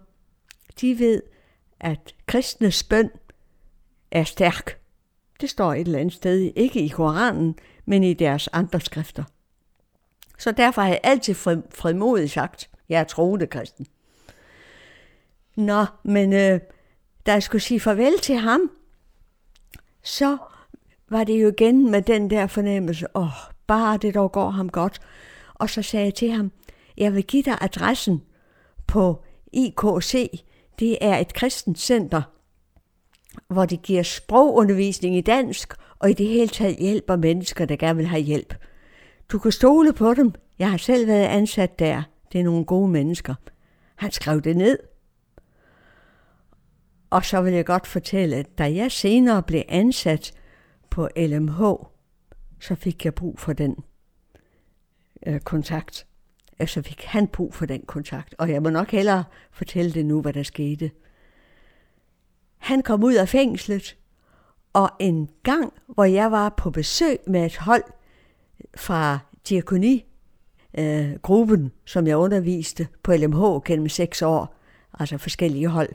de 0.81 0.99
ved, 0.99 1.23
at 1.81 2.15
kristnes 2.27 2.83
bøn 2.85 3.11
er 4.11 4.25
stærk. 4.25 4.81
Det 5.41 5.51
står 5.51 5.75
et 5.75 5.81
eller 5.81 5.99
andet 5.99 6.15
sted, 6.15 6.53
ikke 6.57 6.81
i 6.81 6.89
Koranen, 6.89 7.59
men 7.85 8.05
i 8.05 8.15
deres 8.15 8.49
andre 8.49 8.81
skrifter. 8.81 9.25
Så 10.39 10.53
derfor 10.53 10.83
har 10.83 10.89
jeg 10.89 11.01
altid 11.03 11.35
frimodigt 11.71 12.33
sagt, 12.33 12.71
jeg 12.89 13.01
er 13.01 13.05
troende 13.05 13.47
kristen. 13.47 13.87
Nå, 15.57 15.85
men 16.03 16.33
øh, 16.33 16.61
da 17.27 17.33
jeg 17.33 17.43
skulle 17.43 17.63
sige 17.63 17.81
farvel 17.81 18.19
til 18.19 18.37
ham, 18.37 18.71
så 20.03 20.39
var 21.09 21.25
det 21.25 21.43
jo 21.43 21.49
igen 21.49 21.91
med 21.91 22.03
den 22.03 22.31
der 22.31 22.47
fornemmelse, 22.47 23.17
åh, 23.17 23.23
oh, 23.23 23.53
bare 23.67 23.97
det 23.97 24.15
dog 24.15 24.33
går 24.33 24.51
ham 24.51 24.69
godt. 24.69 25.01
Og 25.55 25.71
så 25.71 25.83
sagde 25.83 26.05
jeg 26.05 26.15
til 26.15 26.31
ham, 26.31 26.53
jeg 26.97 27.15
vil 27.15 27.25
give 27.25 27.43
dig 27.43 27.59
adressen 27.61 28.23
på 28.87 29.25
IKC, 29.53 30.45
det 30.79 30.99
er 31.01 31.17
et 31.17 31.35
kristent 31.35 31.79
center, 31.79 32.23
hvor 33.49 33.65
de 33.65 33.77
giver 33.77 34.03
sprogundervisning 34.03 35.17
i 35.17 35.21
dansk, 35.21 35.75
og 35.99 36.11
i 36.11 36.13
det 36.13 36.29
hele 36.29 36.49
taget 36.49 36.77
hjælper 36.77 37.17
mennesker, 37.17 37.65
der 37.65 37.77
gerne 37.77 37.97
vil 37.97 38.07
have 38.07 38.23
hjælp. 38.23 38.55
Du 39.29 39.39
kan 39.39 39.53
stole 39.53 39.93
på 39.93 40.15
dem. 40.15 40.33
Jeg 40.59 40.71
har 40.71 40.77
selv 40.77 41.07
været 41.07 41.27
ansat 41.27 41.79
der. 41.79 42.03
Det 42.33 42.41
er 42.41 42.45
nogle 42.45 42.65
gode 42.65 42.89
mennesker. 42.89 43.35
Han 43.97 44.13
skrev 44.13 44.41
det 44.41 44.57
ned. 44.57 44.79
Og 47.11 47.25
så 47.25 47.43
vil 47.43 47.53
jeg 47.53 47.67
godt 47.67 47.87
fortælle, 47.87 48.37
at 48.37 48.59
da 48.59 48.75
jeg 48.75 48.93
senere 48.93 49.43
blev 49.43 49.63
ansat 49.69 50.33
på 50.91 51.09
LMH, 51.17 51.63
så 52.61 52.75
fik 52.75 53.05
jeg 53.05 53.15
brug 53.15 53.39
for 53.39 53.53
den 53.53 53.77
øh, 55.27 55.41
kontakt 55.41 56.06
så 56.65 56.83
fik 56.83 57.05
han 57.05 57.27
brug 57.27 57.55
for 57.55 57.67
den 57.67 57.83
kontakt. 57.87 58.35
Og 58.39 58.51
jeg 58.51 58.63
må 58.63 58.71
nok 58.71 58.91
hellere 58.91 59.25
fortælle 59.51 59.93
det 59.93 60.07
nu, 60.07 60.21
hvad 60.21 60.33
der 60.33 60.43
skete. 60.43 60.91
Han 62.59 62.83
kom 62.83 63.05
ud 63.05 63.15
af 63.15 63.29
fængslet, 63.29 63.97
og 64.73 64.91
en 65.01 65.31
gang, 65.43 65.73
hvor 65.87 66.05
jeg 66.05 66.33
var 66.33 66.49
på 66.49 66.71
besøg 66.71 67.19
med 67.27 67.47
et 67.47 67.57
hold 67.57 67.83
fra 68.77 69.19
diakoni, 69.49 70.05
øh, 70.79 71.15
gruppen, 71.23 71.73
som 71.85 72.07
jeg 72.07 72.17
underviste 72.17 72.89
på 73.03 73.13
LMH 73.13 73.43
gennem 73.65 73.89
seks 73.89 74.23
år, 74.23 74.57
altså 74.99 75.19
forskellige 75.19 75.69
hold. 75.69 75.89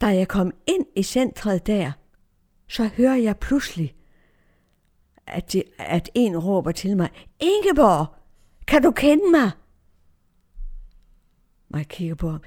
Da 0.00 0.06
jeg 0.06 0.28
kom 0.28 0.52
ind 0.66 0.86
i 0.96 1.02
centret 1.02 1.66
der, 1.66 1.92
så 2.68 2.90
hører 2.96 3.16
jeg 3.16 3.36
pludselig, 3.36 3.94
at, 5.26 5.52
de, 5.52 5.62
at 5.78 6.10
en 6.14 6.38
råber 6.38 6.72
til 6.72 6.96
mig, 6.96 7.08
Ingeborg, 7.40 8.17
kan 8.68 8.82
du 8.82 8.90
kende 8.90 9.30
mig? 9.30 9.50
Mig 11.68 11.78
jeg 11.78 11.88
kigger 11.88 12.14
på 12.14 12.30
ham. 12.30 12.40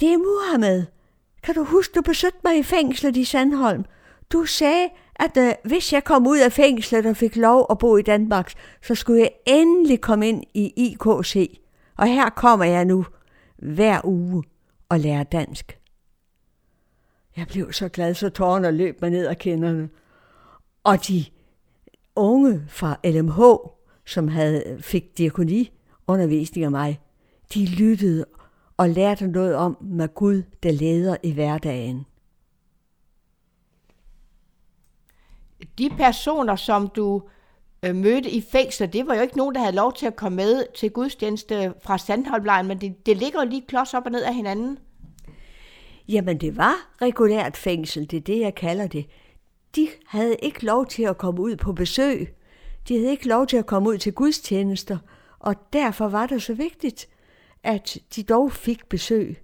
Det 0.00 0.12
er 0.12 0.18
Muhammed. 0.18 0.86
Kan 1.42 1.54
du 1.54 1.64
huske, 1.64 1.92
du 1.94 2.02
besøgte 2.02 2.38
mig 2.44 2.58
i 2.58 2.62
fængslet 2.62 3.16
i 3.16 3.24
Sandholm? 3.24 3.84
Du 4.32 4.44
sagde, 4.44 4.88
at 5.16 5.36
øh, 5.36 5.52
hvis 5.64 5.92
jeg 5.92 6.04
kom 6.04 6.26
ud 6.26 6.38
af 6.38 6.52
fængslet 6.52 7.06
og 7.06 7.16
fik 7.16 7.36
lov 7.36 7.66
at 7.70 7.78
bo 7.78 7.96
i 7.96 8.02
Danmark, 8.02 8.52
så 8.82 8.94
skulle 8.94 9.20
jeg 9.20 9.30
endelig 9.46 10.00
komme 10.00 10.28
ind 10.28 10.44
i 10.54 10.72
IKC. 10.76 11.60
Og 11.96 12.06
her 12.06 12.30
kommer 12.30 12.64
jeg 12.64 12.84
nu 12.84 13.06
hver 13.58 14.00
uge 14.04 14.44
og 14.88 15.00
lærer 15.00 15.22
dansk. 15.22 15.78
Jeg 17.36 17.46
blev 17.46 17.72
så 17.72 17.88
glad, 17.88 18.14
så 18.14 18.28
tårerne 18.28 18.70
løb 18.70 19.00
mig 19.00 19.10
ned 19.10 19.26
ad 19.26 19.36
kinderne. 19.36 19.88
Og 20.84 21.08
de 21.08 21.24
unge 22.16 22.62
fra 22.68 22.96
LMH, 23.04 23.40
som 24.06 24.28
havde, 24.28 24.78
fik 24.80 25.18
diakoni 25.18 25.70
undervisning 26.06 26.64
af 26.64 26.70
mig, 26.70 27.00
de 27.54 27.66
lyttede 27.66 28.24
og 28.76 28.88
lærte 28.88 29.26
noget 29.26 29.54
om, 29.54 29.72
hvad 29.80 30.08
Gud 30.08 30.42
der 30.62 30.72
leder 30.72 31.16
i 31.22 31.32
hverdagen. 31.32 32.06
De 35.78 35.90
personer, 35.90 36.56
som 36.56 36.88
du 36.88 37.22
øh, 37.82 37.96
mødte 37.96 38.30
i 38.30 38.44
fængsel, 38.52 38.92
det 38.92 39.06
var 39.06 39.14
jo 39.14 39.22
ikke 39.22 39.36
nogen, 39.36 39.54
der 39.54 39.60
havde 39.60 39.76
lov 39.76 39.92
til 39.92 40.06
at 40.06 40.16
komme 40.16 40.36
med 40.36 40.64
til 40.74 40.90
gudstjeneste 40.90 41.74
fra 41.82 41.98
Sandholmlejren, 41.98 42.66
men 42.66 42.80
det, 42.80 43.06
det 43.06 43.16
ligger 43.16 43.42
jo 43.42 43.48
lige 43.48 43.64
klods 43.68 43.94
op 43.94 44.06
og 44.06 44.12
ned 44.12 44.22
af 44.22 44.34
hinanden. 44.34 44.78
Jamen, 46.08 46.40
det 46.40 46.56
var 46.56 46.74
regulært 47.02 47.56
fængsel, 47.56 48.10
det 48.10 48.16
er 48.16 48.20
det, 48.20 48.40
jeg 48.40 48.54
kalder 48.54 48.86
det. 48.86 49.06
De 49.76 49.88
havde 50.06 50.36
ikke 50.42 50.64
lov 50.64 50.86
til 50.86 51.02
at 51.02 51.18
komme 51.18 51.40
ud 51.40 51.56
på 51.56 51.72
besøg. 51.72 52.34
De 52.88 52.98
havde 52.98 53.10
ikke 53.10 53.28
lov 53.28 53.46
til 53.46 53.56
at 53.56 53.66
komme 53.66 53.88
ud 53.88 53.98
til 53.98 54.12
gudstjenester, 54.12 54.98
og 55.38 55.54
derfor 55.72 56.08
var 56.08 56.26
det 56.26 56.42
så 56.42 56.54
vigtigt, 56.54 57.08
at 57.62 57.98
de 58.16 58.22
dog 58.22 58.52
fik 58.52 58.86
besøg. 58.88 59.42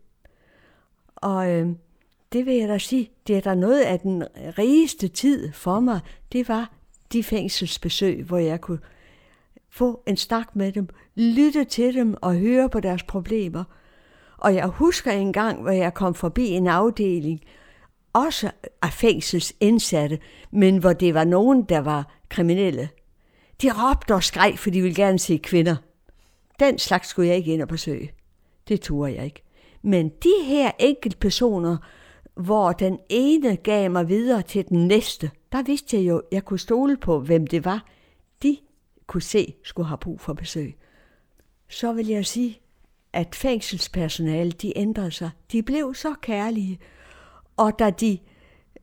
Og 1.17 1.51
øh, 1.51 1.69
det 2.33 2.47
vil 2.47 2.55
jeg 2.55 2.69
da 2.69 2.79
sige, 2.79 3.11
det 3.27 3.37
er 3.37 3.41
der 3.41 3.55
noget 3.55 3.81
af 3.81 4.01
den 4.01 4.25
rigeste 4.37 5.09
tid 5.09 5.53
for 5.53 5.81
mig, 5.81 6.01
det 6.33 6.49
var 6.49 6.71
de 7.13 7.23
fængselsbesøg, 7.23 8.23
hvor 8.23 8.39
jeg 8.39 8.61
kunne 8.61 8.81
få 9.71 10.03
en 10.07 10.17
snak 10.17 10.57
med 10.57 10.73
dem, 10.73 10.89
lytte 11.15 11.65
til 11.65 11.95
dem 11.95 12.15
og 12.23 12.35
høre 12.35 12.69
på 12.69 12.81
deres 12.81 13.03
problemer. 13.03 13.65
Og 14.39 14.55
jeg 14.55 14.67
husker 14.67 15.13
en 15.13 15.33
gang, 15.33 15.63
hvor 15.63 15.71
jeg 15.71 15.95
kom 15.95 16.15
forbi 16.15 16.49
en 16.49 16.67
afdeling, 16.67 17.41
også 18.13 18.51
af 18.83 18.93
fængselsindsatte, 18.93 20.19
men 20.51 20.79
hvor 20.79 20.93
det 20.93 21.15
var 21.15 21.25
nogen, 21.25 21.63
der 21.63 21.79
var 21.79 22.13
kriminelle. 22.29 22.89
De 23.63 23.71
råbte 23.73 24.15
og 24.15 24.25
skreg, 24.25 24.59
for 24.59 24.71
de 24.71 24.83
ville 24.83 24.97
gerne 24.97 25.19
se 25.19 25.37
kvinder. 25.37 25.77
Den 26.61 26.79
slags 26.79 27.09
skulle 27.09 27.29
jeg 27.29 27.37
ikke 27.37 27.53
ind 27.53 27.63
og 27.63 27.69
besøge. 27.69 28.13
Det 28.69 28.81
turde 28.81 29.15
jeg 29.15 29.25
ikke. 29.25 29.43
Men 29.83 30.09
de 30.09 30.33
her 30.45 30.71
enkelte 30.79 31.17
personer, 31.17 31.77
hvor 32.35 32.73
den 32.73 32.99
ene 33.09 33.57
gav 33.57 33.91
mig 33.91 34.09
videre 34.09 34.43
til 34.43 34.69
den 34.69 34.89
næste, 34.89 35.31
der 35.53 35.63
vidste 35.63 35.97
jeg 35.97 36.05
jo, 36.05 36.19
at 36.19 36.25
jeg 36.33 36.45
kunne 36.45 36.59
stole 36.59 36.97
på, 36.97 37.21
hvem 37.21 37.47
det 37.47 37.65
var, 37.65 37.87
de 38.43 38.59
kunne 39.07 39.23
se 39.23 39.55
skulle 39.65 39.89
have 39.89 39.99
brug 39.99 40.21
for 40.21 40.33
besøg. 40.33 40.77
Så 41.69 41.93
vil 41.93 42.07
jeg 42.07 42.27
sige, 42.27 42.61
at 43.13 43.35
fængselspersonale, 43.35 44.51
de 44.51 44.79
ændrede 44.79 45.11
sig. 45.11 45.31
De 45.53 45.63
blev 45.63 45.95
så 45.95 46.15
kærlige. 46.23 46.79
Og 47.57 47.79
da 47.79 47.91
de 47.91 48.19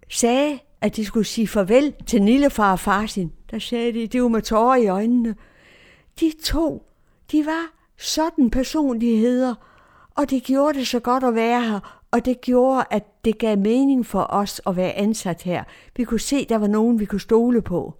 sagde, 0.09 0.59
at 0.83 0.95
de 0.95 1.05
skulle 1.05 1.25
sige 1.25 1.47
farvel 1.47 1.93
til 2.05 2.21
Nillefar 2.21 2.71
og 2.71 2.79
Farsin. 2.79 3.31
der 3.51 3.59
sagde 3.59 3.93
de, 3.93 4.07
det 4.07 4.21
var 4.21 4.27
med 4.27 4.41
tårer 4.41 4.75
i 4.75 4.87
øjnene. 4.87 5.35
De 6.19 6.31
to, 6.43 6.85
de 7.31 7.45
var 7.45 7.71
sådan 7.97 8.49
personligheder, 8.49 9.55
og 10.15 10.29
det 10.29 10.43
gjorde 10.43 10.79
det 10.79 10.87
så 10.87 10.99
godt 10.99 11.23
at 11.23 11.35
være 11.35 11.61
her, 11.61 12.03
og 12.11 12.25
det 12.25 12.41
gjorde, 12.41 12.83
at 12.91 13.25
det 13.25 13.37
gav 13.37 13.57
mening 13.57 14.05
for 14.05 14.27
os 14.29 14.61
at 14.67 14.75
være 14.75 14.93
ansat 14.93 15.41
her. 15.41 15.63
Vi 15.97 16.03
kunne 16.03 16.19
se, 16.19 16.45
der 16.45 16.57
var 16.57 16.67
nogen, 16.67 16.99
vi 16.99 17.05
kunne 17.05 17.21
stole 17.21 17.61
på. 17.61 17.93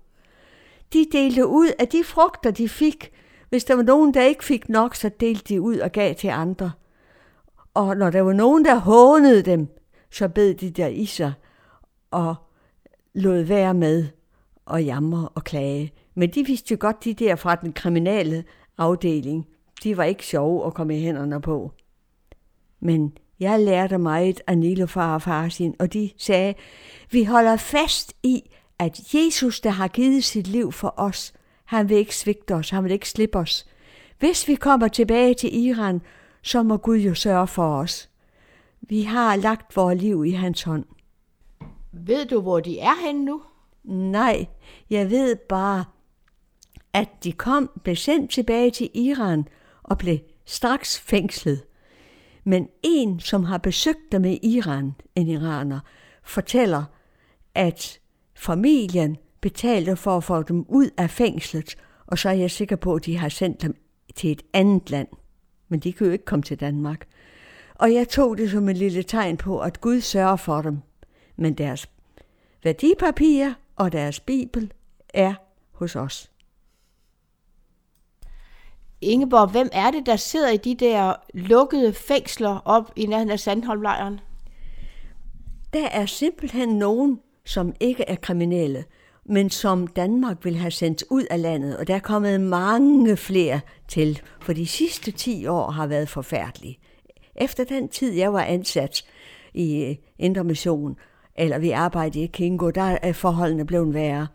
De 0.94 1.06
delte 1.12 1.48
ud 1.48 1.68
af 1.80 1.88
de 1.88 2.04
frugter, 2.04 2.52
de 2.52 2.70
fik. 2.70 3.12
Hvis 3.50 3.64
der 3.64 3.76
var 3.76 3.84
nogen, 3.84 4.14
der 4.14 4.22
ikke 4.22 4.44
fik 4.44 4.70
nok, 4.70 4.96
så 4.96 5.10
delte 5.10 5.54
de 5.54 5.62
ud 5.62 5.78
og 5.78 5.92
gav 5.92 6.16
til 6.16 6.28
andre. 6.28 6.72
Og 7.74 7.98
når 7.98 8.10
der 8.10 8.22
var 8.22 8.34
nogen, 8.34 8.66
der 8.66 8.76
hånede 8.76 9.42
dem, 9.42 9.68
så 10.12 10.28
bed 10.28 10.54
de 10.54 10.70
der 10.70 10.88
i 10.88 11.06
sig 11.06 11.34
og 12.12 12.36
lod 13.14 13.42
være 13.42 13.74
med 13.74 14.08
at 14.72 14.86
jamre 14.86 15.30
og 15.36 15.44
klage. 15.44 15.94
Men 16.16 16.30
de 16.30 16.46
vidste 16.46 16.72
jo 16.72 16.78
godt, 16.80 17.04
de 17.04 17.14
der 17.14 17.36
fra 17.36 17.56
den 17.56 17.74
kriminelle 17.74 18.44
afdeling, 18.78 19.48
de 19.84 19.98
var 19.98 20.04
ikke 20.04 20.26
sjove 20.26 20.66
at 20.66 20.74
komme 20.74 20.98
i 20.98 21.02
hænderne 21.02 21.42
på. 21.42 21.72
Men 22.80 23.18
jeg 23.40 23.60
lærte 23.60 23.98
meget 23.98 24.42
af 24.48 24.58
Nilofar 24.58 25.14
og 25.14 25.22
Farsin, 25.22 25.76
og 25.80 25.94
de 25.94 26.10
sagde, 26.18 26.54
vi 27.12 27.24
holder 27.24 27.58
fast 27.58 28.14
i, 28.24 28.50
at 28.80 29.14
Jesus, 29.14 29.62
der 29.62 29.70
har 29.70 29.88
givet 29.88 30.24
sit 30.24 30.48
liv 30.48 30.72
for 30.72 30.94
os, 30.98 31.34
han 31.66 31.90
vil 31.90 31.98
ikke 31.98 32.16
svigte 32.16 32.56
os, 32.56 32.70
han 32.70 32.84
vil 32.84 32.92
ikke 32.92 33.10
slippe 33.10 33.38
os. 33.38 33.66
Hvis 34.20 34.48
vi 34.48 34.56
kommer 34.56 34.88
tilbage 34.88 35.34
til 35.34 35.66
Iran, 35.66 36.02
så 36.42 36.64
må 36.64 36.78
Gud 36.78 36.98
jo 36.98 37.14
sørge 37.14 37.48
for 37.48 37.76
os. 37.76 38.10
Vi 38.82 39.02
har 39.02 39.36
lagt 39.36 39.76
vores 39.76 40.02
liv 40.02 40.26
i 40.26 40.32
hans 40.32 40.64
hånd. 40.64 40.86
Ved 41.94 42.26
du, 42.26 42.42
hvor 42.42 42.60
de 42.60 42.80
er 42.80 43.06
henne 43.06 43.26
nu? 43.26 43.42
Nej, 43.84 44.46
jeg 44.90 45.10
ved 45.10 45.36
bare, 45.36 45.86
at 46.94 47.10
de 47.24 47.32
kom, 47.32 47.72
blev 47.84 47.96
sendt 47.96 48.32
tilbage 48.32 48.72
til 48.72 48.90
Iran 48.94 49.48
og 49.84 49.98
blev 49.98 50.18
straks 50.46 51.00
fængslet. 51.00 51.64
Men 52.44 52.68
en, 52.84 53.20
som 53.20 53.44
har 53.44 53.58
besøgt 53.58 54.12
dem 54.12 54.26
i 54.26 54.40
Iran, 54.44 54.96
en 55.16 55.28
iraner, 55.28 55.80
fortæller, 56.24 56.84
at 57.56 58.00
familien 58.36 59.18
betalte 59.42 59.96
for 59.96 60.18
at 60.18 60.24
få 60.24 60.44
dem 60.44 60.66
ud 60.70 60.90
af 60.98 61.10
fængslet, 61.10 61.76
og 62.08 62.18
så 62.18 62.30
er 62.30 62.34
jeg 62.34 62.52
sikker 62.52 62.76
på, 62.76 62.96
at 62.96 63.06
de 63.06 63.18
har 63.18 63.30
sendt 63.30 63.62
dem 63.62 63.76
til 64.16 64.32
et 64.32 64.42
andet 64.54 64.90
land. 64.90 65.08
Men 65.70 65.80
de 65.80 65.94
kan 65.94 66.08
jo 66.08 66.14
ikke 66.14 66.26
komme 66.26 66.44
til 66.44 66.60
Danmark. 66.60 67.08
Og 67.76 67.94
jeg 67.94 68.10
tog 68.10 68.38
det 68.38 68.52
som 68.52 68.70
et 68.70 68.78
lille 68.78 69.04
tegn 69.04 69.38
på, 69.38 69.60
at 69.60 69.82
Gud 69.82 70.02
sørger 70.02 70.36
for 70.36 70.62
dem. 70.62 70.78
Men 71.36 71.54
deres 71.54 71.90
værdipapirer 72.64 73.54
og 73.76 73.92
deres 73.92 74.20
bibel 74.20 74.72
er 75.14 75.34
hos 75.72 75.96
os. 75.96 76.32
Ingeborg, 79.02 79.52
hvem 79.52 79.70
er 79.72 79.92
det, 79.92 80.06
der 80.06 80.16
sidder 80.16 80.50
i 80.50 80.58
de 80.58 80.76
der 80.76 81.14
lukkede 81.34 81.94
fængsler 81.94 82.60
op 82.66 82.92
i 82.96 83.06
nærheden 83.06 83.32
af 83.32 83.40
Sandholmlejren? 83.40 84.20
Der 85.74 85.88
er 85.88 86.06
simpelthen 86.06 86.70
nogen, 86.70 87.20
som 87.46 87.74
ikke 87.80 88.04
er 88.04 88.16
kriminelle, 88.16 88.86
men 89.26 89.50
som 89.50 89.88
Danmark 89.88 90.46
vil 90.46 90.56
have 90.56 90.72
sendt 90.72 91.04
ud 91.10 91.24
af 91.30 91.42
landet, 91.42 91.78
og 91.78 91.88
der 91.88 91.96
er 91.96 92.00
kommet 92.00 92.42
mange 92.42 93.18
flere 93.18 93.60
til, 93.88 94.22
for 94.42 94.54
de 94.54 94.68
sidste 94.68 95.12
10 95.12 95.46
år 95.48 95.72
har 95.72 95.88
været 95.88 96.10
forfærdelige. 96.10 96.80
Efter 97.36 97.64
den 97.64 97.90
tid, 97.90 98.14
jeg 98.14 98.34
var 98.34 98.44
ansat 98.44 99.06
i 99.54 99.98
Indre 100.20 100.44
Mission, 100.44 100.98
eller 101.36 101.58
vi 101.58 101.72
arbejdede 101.72 102.24
i 102.24 102.28
Kingo, 102.28 102.70
der 102.70 102.98
er 103.02 103.14
forholdene 103.14 103.66
blevet 103.66 103.94
værre. 103.94 104.28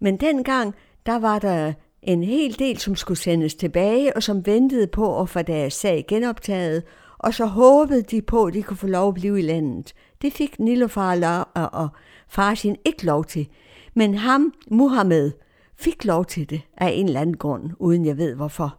Men 0.00 0.16
dengang, 0.16 0.74
der 1.06 1.18
var 1.18 1.38
der 1.38 1.72
en 2.02 2.22
hel 2.22 2.58
del, 2.58 2.78
som 2.78 2.96
skulle 2.96 3.18
sendes 3.18 3.54
tilbage, 3.54 4.16
og 4.16 4.22
som 4.22 4.46
ventede 4.46 4.86
på 4.86 5.20
at 5.20 5.28
få 5.28 5.42
deres 5.42 5.74
sag 5.74 6.04
genoptaget, 6.08 6.82
og 7.18 7.34
så 7.34 7.44
håbede 7.46 8.02
de 8.02 8.22
på, 8.22 8.44
at 8.44 8.54
de 8.54 8.62
kunne 8.62 8.76
få 8.76 8.86
lov 8.86 9.08
at 9.08 9.14
blive 9.14 9.38
i 9.38 9.42
landet. 9.42 9.92
Det 10.22 10.32
fik 10.32 10.58
Nilofar 10.58 11.46
og, 11.54 11.70
og 11.72 11.88
Farsin 12.28 12.76
ikke 12.84 13.06
lov 13.06 13.24
til. 13.24 13.48
Men 13.94 14.14
ham, 14.14 14.54
Muhammed, 14.70 15.32
fik 15.76 16.04
lov 16.04 16.24
til 16.24 16.50
det 16.50 16.60
af 16.76 16.90
en 16.94 17.06
eller 17.06 17.20
anden 17.20 17.36
grund, 17.36 17.70
uden 17.78 18.04
jeg 18.06 18.16
ved 18.16 18.34
hvorfor. 18.34 18.78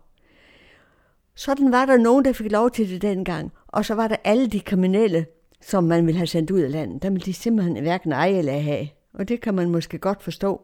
Sådan 1.35 1.71
var 1.71 1.85
der 1.85 1.97
nogen, 1.97 2.25
der 2.25 2.33
fik 2.33 2.51
lov 2.51 2.71
til 2.71 2.89
det 2.89 3.01
dengang, 3.01 3.51
og 3.67 3.85
så 3.85 3.95
var 3.95 4.07
der 4.07 4.15
alle 4.23 4.47
de 4.47 4.59
kriminelle, 4.59 5.25
som 5.61 5.83
man 5.83 6.07
vil 6.07 6.15
have 6.15 6.27
sendt 6.27 6.51
ud 6.51 6.59
af 6.59 6.71
landet. 6.71 7.03
der 7.03 7.09
vil 7.09 7.25
de 7.25 7.33
simpelthen 7.33 7.81
hverken 7.81 8.11
eje 8.11 8.37
eller 8.37 8.59
have. 8.59 8.87
Og 9.13 9.27
det 9.27 9.41
kan 9.41 9.53
man 9.53 9.69
måske 9.69 9.97
godt 9.97 10.23
forstå. 10.23 10.61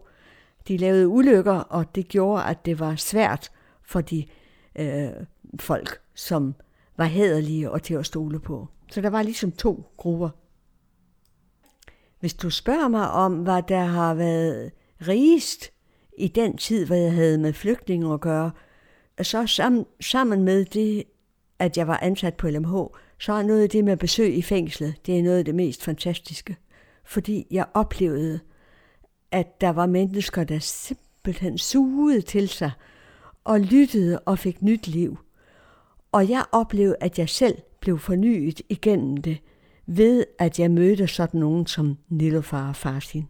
De 0.68 0.78
lavede 0.78 1.08
ulykker, 1.08 1.54
og 1.54 1.95
det 1.95 2.08
gjorde, 2.08 2.43
at 2.43 2.66
det 2.66 2.80
var 2.80 2.95
svært 2.95 3.52
for 3.84 4.02
de 4.02 4.26
øh, 4.76 5.10
folk, 5.60 6.02
som 6.16 6.56
var 6.98 7.06
hæderlige 7.06 7.72
og 7.72 7.84
til 7.84 7.93
at 7.93 8.06
stole 8.06 8.39
på. 8.39 8.68
Så 8.91 9.02
der 9.02 9.10
var 9.10 9.22
ligesom 9.22 9.52
to 9.52 9.84
grupper. 9.98 10.30
Hvis 12.20 12.34
du 12.34 12.50
spørger 12.50 12.88
mig 12.88 13.12
om, 13.12 13.34
hvad 13.34 13.64
der 13.68 13.84
har 13.84 14.14
været 14.14 14.72
rigest 15.08 15.72
i 16.18 16.28
den 16.28 16.58
tid, 16.58 16.86
hvor 16.86 16.95
jeg 16.95 17.14
havde 17.14 17.38
med 17.38 17.54
flygtninge 17.54 18.14
at 18.14 18.22
gøre, 18.22 18.52
så 19.22 19.48
sammen, 19.48 19.86
sammen 20.02 20.43
med 20.43 20.66
det, 20.66 21.04
at 21.60 21.78
jeg 21.78 21.88
var 21.88 22.00
ansat 22.02 22.34
på 22.34 22.50
LMH, 22.50 22.76
så 23.20 23.34
er 23.34 23.43
noget 23.43 23.63
af 23.63 23.70
det 23.70 23.86
med 23.86 23.97
besøg 23.97 24.38
i 24.38 24.41
fængslet, 24.41 24.95
det 25.05 25.20
er 25.20 25.24
noget 25.24 25.38
af 25.38 25.45
det 25.45 25.55
mest 25.55 25.84
fantastiske. 25.84 26.57
Fordi 27.05 27.47
jeg 27.51 27.65
oplevede, 27.74 28.39
at 29.32 29.61
der 29.61 29.70
var 29.70 29.86
mennesker, 29.86 30.43
der 30.43 30.59
simpelthen 30.59 31.57
sugede 31.57 32.22
til 32.22 32.49
sig 32.49 32.72
og 33.43 33.59
lyttede 33.59 34.20
og 34.20 34.39
fik 34.39 34.61
nyt 34.61 34.88
liv. 34.88 35.18
Og 36.11 36.30
jeg 36.30 36.43
oplevede, 36.51 36.95
at 37.01 37.20
jeg 37.20 37.30
selv 37.30 37.57
blev 37.80 37.99
fornyet 37.99 38.61
igennem 38.70 39.18
det, 39.18 39.38
ved 39.86 40.26
at 40.39 40.59
jeg 40.59 40.72
mødte 40.72 41.07
sådan 41.07 41.39
nogen 41.39 41.68
som 41.68 41.97
Nilofar 42.09 42.70
og 42.70 42.76
Farsin. 42.76 43.28